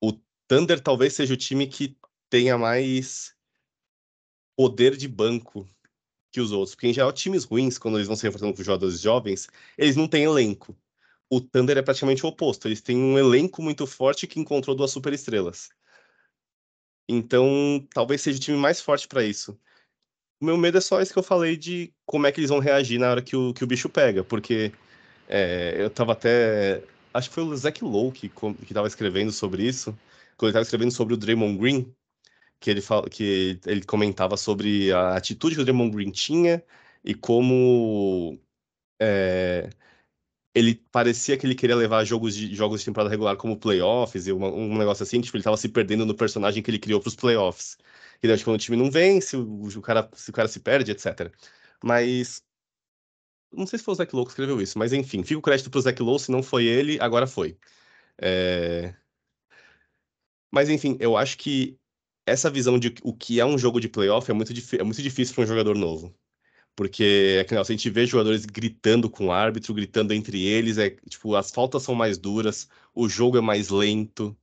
o 0.00 0.12
Thunder 0.48 0.80
talvez 0.80 1.14
seja 1.14 1.34
o 1.34 1.36
time 1.36 1.66
que 1.66 1.96
tenha 2.30 2.56
mais 2.58 3.36
poder 4.56 4.96
de 4.96 5.08
banco 5.08 5.68
que 6.32 6.40
os 6.40 6.52
outros. 6.52 6.74
Porque, 6.74 6.88
em 6.88 6.94
geral, 6.94 7.12
times 7.12 7.44
ruins, 7.44 7.78
quando 7.78 7.96
eles 7.98 8.08
vão 8.08 8.16
se 8.16 8.24
reforçando 8.24 8.54
com 8.54 8.62
jogadores 8.62 9.00
jovens, 9.00 9.48
eles 9.78 9.96
não 9.96 10.08
têm 10.08 10.24
elenco. 10.24 10.76
O 11.30 11.40
Thunder 11.40 11.78
é 11.78 11.82
praticamente 11.82 12.24
o 12.26 12.28
oposto. 12.28 12.68
Eles 12.68 12.80
têm 12.82 12.96
um 12.96 13.18
elenco 13.18 13.62
muito 13.62 13.86
forte 13.86 14.26
que 14.26 14.40
encontrou 14.40 14.76
duas 14.76 14.90
superestrelas. 14.90 15.70
Então, 17.08 17.86
talvez 17.92 18.22
seja 18.22 18.38
o 18.38 18.40
time 18.40 18.56
mais 18.58 18.80
forte 18.80 19.06
para 19.08 19.24
isso. 19.24 19.58
O 20.40 20.44
meu 20.44 20.56
medo 20.56 20.78
é 20.78 20.80
só 20.80 21.00
isso 21.00 21.12
que 21.12 21.18
eu 21.18 21.22
falei 21.22 21.56
de 21.56 21.92
como 22.06 22.26
é 22.26 22.32
que 22.32 22.40
eles 22.40 22.50
vão 22.50 22.58
reagir 22.58 22.98
na 22.98 23.10
hora 23.10 23.22
que 23.22 23.36
o, 23.36 23.54
que 23.54 23.64
o 23.64 23.66
bicho 23.66 23.88
pega, 23.88 24.22
porque 24.24 24.72
é, 25.28 25.76
eu 25.78 25.90
tava 25.90 26.12
até. 26.12 26.82
Acho 27.12 27.28
que 27.28 27.34
foi 27.34 27.44
o 27.44 27.56
Zach 27.56 27.82
Lowe 27.84 28.12
que, 28.12 28.28
que 28.28 28.74
tava 28.74 28.88
escrevendo 28.88 29.32
sobre 29.32 29.66
isso, 29.66 29.96
quando 30.36 30.48
ele 30.48 30.52
tava 30.54 30.64
escrevendo 30.64 30.92
sobre 30.92 31.14
o 31.14 31.16
Draymond 31.16 31.58
Green, 31.58 31.94
que 32.60 32.70
ele, 32.70 32.80
fala, 32.80 33.08
que 33.08 33.60
ele 33.66 33.82
comentava 33.84 34.36
sobre 34.36 34.92
a 34.92 35.16
atitude 35.16 35.54
que 35.54 35.62
o 35.62 35.64
Draymond 35.64 35.94
Green 35.94 36.10
tinha 36.10 36.62
e 37.04 37.14
como 37.14 38.38
é, 39.00 39.70
ele 40.54 40.76
parecia 40.92 41.36
que 41.36 41.46
ele 41.46 41.54
queria 41.54 41.76
levar 41.76 42.04
jogos 42.04 42.34
de, 42.34 42.54
jogos 42.54 42.80
de 42.80 42.86
temporada 42.86 43.10
regular 43.10 43.36
como 43.36 43.58
playoffs 43.58 44.26
e 44.26 44.32
uma, 44.32 44.48
um 44.48 44.78
negócio 44.78 45.02
assim, 45.02 45.20
tipo, 45.20 45.36
ele 45.36 45.44
tava 45.44 45.56
se 45.56 45.68
perdendo 45.68 46.06
no 46.06 46.14
personagem 46.14 46.62
que 46.62 46.70
ele 46.70 46.78
criou 46.78 47.00
para 47.00 47.08
os 47.08 47.16
playoffs. 47.16 47.76
Que 48.20 48.28
daí, 48.28 48.42
quando 48.42 48.56
o 48.56 48.58
time 48.58 48.76
não 48.76 48.90
vence, 48.90 49.36
o, 49.36 49.64
o, 49.64 49.82
cara, 49.82 50.08
se 50.14 50.30
o 50.30 50.32
cara 50.32 50.48
se 50.48 50.60
perde, 50.60 50.92
etc. 50.92 51.32
Mas. 51.82 52.42
Não 53.52 53.66
sei 53.66 53.78
se 53.78 53.84
foi 53.84 53.92
o 53.92 53.96
Zach 53.96 54.14
Lowe 54.14 54.24
que 54.26 54.32
escreveu 54.32 54.60
isso, 54.60 54.78
mas 54.78 54.92
enfim, 54.92 55.22
fica 55.22 55.38
o 55.38 55.42
crédito 55.42 55.70
pro 55.70 55.80
Zach 55.80 56.00
Lowe, 56.02 56.18
se 56.18 56.30
não 56.30 56.42
foi 56.42 56.64
ele, 56.64 56.98
agora 57.00 57.26
foi. 57.26 57.56
É... 58.20 58.94
Mas 60.50 60.68
enfim, 60.68 60.96
eu 61.00 61.16
acho 61.16 61.38
que 61.38 61.78
essa 62.26 62.50
visão 62.50 62.78
de 62.78 62.94
o 63.02 63.14
que 63.14 63.40
é 63.40 63.46
um 63.46 63.58
jogo 63.58 63.80
de 63.80 63.88
playoff 63.88 64.30
é 64.30 64.34
muito, 64.34 64.52
é 64.78 64.82
muito 64.82 65.02
difícil 65.02 65.34
para 65.34 65.44
um 65.44 65.46
jogador 65.46 65.76
novo. 65.76 66.14
Porque 66.76 67.38
é 67.40 67.44
que, 67.44 67.54
a 67.54 67.62
gente 67.62 67.90
vê 67.90 68.06
jogadores 68.06 68.44
gritando 68.44 69.08
com 69.10 69.26
o 69.28 69.32
árbitro, 69.32 69.74
gritando 69.74 70.12
entre 70.12 70.44
eles, 70.44 70.78
é 70.78 70.90
tipo, 71.08 71.34
as 71.36 71.50
faltas 71.50 71.82
são 71.82 71.94
mais 71.94 72.18
duras, 72.18 72.68
o 72.94 73.08
jogo 73.08 73.38
é 73.38 73.40
mais 73.40 73.68
lento, 73.70 74.36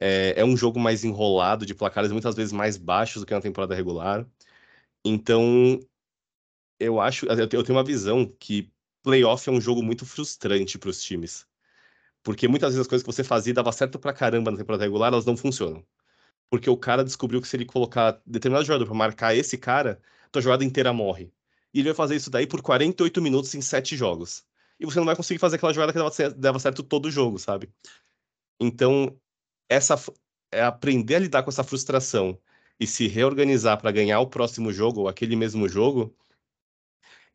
é, 0.00 0.34
é 0.36 0.44
um 0.44 0.56
jogo 0.56 0.78
mais 0.78 1.04
enrolado, 1.04 1.66
de 1.66 1.74
placares 1.74 2.12
muitas 2.12 2.34
vezes 2.34 2.52
mais 2.52 2.76
baixos 2.76 3.22
do 3.22 3.26
que 3.26 3.34
na 3.34 3.40
temporada 3.40 3.74
regular. 3.74 4.26
Então, 5.04 5.80
eu 6.78 7.00
acho, 7.00 7.26
eu 7.26 7.48
tenho 7.48 7.76
uma 7.76 7.84
visão 7.84 8.26
que 8.38 8.70
playoff 9.02 9.48
é 9.48 9.52
um 9.52 9.60
jogo 9.60 9.82
muito 9.82 10.04
frustrante 10.04 10.78
para 10.78 10.90
os 10.90 11.02
times. 11.02 11.46
Porque 12.22 12.48
muitas 12.48 12.70
vezes 12.70 12.80
as 12.80 12.88
coisas 12.88 13.04
que 13.04 13.12
você 13.12 13.22
fazia 13.22 13.54
dava 13.54 13.70
certo 13.72 13.98
pra 13.98 14.12
caramba 14.12 14.50
na 14.50 14.56
temporada 14.58 14.84
regular, 14.84 15.12
elas 15.12 15.24
não 15.24 15.36
funcionam. 15.36 15.84
Porque 16.50 16.68
o 16.68 16.76
cara 16.76 17.04
descobriu 17.04 17.40
que 17.40 17.48
se 17.48 17.56
ele 17.56 17.64
colocar 17.64 18.20
determinado 18.26 18.66
jogador 18.66 18.86
para 18.86 18.94
marcar 18.94 19.36
esse 19.36 19.56
cara, 19.56 20.00
tua 20.32 20.42
jogada 20.42 20.64
inteira 20.64 20.92
morre. 20.92 21.32
E 21.72 21.80
ele 21.80 21.90
vai 21.90 21.96
fazer 21.96 22.16
isso 22.16 22.30
daí 22.30 22.46
por 22.46 22.62
48 22.62 23.22
minutos 23.22 23.54
em 23.54 23.60
7 23.60 23.96
jogos. 23.96 24.44
E 24.78 24.84
você 24.84 24.98
não 24.98 25.06
vai 25.06 25.16
conseguir 25.16 25.38
fazer 25.38 25.56
aquela 25.56 25.72
jogada 25.72 25.92
que 25.92 25.98
dava, 25.98 26.34
dava 26.36 26.58
certo 26.58 26.82
todo 26.82 27.06
o 27.06 27.10
jogo, 27.10 27.38
sabe? 27.38 27.72
Então, 28.60 29.18
essa 29.68 29.96
é 30.52 30.62
aprender 30.62 31.16
a 31.16 31.18
lidar 31.20 31.42
com 31.42 31.50
essa 31.50 31.64
frustração 31.64 32.38
e 32.78 32.86
se 32.86 33.08
reorganizar 33.08 33.80
para 33.80 33.92
ganhar 33.92 34.20
o 34.20 34.28
próximo 34.28 34.72
jogo 34.72 35.02
ou 35.02 35.08
aquele 35.08 35.36
mesmo 35.36 35.68
jogo 35.68 36.16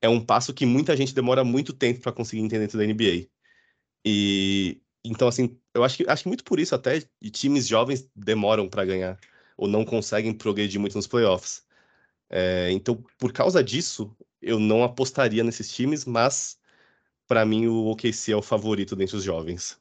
é 0.01 0.09
um 0.09 0.23
passo 0.23 0.53
que 0.53 0.65
muita 0.65 0.95
gente 0.97 1.13
demora 1.13 1.43
muito 1.43 1.73
tempo 1.73 2.01
para 2.01 2.11
conseguir 2.11 2.41
entender 2.41 2.61
dentro 2.61 2.77
da 2.77 2.85
NBA. 2.85 3.27
E 4.05 4.81
então 5.03 5.27
assim, 5.27 5.59
eu 5.73 5.83
acho 5.83 5.97
que 5.97 6.05
acho 6.09 6.23
que 6.23 6.29
muito 6.29 6.43
por 6.43 6.59
isso 6.59 6.75
até 6.75 7.01
times 7.31 7.67
jovens 7.67 8.09
demoram 8.15 8.69
para 8.69 8.85
ganhar 8.85 9.19
ou 9.57 9.67
não 9.67 9.85
conseguem 9.85 10.33
progredir 10.33 10.79
muito 10.79 10.95
nos 10.95 11.07
playoffs. 11.07 11.65
É, 12.29 12.71
então, 12.71 13.03
por 13.19 13.33
causa 13.33 13.63
disso, 13.63 14.15
eu 14.41 14.59
não 14.59 14.83
apostaria 14.83 15.43
nesses 15.43 15.71
times, 15.73 16.05
mas 16.05 16.59
para 17.27 17.45
mim 17.45 17.67
o 17.67 17.87
OKC 17.87 18.33
é 18.33 18.37
o 18.37 18.41
favorito 18.43 18.95
dentre 18.95 19.17
os 19.17 19.23
jovens. 19.23 19.80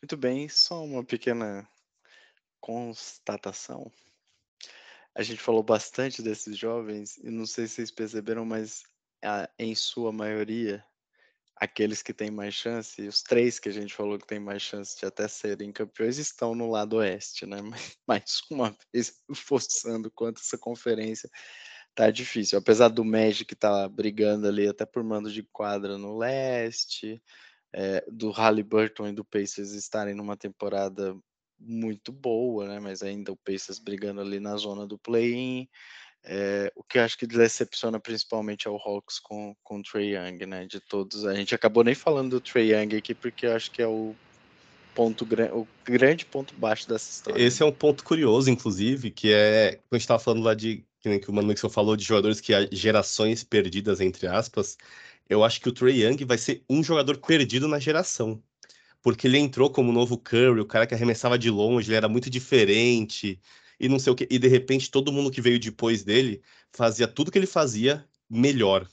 Muito 0.00 0.16
bem, 0.16 0.48
só 0.48 0.84
uma 0.84 1.02
pequena 1.02 1.68
constatação. 2.60 3.90
A 5.12 5.24
gente 5.24 5.40
falou 5.40 5.62
bastante 5.62 6.22
desses 6.22 6.56
jovens 6.56 7.16
e 7.18 7.28
não 7.30 7.44
sei 7.44 7.66
se 7.66 7.74
vocês 7.74 7.90
perceberam, 7.90 8.44
mas 8.44 8.84
a, 9.24 9.50
em 9.58 9.74
sua 9.74 10.12
maioria, 10.12 10.84
aqueles 11.56 12.00
que 12.00 12.14
têm 12.14 12.30
mais 12.30 12.54
chance, 12.54 13.08
os 13.08 13.24
três 13.24 13.58
que 13.58 13.68
a 13.68 13.72
gente 13.72 13.92
falou 13.92 14.16
que 14.16 14.26
têm 14.26 14.38
mais 14.38 14.62
chance 14.62 14.96
de 14.96 15.04
até 15.04 15.26
serem 15.26 15.72
campeões, 15.72 16.18
estão 16.18 16.54
no 16.54 16.70
lado 16.70 16.98
oeste, 16.98 17.44
né? 17.44 17.56
Mais 18.06 18.40
uma 18.48 18.76
vez 18.94 19.20
forçando 19.34 20.12
quanto 20.12 20.40
essa 20.40 20.56
conferência 20.56 21.28
tá 21.92 22.08
difícil. 22.08 22.56
Apesar 22.56 22.86
do 22.86 23.04
Magic 23.04 23.52
estar 23.52 23.82
tá 23.82 23.88
brigando 23.88 24.46
ali 24.46 24.68
até 24.68 24.86
por 24.86 25.02
mando 25.02 25.28
de 25.32 25.42
quadra 25.42 25.98
no 25.98 26.16
leste, 26.16 27.20
é, 27.72 28.04
do 28.10 28.30
Halliburton 28.30 29.08
e 29.08 29.12
do 29.12 29.24
Pacers 29.24 29.72
estarem 29.72 30.14
numa 30.14 30.36
temporada 30.36 31.16
muito 31.58 32.12
boa, 32.12 32.66
né? 32.66 32.80
Mas 32.80 33.02
ainda 33.02 33.32
o 33.32 33.36
Pacers 33.36 33.78
brigando 33.78 34.20
ali 34.20 34.40
na 34.40 34.56
zona 34.56 34.86
do 34.86 34.98
play-in. 34.98 35.68
É, 36.24 36.72
o 36.74 36.82
que 36.82 36.98
eu 36.98 37.02
acho 37.02 37.16
que 37.16 37.26
decepciona 37.26 37.98
principalmente 38.00 38.66
é 38.66 38.70
o 38.70 38.76
Hawks 38.76 39.18
com, 39.18 39.54
com 39.62 39.78
o 39.78 39.82
Trey 39.82 40.14
Young, 40.14 40.46
né? 40.46 40.66
De 40.66 40.80
todos. 40.80 41.24
A 41.24 41.34
gente 41.34 41.54
acabou 41.54 41.84
nem 41.84 41.94
falando 41.94 42.30
do 42.30 42.40
Trey 42.40 42.72
Young 42.72 42.96
aqui, 42.96 43.14
porque 43.14 43.46
eu 43.46 43.54
acho 43.54 43.70
que 43.70 43.82
é 43.82 43.86
o 43.86 44.14
ponto 44.94 45.24
o 45.52 45.66
grande 45.84 46.24
ponto 46.24 46.54
baixo 46.54 46.88
dessa 46.88 47.10
história. 47.10 47.40
Esse 47.40 47.62
é 47.62 47.66
um 47.66 47.72
ponto 47.72 48.02
curioso, 48.02 48.50
inclusive, 48.50 49.10
que 49.10 49.32
é 49.32 49.72
quando 49.72 49.92
a 49.92 49.96
gente 49.96 50.02
estava 50.02 50.18
falando 50.18 50.42
lá 50.42 50.54
de 50.54 50.84
que 51.00 51.30
o 51.30 51.32
Mano 51.32 51.48
Mixon 51.48 51.70
falou 51.70 51.96
de 51.96 52.04
jogadores 52.04 52.40
que 52.40 52.52
há 52.52 52.68
gerações 52.72 53.44
perdidas, 53.44 54.00
entre 54.00 54.26
aspas 54.26 54.76
eu 55.28 55.44
acho 55.44 55.60
que 55.60 55.68
o 55.68 55.72
Trey 55.72 56.04
Young 56.04 56.24
vai 56.24 56.38
ser 56.38 56.64
um 56.68 56.82
jogador 56.82 57.18
perdido 57.18 57.68
na 57.68 57.78
geração. 57.78 58.42
Porque 59.02 59.26
ele 59.26 59.38
entrou 59.38 59.70
como 59.70 59.92
novo 59.92 60.18
Curry, 60.18 60.60
o 60.60 60.66
cara 60.66 60.86
que 60.86 60.94
arremessava 60.94 61.38
de 61.38 61.50
longe, 61.50 61.88
ele 61.88 61.96
era 61.96 62.08
muito 62.08 62.28
diferente. 62.28 63.40
e 63.78 63.88
não 63.88 63.98
sei 63.98 64.12
o 64.12 64.16
quê. 64.16 64.26
E 64.30 64.38
de 64.38 64.48
repente 64.48 64.90
todo 64.90 65.12
mundo 65.12 65.30
que 65.30 65.40
veio 65.40 65.58
depois 65.58 66.02
dele 66.02 66.42
fazia 66.72 67.06
tudo 67.06 67.30
que 67.30 67.38
ele 67.38 67.46
fazia 67.46 68.04
melhor. 68.28 68.88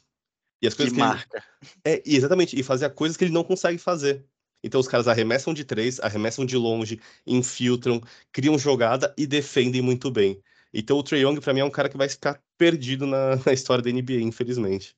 E 0.61 0.67
as 0.67 0.73
coisas 0.73 0.93
que, 0.93 0.99
que 0.99 1.05
marca. 1.05 1.43
Ele... 1.83 1.95
É, 1.95 2.03
exatamente, 2.05 2.59
e 2.59 2.63
fazia 2.63 2.89
coisas 2.89 3.17
que 3.17 3.23
ele 3.23 3.33
não 3.33 3.43
consegue 3.43 3.77
fazer. 3.77 4.25
Então 4.63 4.79
os 4.79 4.87
caras 4.87 5.07
arremessam 5.07 5.53
de 5.53 5.63
três, 5.63 5.99
arremessam 5.99 6.43
de 6.45 6.57
longe, 6.57 6.99
infiltram, 7.25 8.01
criam 8.31 8.57
jogada 8.57 9.13
e 9.15 9.27
defendem 9.27 9.81
muito 9.81 10.09
bem. 10.09 10.41
Então 10.73 10.97
o 10.97 11.03
Trey 11.03 11.21
Young, 11.21 11.39
para 11.39 11.53
mim, 11.53 11.59
é 11.59 11.65
um 11.65 11.69
cara 11.69 11.87
que 11.87 11.95
vai 11.95 12.09
ficar 12.09 12.41
perdido 12.57 13.05
na, 13.05 13.35
na, 13.45 13.53
história 13.53 13.83
da 13.83 13.91
NBA, 13.91 14.21
infelizmente. 14.21 14.95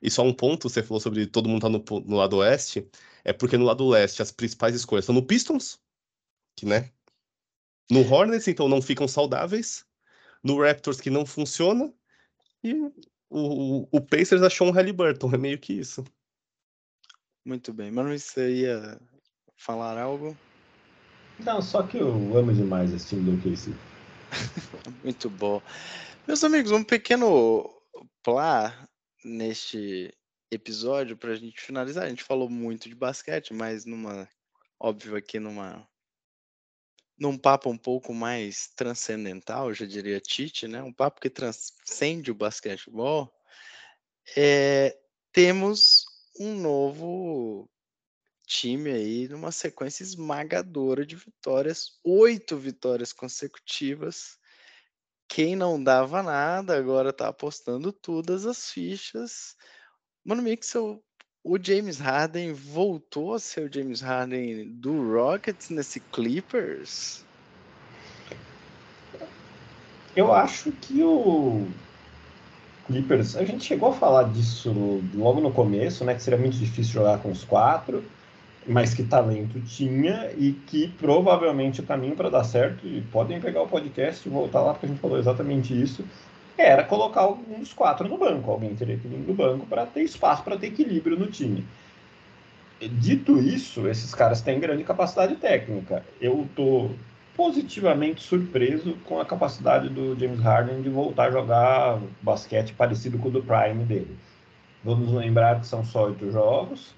E 0.00 0.10
só 0.10 0.22
um 0.22 0.32
ponto, 0.32 0.68
você 0.68 0.82
falou 0.82 1.00
sobre 1.00 1.26
todo 1.26 1.48
mundo 1.48 1.62
tá 1.62 1.68
no, 1.68 1.84
no 2.00 2.16
lado 2.16 2.36
oeste, 2.36 2.88
é 3.24 3.32
porque 3.32 3.56
no 3.56 3.64
lado 3.64 3.88
leste 3.88 4.22
as 4.22 4.30
principais 4.30 4.74
escolhas 4.74 5.04
estão 5.04 5.14
no 5.14 5.26
Pistons, 5.26 5.80
que, 6.56 6.66
né? 6.66 6.90
No 7.90 8.00
Hornets, 8.00 8.46
então, 8.48 8.68
não 8.68 8.82
ficam 8.82 9.08
saudáveis. 9.08 9.84
No 10.42 10.60
Raptors, 10.60 11.00
que 11.00 11.10
não 11.10 11.24
funciona. 11.24 11.92
E 12.62 12.74
o, 12.74 12.92
o, 13.30 13.88
o 13.90 14.00
Pacers 14.00 14.42
achou 14.42 14.68
um 14.68 14.70
Halliburton, 14.70 15.30
é 15.34 15.38
meio 15.38 15.58
que 15.58 15.72
isso. 15.72 16.04
Muito 17.44 17.72
bem. 17.72 17.90
Mano, 17.90 18.16
você 18.16 18.52
ia 18.56 19.00
falar 19.56 19.98
algo? 19.98 20.36
Não, 21.38 21.62
só 21.62 21.82
que 21.82 21.98
eu 21.98 22.36
amo 22.36 22.52
demais 22.52 22.92
esse 22.92 23.08
time 23.08 23.30
do 23.30 23.42
KC. 23.42 23.72
Muito 25.02 25.30
bom. 25.30 25.62
Meus 26.26 26.42
amigos, 26.44 26.72
um 26.72 26.84
pequeno 26.84 27.70
plá 28.22 28.87
neste 29.28 30.12
episódio 30.50 31.16
para 31.16 31.32
a 31.32 31.34
gente 31.36 31.60
finalizar. 31.60 32.04
A 32.04 32.08
gente 32.08 32.24
falou 32.24 32.48
muito 32.48 32.88
de 32.88 32.94
basquete, 32.94 33.52
mas 33.52 33.84
numa, 33.84 34.28
óbvio 34.80 35.16
aqui 35.16 35.38
numa 35.38 35.86
num 37.18 37.36
papo 37.36 37.68
um 37.68 37.76
pouco 37.76 38.14
mais 38.14 38.68
transcendental, 38.76 39.74
já 39.74 39.84
diria 39.84 40.20
Tite, 40.20 40.68
né? 40.68 40.82
Um 40.82 40.92
papo 40.92 41.20
que 41.20 41.28
transcende 41.28 42.30
o 42.30 42.34
basquetebol. 42.34 43.32
É, 44.36 44.96
temos 45.32 46.04
um 46.38 46.54
novo 46.54 47.68
time 48.46 48.90
aí 48.90 49.28
numa 49.28 49.50
sequência 49.50 50.04
esmagadora 50.04 51.04
de 51.04 51.16
vitórias, 51.16 51.98
oito 52.04 52.56
vitórias 52.56 53.12
consecutivas. 53.12 54.37
Quem 55.28 55.54
não 55.54 55.80
dava 55.82 56.22
nada 56.22 56.76
agora 56.76 57.12
tá 57.12 57.28
apostando 57.28 57.92
todas 57.92 58.46
as 58.46 58.70
fichas. 58.70 59.54
Mano, 60.24 60.42
Mixel, 60.42 61.02
o 61.44 61.58
James 61.62 61.98
Harden 61.98 62.52
voltou 62.52 63.34
a 63.34 63.38
ser 63.38 63.68
o 63.68 63.72
James 63.72 64.00
Harden 64.00 64.70
do 64.70 65.12
Rockets 65.12 65.68
nesse 65.68 66.00
Clippers? 66.00 67.24
Eu 70.16 70.32
acho 70.32 70.72
que 70.72 71.02
o 71.02 71.68
Clippers, 72.86 73.36
a 73.36 73.44
gente 73.44 73.64
chegou 73.64 73.90
a 73.90 73.94
falar 73.94 74.32
disso 74.32 74.72
logo 75.14 75.40
no 75.40 75.52
começo, 75.52 76.04
né? 76.04 76.14
Que 76.14 76.22
seria 76.22 76.38
muito 76.38 76.56
difícil 76.56 76.94
jogar 76.94 77.18
com 77.22 77.30
os 77.30 77.44
quatro, 77.44 78.02
mas 78.68 78.92
que 78.92 79.02
talento 79.02 79.58
tinha 79.60 80.30
e 80.36 80.52
que 80.52 80.88
provavelmente 80.98 81.80
o 81.80 81.84
caminho 81.84 82.14
para 82.14 82.28
dar 82.28 82.44
certo, 82.44 82.86
e 82.86 83.00
podem 83.10 83.40
pegar 83.40 83.62
o 83.62 83.68
podcast 83.68 84.28
e 84.28 84.30
voltar 84.30 84.60
lá, 84.60 84.72
porque 84.72 84.86
a 84.86 84.88
gente 84.90 85.00
falou 85.00 85.18
exatamente 85.18 85.80
isso, 85.80 86.04
era 86.56 86.84
colocar 86.84 87.26
um 87.28 87.60
dos 87.60 87.72
quatro 87.72 88.06
no 88.08 88.18
banco. 88.18 88.50
Alguém 88.50 88.74
teria 88.74 88.96
que 88.96 89.08
vir 89.08 89.18
do 89.18 89.32
banco 89.32 89.64
para 89.66 89.86
ter 89.86 90.02
espaço, 90.02 90.42
para 90.42 90.56
ter 90.56 90.66
equilíbrio 90.66 91.18
no 91.18 91.26
time. 91.26 91.64
Dito 92.80 93.38
isso, 93.38 93.88
esses 93.88 94.14
caras 94.14 94.42
têm 94.42 94.60
grande 94.60 94.84
capacidade 94.84 95.34
técnica. 95.36 96.04
Eu 96.20 96.42
estou 96.42 96.94
positivamente 97.36 98.20
surpreso 98.20 98.94
com 99.04 99.20
a 99.20 99.24
capacidade 99.24 99.88
do 99.88 100.18
James 100.18 100.40
Harden 100.40 100.82
de 100.82 100.88
voltar 100.88 101.28
a 101.28 101.30
jogar 101.30 102.00
basquete 102.20 102.74
parecido 102.74 103.16
com 103.18 103.28
o 103.28 103.30
do 103.30 103.42
Prime 103.42 103.84
dele. 103.84 104.16
Vamos 104.84 105.12
lembrar 105.12 105.60
que 105.60 105.66
são 105.66 105.84
só 105.84 106.06
oito 106.06 106.30
jogos. 106.30 106.94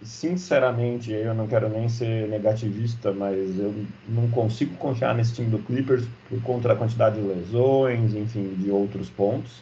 Sinceramente, 0.00 1.10
eu 1.10 1.34
não 1.34 1.48
quero 1.48 1.68
nem 1.68 1.88
ser 1.88 2.28
negativista, 2.28 3.12
mas 3.12 3.58
eu 3.58 3.74
não 4.08 4.30
consigo 4.30 4.76
confiar 4.76 5.12
nesse 5.14 5.34
time 5.34 5.50
do 5.50 5.58
Clippers 5.58 6.06
por 6.28 6.40
conta 6.42 6.68
da 6.68 6.76
quantidade 6.76 7.20
de 7.20 7.26
lesões, 7.26 8.14
enfim, 8.14 8.54
de 8.54 8.70
outros 8.70 9.10
pontos. 9.10 9.60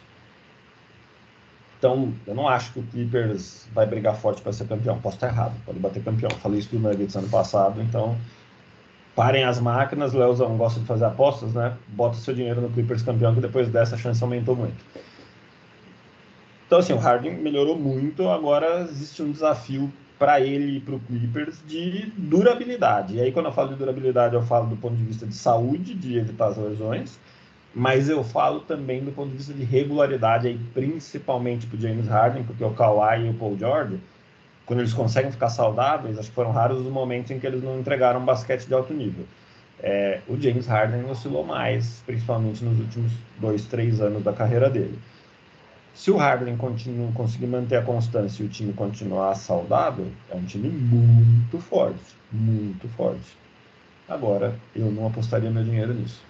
Então, 1.79 2.13
eu 2.25 2.35
não 2.35 2.47
acho 2.47 2.73
que 2.73 2.79
o 2.79 2.83
Clippers 2.83 3.67
vai 3.73 3.87
brigar 3.87 4.15
forte 4.15 4.41
para 4.41 4.53
ser 4.53 4.67
campeão. 4.67 4.99
Posso 4.99 5.17
estar 5.17 5.27
errado, 5.27 5.55
pode 5.65 5.79
bater 5.79 6.03
campeão. 6.03 6.29
Falei 6.39 6.59
isso 6.59 6.69
do 6.69 6.79
Nuggets 6.79 7.15
ano 7.15 7.29
passado, 7.29 7.81
então 7.81 8.15
parem 9.15 9.43
as 9.43 9.59
máquinas, 9.59 10.13
Leozão 10.13 10.55
gosta 10.57 10.79
de 10.79 10.85
fazer 10.85 11.05
apostas, 11.05 11.53
né? 11.53 11.75
Bota 11.87 12.15
seu 12.17 12.35
dinheiro 12.35 12.61
no 12.61 12.69
Clippers 12.69 13.01
campeão, 13.01 13.33
que 13.33 13.41
depois 13.41 13.67
dessa 13.69 13.95
a 13.95 13.97
chance 13.97 14.21
aumentou 14.21 14.55
muito. 14.55 14.85
Então, 16.67 16.77
assim, 16.77 16.93
o 16.93 16.97
Harden 16.97 17.37
melhorou 17.37 17.79
muito, 17.79 18.29
agora 18.29 18.81
existe 18.81 19.23
um 19.23 19.31
desafio 19.31 19.91
para 20.17 20.41
ele 20.41 20.77
e 20.77 20.79
para 20.79 20.95
o 20.95 20.99
Clippers 20.99 21.61
de 21.65 22.11
durabilidade. 22.17 23.15
E 23.15 23.21
aí, 23.21 23.31
quando 23.31 23.47
eu 23.47 23.51
falo 23.51 23.69
de 23.69 23.75
durabilidade, 23.75 24.35
eu 24.35 24.41
falo 24.41 24.67
do 24.67 24.75
ponto 24.75 24.95
de 24.95 25.03
vista 25.03 25.25
de 25.25 25.35
saúde, 25.35 25.93
de 25.93 26.17
evitar 26.17 26.47
as 26.47 26.57
lesões, 26.57 27.19
mas 27.73 28.09
eu 28.09 28.23
falo 28.23 28.61
também 28.61 29.03
do 29.03 29.11
ponto 29.11 29.29
de 29.29 29.37
vista 29.37 29.53
de 29.53 29.63
regularidade, 29.63 30.47
aí, 30.47 30.59
principalmente 30.73 31.67
para 31.67 31.77
o 31.77 31.81
James 31.81 32.07
Harden, 32.07 32.43
porque 32.43 32.63
o 32.63 32.71
Kawhi 32.71 33.27
e 33.27 33.29
o 33.29 33.33
Paul 33.33 33.57
George 33.57 33.99
quando 34.67 34.81
eles 34.81 34.93
conseguem 34.93 35.31
ficar 35.31 35.49
saudáveis, 35.49 36.19
acho 36.19 36.27
que 36.27 36.35
foram 36.35 36.51
raros 36.51 36.81
os 36.81 36.91
momentos 36.91 37.31
em 37.31 37.39
que 37.39 37.47
eles 37.47 37.63
não 37.63 37.79
entregaram 37.79 38.19
um 38.19 38.25
basquete 38.25 38.67
de 38.67 38.73
alto 38.73 38.93
nível. 38.93 39.25
É, 39.79 40.19
o 40.27 40.37
James 40.39 40.67
Harden 40.67 41.05
oscilou 41.05 41.45
mais, 41.45 42.03
principalmente 42.05 42.63
nos 42.65 42.77
últimos 42.77 43.13
dois, 43.39 43.65
três 43.65 44.01
anos 44.01 44.23
da 44.23 44.33
carreira 44.33 44.69
dele. 44.69 44.99
Se 45.97 46.11
o 46.11 46.15
Harden 46.15 46.55
continua, 46.57 47.11
conseguir 47.11 47.47
manter 47.47 47.77
a 47.77 47.81
constância 47.81 48.43
e 48.43 48.45
o 48.45 48.49
time 48.49 48.71
continuar 48.71 49.33
saudável, 49.33 50.05
é 50.29 50.35
um 50.35 50.45
time 50.45 50.69
muito 50.69 51.59
forte, 51.59 51.99
muito 52.31 52.87
forte. 52.89 53.35
Agora, 54.07 54.57
eu 54.75 54.91
não 54.91 55.07
apostaria 55.07 55.49
meu 55.49 55.63
dinheiro 55.63 55.95
nisso. 55.95 56.21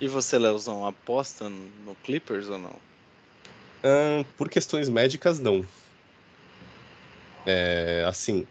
E 0.00 0.06
você, 0.06 0.38
Leozão, 0.38 0.86
aposta 0.86 1.48
no 1.48 1.96
Clippers 2.04 2.48
ou 2.48 2.56
não? 2.56 2.70
Uh, 2.70 4.24
por 4.36 4.48
questões 4.48 4.88
médicas, 4.88 5.40
não. 5.40 5.64
É, 7.44 8.04
assim, 8.06 8.46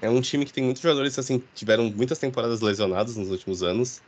é 0.00 0.08
um 0.08 0.22
time 0.22 0.46
que 0.46 0.54
tem 0.54 0.64
muitos 0.64 0.82
jogadores 0.82 1.18
assim 1.18 1.40
tiveram 1.54 1.84
muitas 1.90 2.18
temporadas 2.18 2.62
lesionados 2.62 3.14
nos 3.14 3.30
últimos 3.30 3.62
anos, 3.62 4.00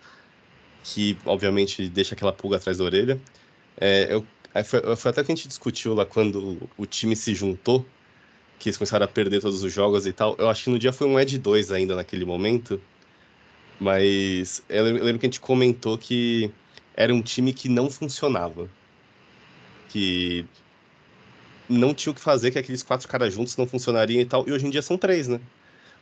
que 0.83 1.17
obviamente 1.27 1.91
deixa 1.91 2.15
aquela 2.15 2.33
pulga 2.33 2.57
atrás 2.57 2.79
da 2.79 2.85
orelha. 2.85 3.21
É, 3.81 4.09
eu, 4.13 4.27
foi, 4.65 4.97
foi, 4.97 5.11
até 5.11 5.25
que 5.25 5.33
a 5.33 5.35
gente 5.35 5.49
discutiu 5.49 5.95
lá 5.95 6.05
quando 6.05 6.69
o 6.77 6.85
time 6.85 7.17
se 7.17 7.35
juntou, 7.35 7.87
que 8.59 8.69
eles 8.69 8.77
começaram 8.77 9.05
a 9.05 9.09
perder 9.09 9.41
todos 9.41 9.63
os 9.63 9.73
jogos 9.73 10.07
e 10.07 10.13
tal. 10.13 10.37
Eu 10.39 10.49
acho 10.49 10.65
que 10.65 10.71
no 10.71 10.79
dia 10.79 10.93
foi 10.93 11.07
um 11.07 11.19
Ed 11.19 11.39
2 11.39 11.73
ainda 11.73 11.97
naquele 11.97 12.25
momento, 12.25 12.81
mas 13.81 14.63
eu 14.69 14.85
lembro 14.85 15.19
que 15.19 15.27
a 15.27 15.29
gente 15.29 15.41
comentou 15.41 15.97
que 15.97 16.51
era 16.95 17.15
um 17.15 17.23
time 17.23 17.53
que 17.53 17.69
não 17.69 17.91
funcionava. 17.91 18.69
Que 19.89 20.47
não 21.69 21.95
tinha 21.95 22.13
o 22.13 22.15
que 22.15 22.21
fazer, 22.21 22.51
que 22.51 22.59
aqueles 22.59 22.83
quatro 22.83 23.09
caras 23.09 23.33
juntos 23.35 23.57
não 23.57 23.67
funcionariam 23.67 24.21
e 24.21 24.25
tal. 24.25 24.47
E 24.47 24.53
hoje 24.53 24.67
em 24.67 24.71
dia 24.71 24.83
são 24.83 24.99
três, 24.99 25.29
né? 25.29 25.41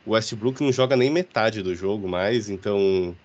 O 0.05 0.11
Westbrook 0.11 0.61
não 0.63 0.71
joga 0.71 0.95
nem 0.95 1.09
metade 1.09 1.61
do 1.61 1.75
jogo 1.75 2.07
mais, 2.07 2.49
então 2.49 3.15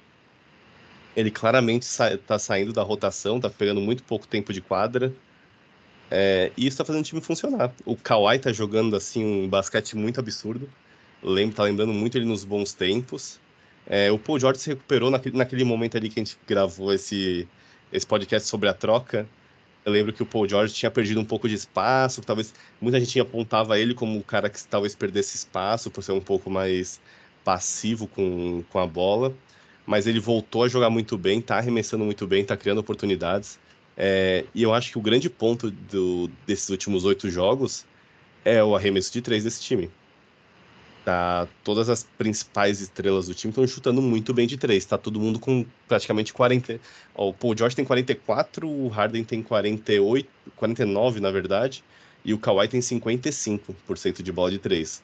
ele 1.17 1.31
claramente 1.31 1.87
sa 1.87 2.17
tá 2.19 2.39
saindo 2.39 2.73
da 2.73 2.83
rotação, 2.83 3.41
tá 3.41 3.49
pegando 3.51 3.81
muito 3.81 4.03
pouco 4.05 4.27
tempo 4.27 4.53
de 4.53 4.61
quadra. 4.61 5.13
É, 6.11 6.53
e 6.57 6.67
isso 6.67 6.77
tá 6.77 6.85
fazendo 6.85 7.03
o 7.03 7.05
time 7.05 7.21
funcionar. 7.21 7.73
O 7.85 7.97
Kawhi 7.97 8.39
tá 8.39 8.53
jogando 8.53 8.95
assim 8.95 9.25
um 9.25 9.49
basquete 9.49 9.97
muito 9.97 10.21
absurdo. 10.21 10.69
Lembro, 11.23 11.57
tá 11.57 11.63
lembrando 11.65 11.93
muito 11.93 12.17
ele 12.17 12.27
nos 12.27 12.45
bons 12.45 12.73
tempos. 12.75 13.41
É, 13.87 14.11
o 14.13 14.19
Paul 14.19 14.39
George 14.39 14.61
se 14.61 14.71
recuperou 14.71 15.11
naquele, 15.11 15.37
naquele 15.37 15.65
momento 15.65 15.97
ali 15.97 16.09
que 16.09 16.21
a 16.21 16.25
gente 16.25 16.37
gravou 16.47 16.93
esse, 16.93 17.49
esse 17.93 18.07
podcast 18.07 18.49
sobre 18.49 18.69
a 18.69 18.75
troca. 18.75 19.27
Eu 19.85 19.93
lembro 19.93 20.13
que 20.13 20.23
o 20.23 20.27
Paul 20.27 20.49
George 20.49 20.75
tinha 20.75 20.91
perdido 20.91 21.21
um 21.21 21.25
pouco 21.25 21.49
de 21.49 21.55
espaço, 21.55 22.21
talvez 22.21 22.53
muita 22.81 22.99
gente 22.99 23.19
apontava 23.21 23.79
ele 23.79 23.95
como 23.95 24.19
o 24.19 24.25
cara 24.25 24.51
que 24.51 24.63
talvez 24.67 24.97
perdesse 24.97 25.37
espaço 25.37 25.91
por 25.91 26.03
ser 26.03 26.13
um 26.13 26.21
pouco 26.21 26.51
mais 26.51 27.01
passivo 27.45 28.09
com, 28.09 28.65
com 28.69 28.79
a 28.81 28.87
bola, 28.87 29.33
mas 29.87 30.07
ele 30.07 30.19
voltou 30.19 30.65
a 30.65 30.69
jogar 30.69 30.91
muito 30.91 31.17
bem, 31.17 31.41
tá 31.41 31.57
arremessando 31.57 32.05
muito 32.05 32.27
bem, 32.27 32.45
tá 32.45 32.57
criando 32.57 32.79
oportunidades. 32.79 33.59
É, 33.97 34.45
e 34.55 34.63
eu 34.63 34.75
acho 34.75 34.91
que 34.91 34.99
o 34.99 35.01
grande 35.01 35.31
ponto 35.31 35.71
do, 35.71 36.29
desses 36.47 36.69
últimos 36.69 37.05
oito 37.05 37.31
jogos 37.31 37.87
é 38.45 38.63
o 38.63 38.77
arremesso 38.77 39.13
de 39.13 39.23
três 39.23 39.45
desse 39.45 39.63
time. 39.63 39.91
Tá, 41.05 41.47
todas 41.63 41.89
as 41.89 42.03
principais 42.03 42.81
estrelas 42.81 43.29
do 43.29 43.35
time 43.35 43.53
estão 43.53 43.65
chutando 43.65 44.03
muito 44.03 44.35
bem 44.35 44.47
de 44.47 44.57
três. 44.57 44.85
Tá 44.85 44.99
todo 44.99 45.21
mundo 45.21 45.39
com 45.39 45.65
praticamente 45.87 46.33
40. 46.33 46.81
Ó, 47.15 47.29
o 47.29 47.33
Paul 47.33 47.57
George 47.57 47.77
tem 47.77 47.85
44, 47.85 48.69
o 48.69 48.89
Harden 48.89 49.23
tem 49.23 49.41
48, 49.41 50.29
49 50.57 51.21
na 51.21 51.31
verdade, 51.31 51.85
e 52.25 52.35
o 52.35 52.39
Kawhi 52.39 52.67
tem 52.67 52.81
55% 52.81 54.21
de 54.21 54.33
bola 54.33 54.51
de 54.51 54.59
três. 54.59 55.01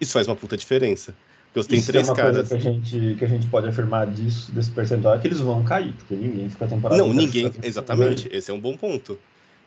Isso 0.00 0.12
faz 0.12 0.26
uma 0.26 0.34
puta 0.34 0.56
diferença. 0.56 1.14
Porque 1.56 1.62
você 1.62 1.68
tem 1.70 1.78
Isso 1.78 1.86
três 1.86 2.06
é 2.06 2.10
uma 2.10 2.16
caras. 2.16 2.48
coisa 2.48 2.48
que 2.48 2.68
a, 2.68 2.72
gente, 2.72 3.14
que 3.18 3.24
a 3.24 3.28
gente 3.28 3.46
pode 3.46 3.66
afirmar 3.66 4.06
disso, 4.08 4.52
desse 4.52 4.70
percentual, 4.70 5.14
é 5.14 5.18
que 5.18 5.26
eles 5.26 5.40
vão 5.40 5.64
cair, 5.64 5.94
porque 5.94 6.14
ninguém 6.14 6.50
fica 6.50 6.66
a 6.66 6.68
temporada 6.68 7.00
Não, 7.02 7.14
ninguém. 7.14 7.50
Exatamente. 7.62 8.28
Esse 8.30 8.50
é 8.50 8.54
um 8.54 8.60
bom 8.60 8.76
ponto. 8.76 9.18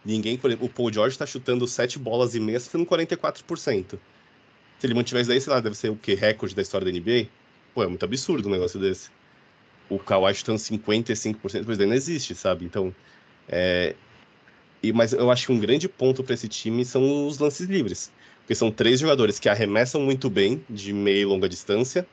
Ninguém, 0.05 0.37
por 0.37 0.51
exemplo, 0.51 0.67
o 0.67 0.69
Paul 0.69 0.93
George 0.93 1.17
tá 1.17 1.25
chutando 1.25 1.67
7 1.67 1.97
bolas 1.97 2.35
e 2.35 2.39
meia, 2.39 2.59
chutando 2.59 2.85
44%. 2.85 3.97
Se 4.77 4.85
ele 4.85 4.93
mantiver 4.93 5.21
isso 5.21 5.31
daí, 5.31 5.41
sei 5.41 5.51
lá, 5.51 5.59
deve 5.59 5.75
ser 5.75 5.89
o 5.89 5.95
quê? 5.95 6.13
Recorde 6.13 6.53
da 6.53 6.61
história 6.61 6.85
da 6.85 6.91
NBA? 6.91 7.27
Pô, 7.73 7.83
é 7.83 7.87
muito 7.87 8.05
absurdo 8.05 8.47
um 8.47 8.51
negócio 8.51 8.79
desse. 8.79 9.09
O 9.89 9.97
Kawhi 9.97 10.35
chutando 10.35 10.59
55%, 10.59 11.63
pois 11.65 11.77
daí 11.77 11.87
não 11.87 11.95
existe, 11.95 12.35
sabe? 12.35 12.65
Então, 12.65 12.93
é... 13.47 13.95
E, 14.83 14.93
mas 14.93 15.11
eu 15.11 15.31
acho 15.31 15.47
que 15.47 15.51
um 15.51 15.59
grande 15.59 15.89
ponto 15.89 16.23
para 16.23 16.35
esse 16.35 16.47
time 16.47 16.85
são 16.85 17.27
os 17.27 17.39
lances 17.39 17.67
livres. 17.67 18.11
Porque 18.49 18.55
são 18.55 18.71
três 18.71 18.99
jogadores 18.99 19.37
que 19.37 19.47
arremessam 19.47 20.01
muito 20.01 20.27
bem 20.27 20.65
de 20.67 20.91
meia 20.91 21.21
e 21.21 21.25
longa 21.25 21.47
distância 21.47 22.03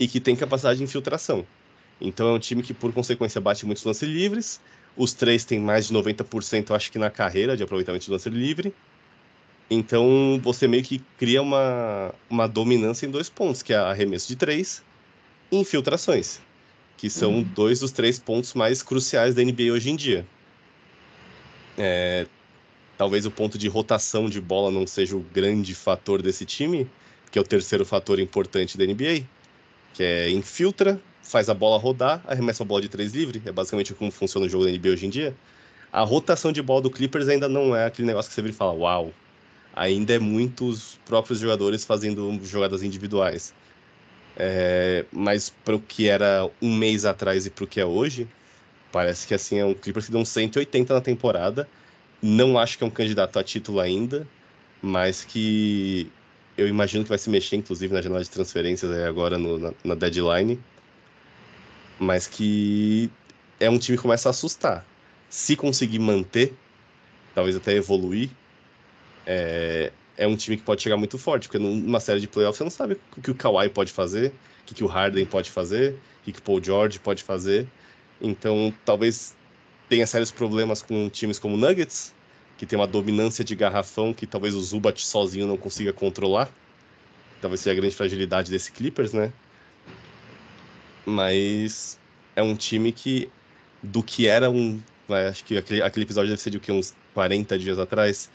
e 0.00 0.08
que 0.08 0.18
tem 0.18 0.34
capacidade 0.34 0.78
de 0.78 0.84
infiltração. 0.84 1.46
Então 2.00 2.26
é 2.30 2.32
um 2.32 2.38
time 2.38 2.62
que, 2.62 2.72
por 2.72 2.90
consequência, 2.90 3.38
bate 3.38 3.66
muitos 3.66 3.84
lances 3.84 4.08
livres. 4.08 4.62
Os 4.96 5.12
três 5.12 5.44
têm 5.44 5.60
mais 5.60 5.88
de 5.88 5.92
90%, 5.92 6.74
acho 6.74 6.90
que 6.90 6.98
na 6.98 7.10
carreira, 7.10 7.54
de 7.54 7.62
aproveitamento 7.62 8.02
de 8.02 8.10
lance 8.10 8.30
livre. 8.30 8.72
Então 9.68 10.40
você 10.42 10.66
meio 10.66 10.82
que 10.82 11.00
cria 11.18 11.42
uma, 11.42 12.14
uma 12.30 12.48
dominância 12.48 13.04
em 13.04 13.10
dois 13.10 13.28
pontos, 13.28 13.60
que 13.62 13.74
é 13.74 13.76
arremesso 13.76 14.26
de 14.26 14.36
três 14.36 14.82
e 15.52 15.58
infiltrações, 15.58 16.40
que 16.96 17.10
são 17.10 17.34
Uhum. 17.34 17.42
dois 17.42 17.80
dos 17.80 17.92
três 17.92 18.18
pontos 18.18 18.54
mais 18.54 18.82
cruciais 18.82 19.34
da 19.34 19.42
NBA 19.42 19.70
hoje 19.74 19.90
em 19.90 19.96
dia. 19.96 20.26
É, 21.76 22.26
talvez 22.98 23.24
o 23.24 23.30
ponto 23.30 23.56
de 23.56 23.68
rotação 23.68 24.28
de 24.28 24.40
bola 24.40 24.70
não 24.72 24.86
seja 24.86 25.16
o 25.16 25.20
grande 25.20 25.74
fator 25.74 26.20
desse 26.20 26.44
time, 26.44 26.90
que 27.30 27.38
é 27.38 27.42
o 27.42 27.44
terceiro 27.44 27.86
fator 27.86 28.18
importante 28.18 28.76
da 28.76 28.84
NBA, 28.84 29.24
que 29.94 30.02
é 30.02 30.28
infiltra, 30.30 31.00
faz 31.22 31.48
a 31.48 31.54
bola 31.54 31.78
rodar, 31.78 32.20
arremessa 32.26 32.64
a 32.64 32.66
bola 32.66 32.82
de 32.82 32.88
três 32.88 33.14
livre, 33.14 33.40
é 33.46 33.52
basicamente 33.52 33.94
como 33.94 34.10
funciona 34.10 34.46
o 34.46 34.48
jogo 34.48 34.64
da 34.64 34.72
NBA 34.72 34.88
hoje 34.88 35.06
em 35.06 35.10
dia. 35.10 35.34
A 35.92 36.02
rotação 36.02 36.50
de 36.50 36.60
bola 36.60 36.82
do 36.82 36.90
Clippers 36.90 37.28
ainda 37.28 37.48
não 37.48 37.74
é 37.74 37.86
aquele 37.86 38.08
negócio 38.08 38.28
que 38.28 38.34
você 38.34 38.42
vira 38.42 38.52
e 38.52 38.56
fala, 38.56 38.72
uau, 38.72 39.12
ainda 39.74 40.14
é 40.14 40.18
muito 40.18 40.66
os 40.66 40.98
próprios 41.06 41.38
jogadores 41.38 41.84
fazendo 41.84 42.38
jogadas 42.42 42.82
individuais. 42.82 43.54
É, 44.36 45.04
mas 45.12 45.50
para 45.64 45.76
o 45.76 45.80
que 45.80 46.08
era 46.08 46.48
um 46.60 46.74
mês 46.74 47.04
atrás 47.04 47.46
e 47.46 47.50
para 47.50 47.64
o 47.64 47.66
que 47.66 47.80
é 47.80 47.84
hoje, 47.84 48.28
parece 48.90 49.26
que 49.26 49.34
assim 49.34 49.58
é 49.58 49.64
um 49.64 49.74
Clippers 49.74 50.06
que 50.06 50.12
deu 50.12 50.20
um 50.20 50.24
180 50.24 50.94
na 50.94 51.00
temporada. 51.00 51.68
Não 52.22 52.58
acho 52.58 52.76
que 52.76 52.84
é 52.84 52.86
um 52.86 52.90
candidato 52.90 53.38
a 53.38 53.44
título 53.44 53.80
ainda, 53.80 54.26
mas 54.82 55.24
que 55.24 56.10
eu 56.56 56.66
imagino 56.66 57.04
que 57.04 57.08
vai 57.08 57.18
se 57.18 57.30
mexer, 57.30 57.56
inclusive, 57.56 57.94
na 57.94 58.02
janela 58.02 58.22
de 58.22 58.30
transferências 58.30 58.90
agora 59.06 59.38
no- 59.38 59.58
na, 59.58 59.72
na 59.84 59.94
deadline. 59.94 60.58
Mas 61.98 62.26
que 62.26 63.10
é 63.60 63.68
um 63.70 63.78
time 63.78 63.96
que 63.96 64.02
começa 64.02 64.28
a 64.28 64.30
assustar. 64.30 64.84
Se 65.28 65.54
conseguir 65.56 65.98
manter, 65.98 66.54
talvez 67.34 67.54
até 67.56 67.74
evoluir, 67.74 68.30
é, 69.26 69.92
é 70.16 70.26
um 70.26 70.36
time 70.36 70.56
que 70.56 70.62
pode 70.62 70.82
chegar 70.82 70.96
muito 70.96 71.18
forte, 71.18 71.48
porque 71.48 71.58
numa 71.58 72.00
série 72.00 72.20
de 72.20 72.26
playoffs 72.26 72.58
você 72.58 72.64
não 72.64 72.70
sabe 72.70 72.98
o 73.16 73.20
que 73.20 73.30
o 73.30 73.34
Kawhi 73.34 73.68
pode 73.68 73.92
fazer, 73.92 74.32
o 74.62 74.74
que, 74.74 74.82
o 74.82 74.86
Harden 74.86 75.26
pode 75.26 75.50
fazer, 75.50 75.94
o 76.26 76.32
que 76.32 76.38
o 76.38 76.42
Paul 76.42 76.62
George 76.62 76.98
pode 76.98 77.22
fazer. 77.22 77.66
Então, 78.20 78.74
talvez 78.84 79.34
tenha 79.88 80.06
sérios 80.06 80.30
problemas 80.30 80.82
com 80.82 81.08
times 81.08 81.38
como 81.38 81.56
Nuggets, 81.56 82.14
que 82.56 82.66
tem 82.66 82.78
uma 82.78 82.86
dominância 82.86 83.44
de 83.44 83.54
garrafão 83.54 84.12
que 84.12 84.26
talvez 84.26 84.54
o 84.54 84.60
Zubat 84.60 85.04
sozinho 85.04 85.46
não 85.46 85.56
consiga 85.56 85.92
controlar. 85.92 86.50
Talvez 87.40 87.60
seja 87.60 87.72
a 87.72 87.80
grande 87.80 87.94
fragilidade 87.94 88.50
desse 88.50 88.70
Clippers, 88.72 89.12
né? 89.12 89.32
Mas 91.06 91.98
é 92.36 92.42
um 92.42 92.54
time 92.54 92.92
que, 92.92 93.30
do 93.82 94.02
que 94.02 94.26
era 94.26 94.50
um. 94.50 94.80
Acho 95.30 95.44
que 95.44 95.56
aquele, 95.56 95.82
aquele 95.82 96.04
episódio 96.04 96.30
deve 96.30 96.42
ser 96.42 96.50
de 96.50 96.58
o 96.58 96.60
quê? 96.60 96.70
Uns 96.70 96.92
40 97.14 97.58
dias 97.58 97.78
atrás, 97.78 98.28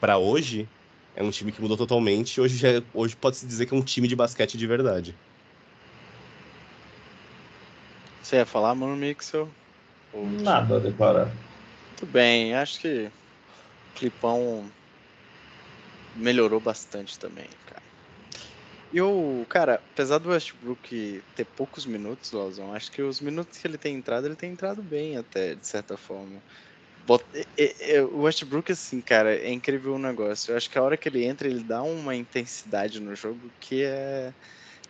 para 0.00 0.16
hoje, 0.16 0.66
é 1.14 1.22
um 1.22 1.30
time 1.30 1.52
que 1.52 1.60
mudou 1.60 1.76
totalmente. 1.76 2.40
Hoje, 2.40 2.56
já, 2.56 2.68
é- 2.68 2.82
hoje 2.94 3.14
pode-se 3.16 3.46
dizer 3.46 3.66
que 3.66 3.74
é 3.74 3.76
um 3.76 3.82
time 3.82 4.08
de 4.08 4.16
basquete 4.16 4.56
de 4.56 4.66
verdade. 4.66 5.14
Você 8.22 8.36
ia 8.36 8.46
falar, 8.46 8.74
mano, 8.74 8.96
Mixel? 8.96 9.48
Nada 10.24 10.76
a 10.76 10.80
declarar. 10.80 11.26
Muito 11.88 12.06
bem, 12.06 12.54
acho 12.54 12.80
que 12.80 13.06
o 13.06 13.98
Clipão 13.98 14.70
melhorou 16.16 16.60
bastante 16.60 17.18
também, 17.18 17.48
cara. 17.66 17.82
E 18.92 19.00
o, 19.00 19.44
cara, 19.48 19.74
apesar 19.74 20.18
do 20.18 20.30
Westbrook 20.30 21.22
ter 21.34 21.44
poucos 21.44 21.84
minutos, 21.84 22.32
Lauzão, 22.32 22.72
acho 22.72 22.90
que 22.90 23.02
os 23.02 23.20
minutos 23.20 23.58
que 23.58 23.66
ele 23.66 23.76
tem 23.76 23.96
entrado, 23.96 24.26
ele 24.26 24.36
tem 24.36 24.52
entrado 24.52 24.82
bem 24.82 25.16
até, 25.16 25.54
de 25.54 25.66
certa 25.66 25.96
forma. 25.96 26.40
O 28.12 28.22
Westbrook, 28.22 28.72
assim, 28.72 29.00
cara, 29.00 29.34
é 29.34 29.52
incrível 29.52 29.94
o 29.94 29.98
negócio. 29.98 30.52
Eu 30.52 30.56
acho 30.56 30.70
que 30.70 30.78
a 30.78 30.82
hora 30.82 30.96
que 30.96 31.08
ele 31.08 31.24
entra, 31.24 31.46
ele 31.46 31.62
dá 31.62 31.82
uma 31.82 32.16
intensidade 32.16 33.00
no 33.00 33.14
jogo 33.14 33.50
que 33.60 33.84
é. 33.84 34.32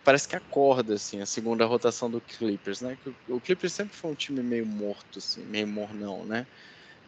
Parece 0.07 0.25
que 0.25 0.37
acorda, 0.37 0.93
assim, 0.93 1.19
a 1.19 1.25
segunda 1.25 1.65
rotação 1.65 2.09
do 2.09 2.21
Clippers, 2.21 2.79
né? 2.79 2.97
O 3.27 3.41
Clippers 3.41 3.73
sempre 3.73 3.93
foi 3.93 4.09
um 4.09 4.15
time 4.15 4.41
meio 4.41 4.65
morto, 4.65 5.19
assim, 5.19 5.45
meio 5.45 5.67
mornão, 5.67 6.25
né? 6.25 6.47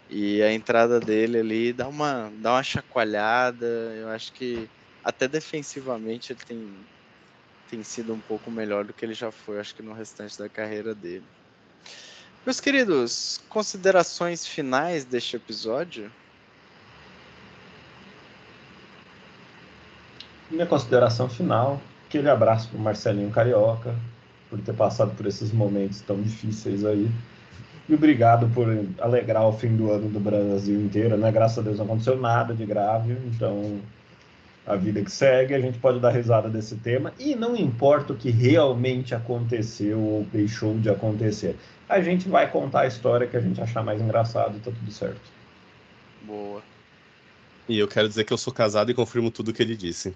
E 0.09 0.43
a 0.43 0.51
entrada 0.51 0.99
dele 0.99 1.39
ali 1.39 1.71
dá 1.71 1.87
uma, 1.87 2.29
dá 2.41 2.55
uma 2.55 2.61
chacoalhada. 2.61 3.65
Eu 3.95 4.09
acho 4.09 4.33
que 4.33 4.69
até 5.01 5.29
defensivamente 5.29 6.33
ele 6.33 6.41
tem, 6.45 6.85
tem 7.69 7.81
sido 7.85 8.13
um 8.13 8.19
pouco 8.19 8.51
melhor 8.51 8.83
do 8.83 8.93
que 8.93 9.05
ele 9.05 9.13
já 9.13 9.31
foi, 9.31 9.61
acho 9.61 9.73
que 9.73 9.81
no 9.81 9.93
restante 9.93 10.37
da 10.37 10.49
carreira 10.49 10.93
dele. 10.93 11.25
Meus 12.45 12.59
queridos, 12.59 13.37
considerações 13.47 14.45
finais 14.45 15.05
deste 15.05 15.37
episódio? 15.37 16.11
Minha 20.51 20.67
consideração 20.67 21.29
final, 21.29 21.81
aquele 22.09 22.27
abraço 22.27 22.67
pro 22.69 22.79
Marcelinho 22.79 23.29
Carioca, 23.29 23.93
por 24.49 24.59
ter 24.59 24.73
passado 24.73 25.15
por 25.15 25.27
esses 25.27 25.51
momentos 25.51 26.01
tão 26.01 26.19
difíceis 26.19 26.83
aí. 26.83 27.07
E 27.87 27.93
obrigado 27.93 28.49
por 28.49 28.67
alegrar 28.99 29.47
o 29.47 29.53
fim 29.53 29.75
do 29.75 29.91
ano 29.91 30.09
do 30.09 30.19
Brasil 30.19 30.81
inteiro, 30.81 31.15
né? 31.17 31.31
Graças 31.31 31.59
a 31.59 31.61
Deus 31.61 31.77
não 31.77 31.85
aconteceu 31.85 32.19
nada 32.19 32.53
de 32.53 32.65
grave, 32.65 33.15
então 33.27 33.79
a 34.65 34.75
vida 34.75 35.03
que 35.03 35.11
segue, 35.11 35.53
a 35.53 35.59
gente 35.59 35.77
pode 35.77 35.99
dar 35.99 36.09
risada 36.09 36.49
desse 36.49 36.75
tema. 36.77 37.13
E 37.19 37.35
não 37.35 37.55
importa 37.55 38.13
o 38.13 38.15
que 38.15 38.31
realmente 38.31 39.13
aconteceu 39.13 39.99
ou 39.99 40.23
deixou 40.31 40.77
de 40.79 40.89
acontecer. 40.89 41.55
A 41.87 42.01
gente 42.01 42.27
vai 42.27 42.49
contar 42.49 42.81
a 42.81 42.87
história 42.87 43.27
que 43.27 43.37
a 43.37 43.41
gente 43.41 43.61
achar 43.61 43.83
mais 43.83 44.01
engraçado 44.01 44.57
e 44.57 44.59
tá 44.59 44.71
tudo 44.71 44.91
certo. 44.91 45.21
Boa. 46.23 46.61
E 47.67 47.77
eu 47.77 47.87
quero 47.87 48.07
dizer 48.07 48.23
que 48.23 48.33
eu 48.33 48.37
sou 48.37 48.51
casado 48.51 48.89
e 48.89 48.95
confirmo 48.95 49.29
tudo 49.29 49.53
que 49.53 49.61
ele 49.61 49.75
disse. 49.75 50.15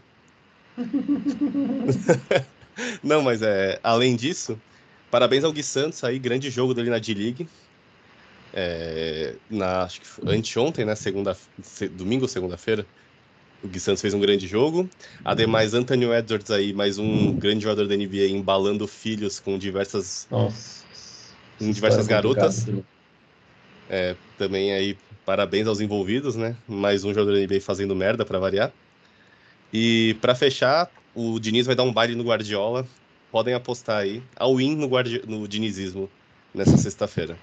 Não, 3.03 3.21
mas 3.21 3.41
é, 3.41 3.80
além 3.84 4.15
disso, 4.15 4.61
parabéns 5.09 5.43
ao 5.43 5.53
Gui 5.53 5.63
Santos 5.63 6.03
aí, 6.03 6.17
grande 6.19 6.49
jogo 6.49 6.74
dele 6.74 6.89
na 6.89 6.99
D-League. 6.99 7.47
É, 8.55 9.39
na, 9.49 9.84
acho 9.84 9.99
que 10.01 10.07
anteontem, 10.28 10.86
né? 10.86 10.95
Segunda, 10.95 11.36
se- 11.61 11.89
domingo 11.89 12.26
ou 12.26 12.30
segunda-feira. 12.30 12.88
O 13.63 13.67
Gui 13.67 13.80
Santos 13.80 14.01
fez 14.01 14.13
um 14.13 14.19
grande 14.19 14.47
jogo. 14.47 14.89
Ademais, 15.24 15.74
Anthony 15.74 16.05
Edwards 16.05 16.51
aí, 16.51 16.74
mais 16.74 16.99
um 16.99 17.36
grande 17.38 17.63
jogador 17.63 17.88
da 17.88 17.95
NBA, 17.95 18.30
embalando 18.30 18.88
filhos 18.88 19.39
com 19.39 19.57
diversas 19.57 20.28
Nossa. 20.30 20.84
Com 21.57 21.71
diversas 21.71 22.07
garotas. 22.07 22.65
É, 23.89 24.15
também 24.38 24.74
aí, 24.74 24.97
parabéns 25.26 25.67
aos 25.67 25.80
envolvidos, 25.80 26.36
né? 26.36 26.57
Mais 26.67 27.03
um 27.03 27.13
jogador 27.13 27.34
da 27.34 27.39
NBA 27.39 27.61
fazendo 27.61 27.95
merda 27.95 28.26
pra 28.26 28.39
variar. 28.39 28.74
E 29.74 30.15
pra 30.21 30.36
fechar, 30.36 30.89
o 31.15 31.39
Diniz 31.39 31.65
vai 31.65 31.76
dar 31.76 31.84
um 31.84 31.91
baile 31.91 32.13
no 32.13 32.24
Guardiola. 32.24 32.88
Podem 33.32 33.55
apostar 33.55 33.97
aí. 33.97 34.21
All 34.36 34.61
in 34.61 34.76
no, 34.76 34.88
guardi... 34.88 35.24
no 35.28 35.47
dinizismo 35.47 36.07
nessa 36.53 36.78
sexta-feira. 36.78 37.36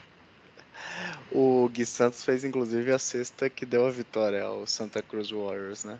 O 1.33 1.69
Gui 1.69 1.85
Santos 1.85 2.25
fez 2.25 2.45
inclusive 2.45 2.93
a 2.93 2.99
sexta 2.99 3.51
que 3.51 3.67
deu 3.67 3.87
a 3.87 3.91
vitória 3.91 4.45
ao 4.45 4.67
Santa 4.67 5.03
Cruz 5.03 5.31
Warriors, 5.31 5.85
né? 5.85 5.99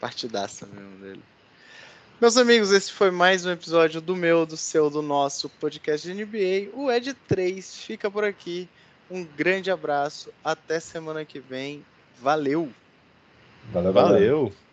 Partidaça 0.00 0.66
mesmo 0.66 0.96
dele. 0.98 1.22
Meus 2.20 2.36
amigos, 2.36 2.70
esse 2.70 2.92
foi 2.92 3.10
mais 3.10 3.44
um 3.44 3.50
episódio 3.50 4.00
do 4.00 4.14
meu, 4.14 4.46
do 4.46 4.56
seu, 4.56 4.88
do 4.88 5.02
nosso 5.02 5.48
podcast 5.48 6.06
de 6.06 6.14
NBA. 6.14 6.70
O 6.72 6.90
Ed 6.90 7.12
3 7.26 7.76
fica 7.76 8.08
por 8.08 8.22
aqui. 8.22 8.68
Um 9.10 9.24
grande 9.24 9.70
abraço. 9.70 10.32
Até 10.44 10.78
semana 10.78 11.24
que 11.24 11.40
vem. 11.40 11.84
Valeu! 12.20 12.70
Valeu, 13.72 13.92
valeu. 13.92 14.12
Valeu! 14.12 14.63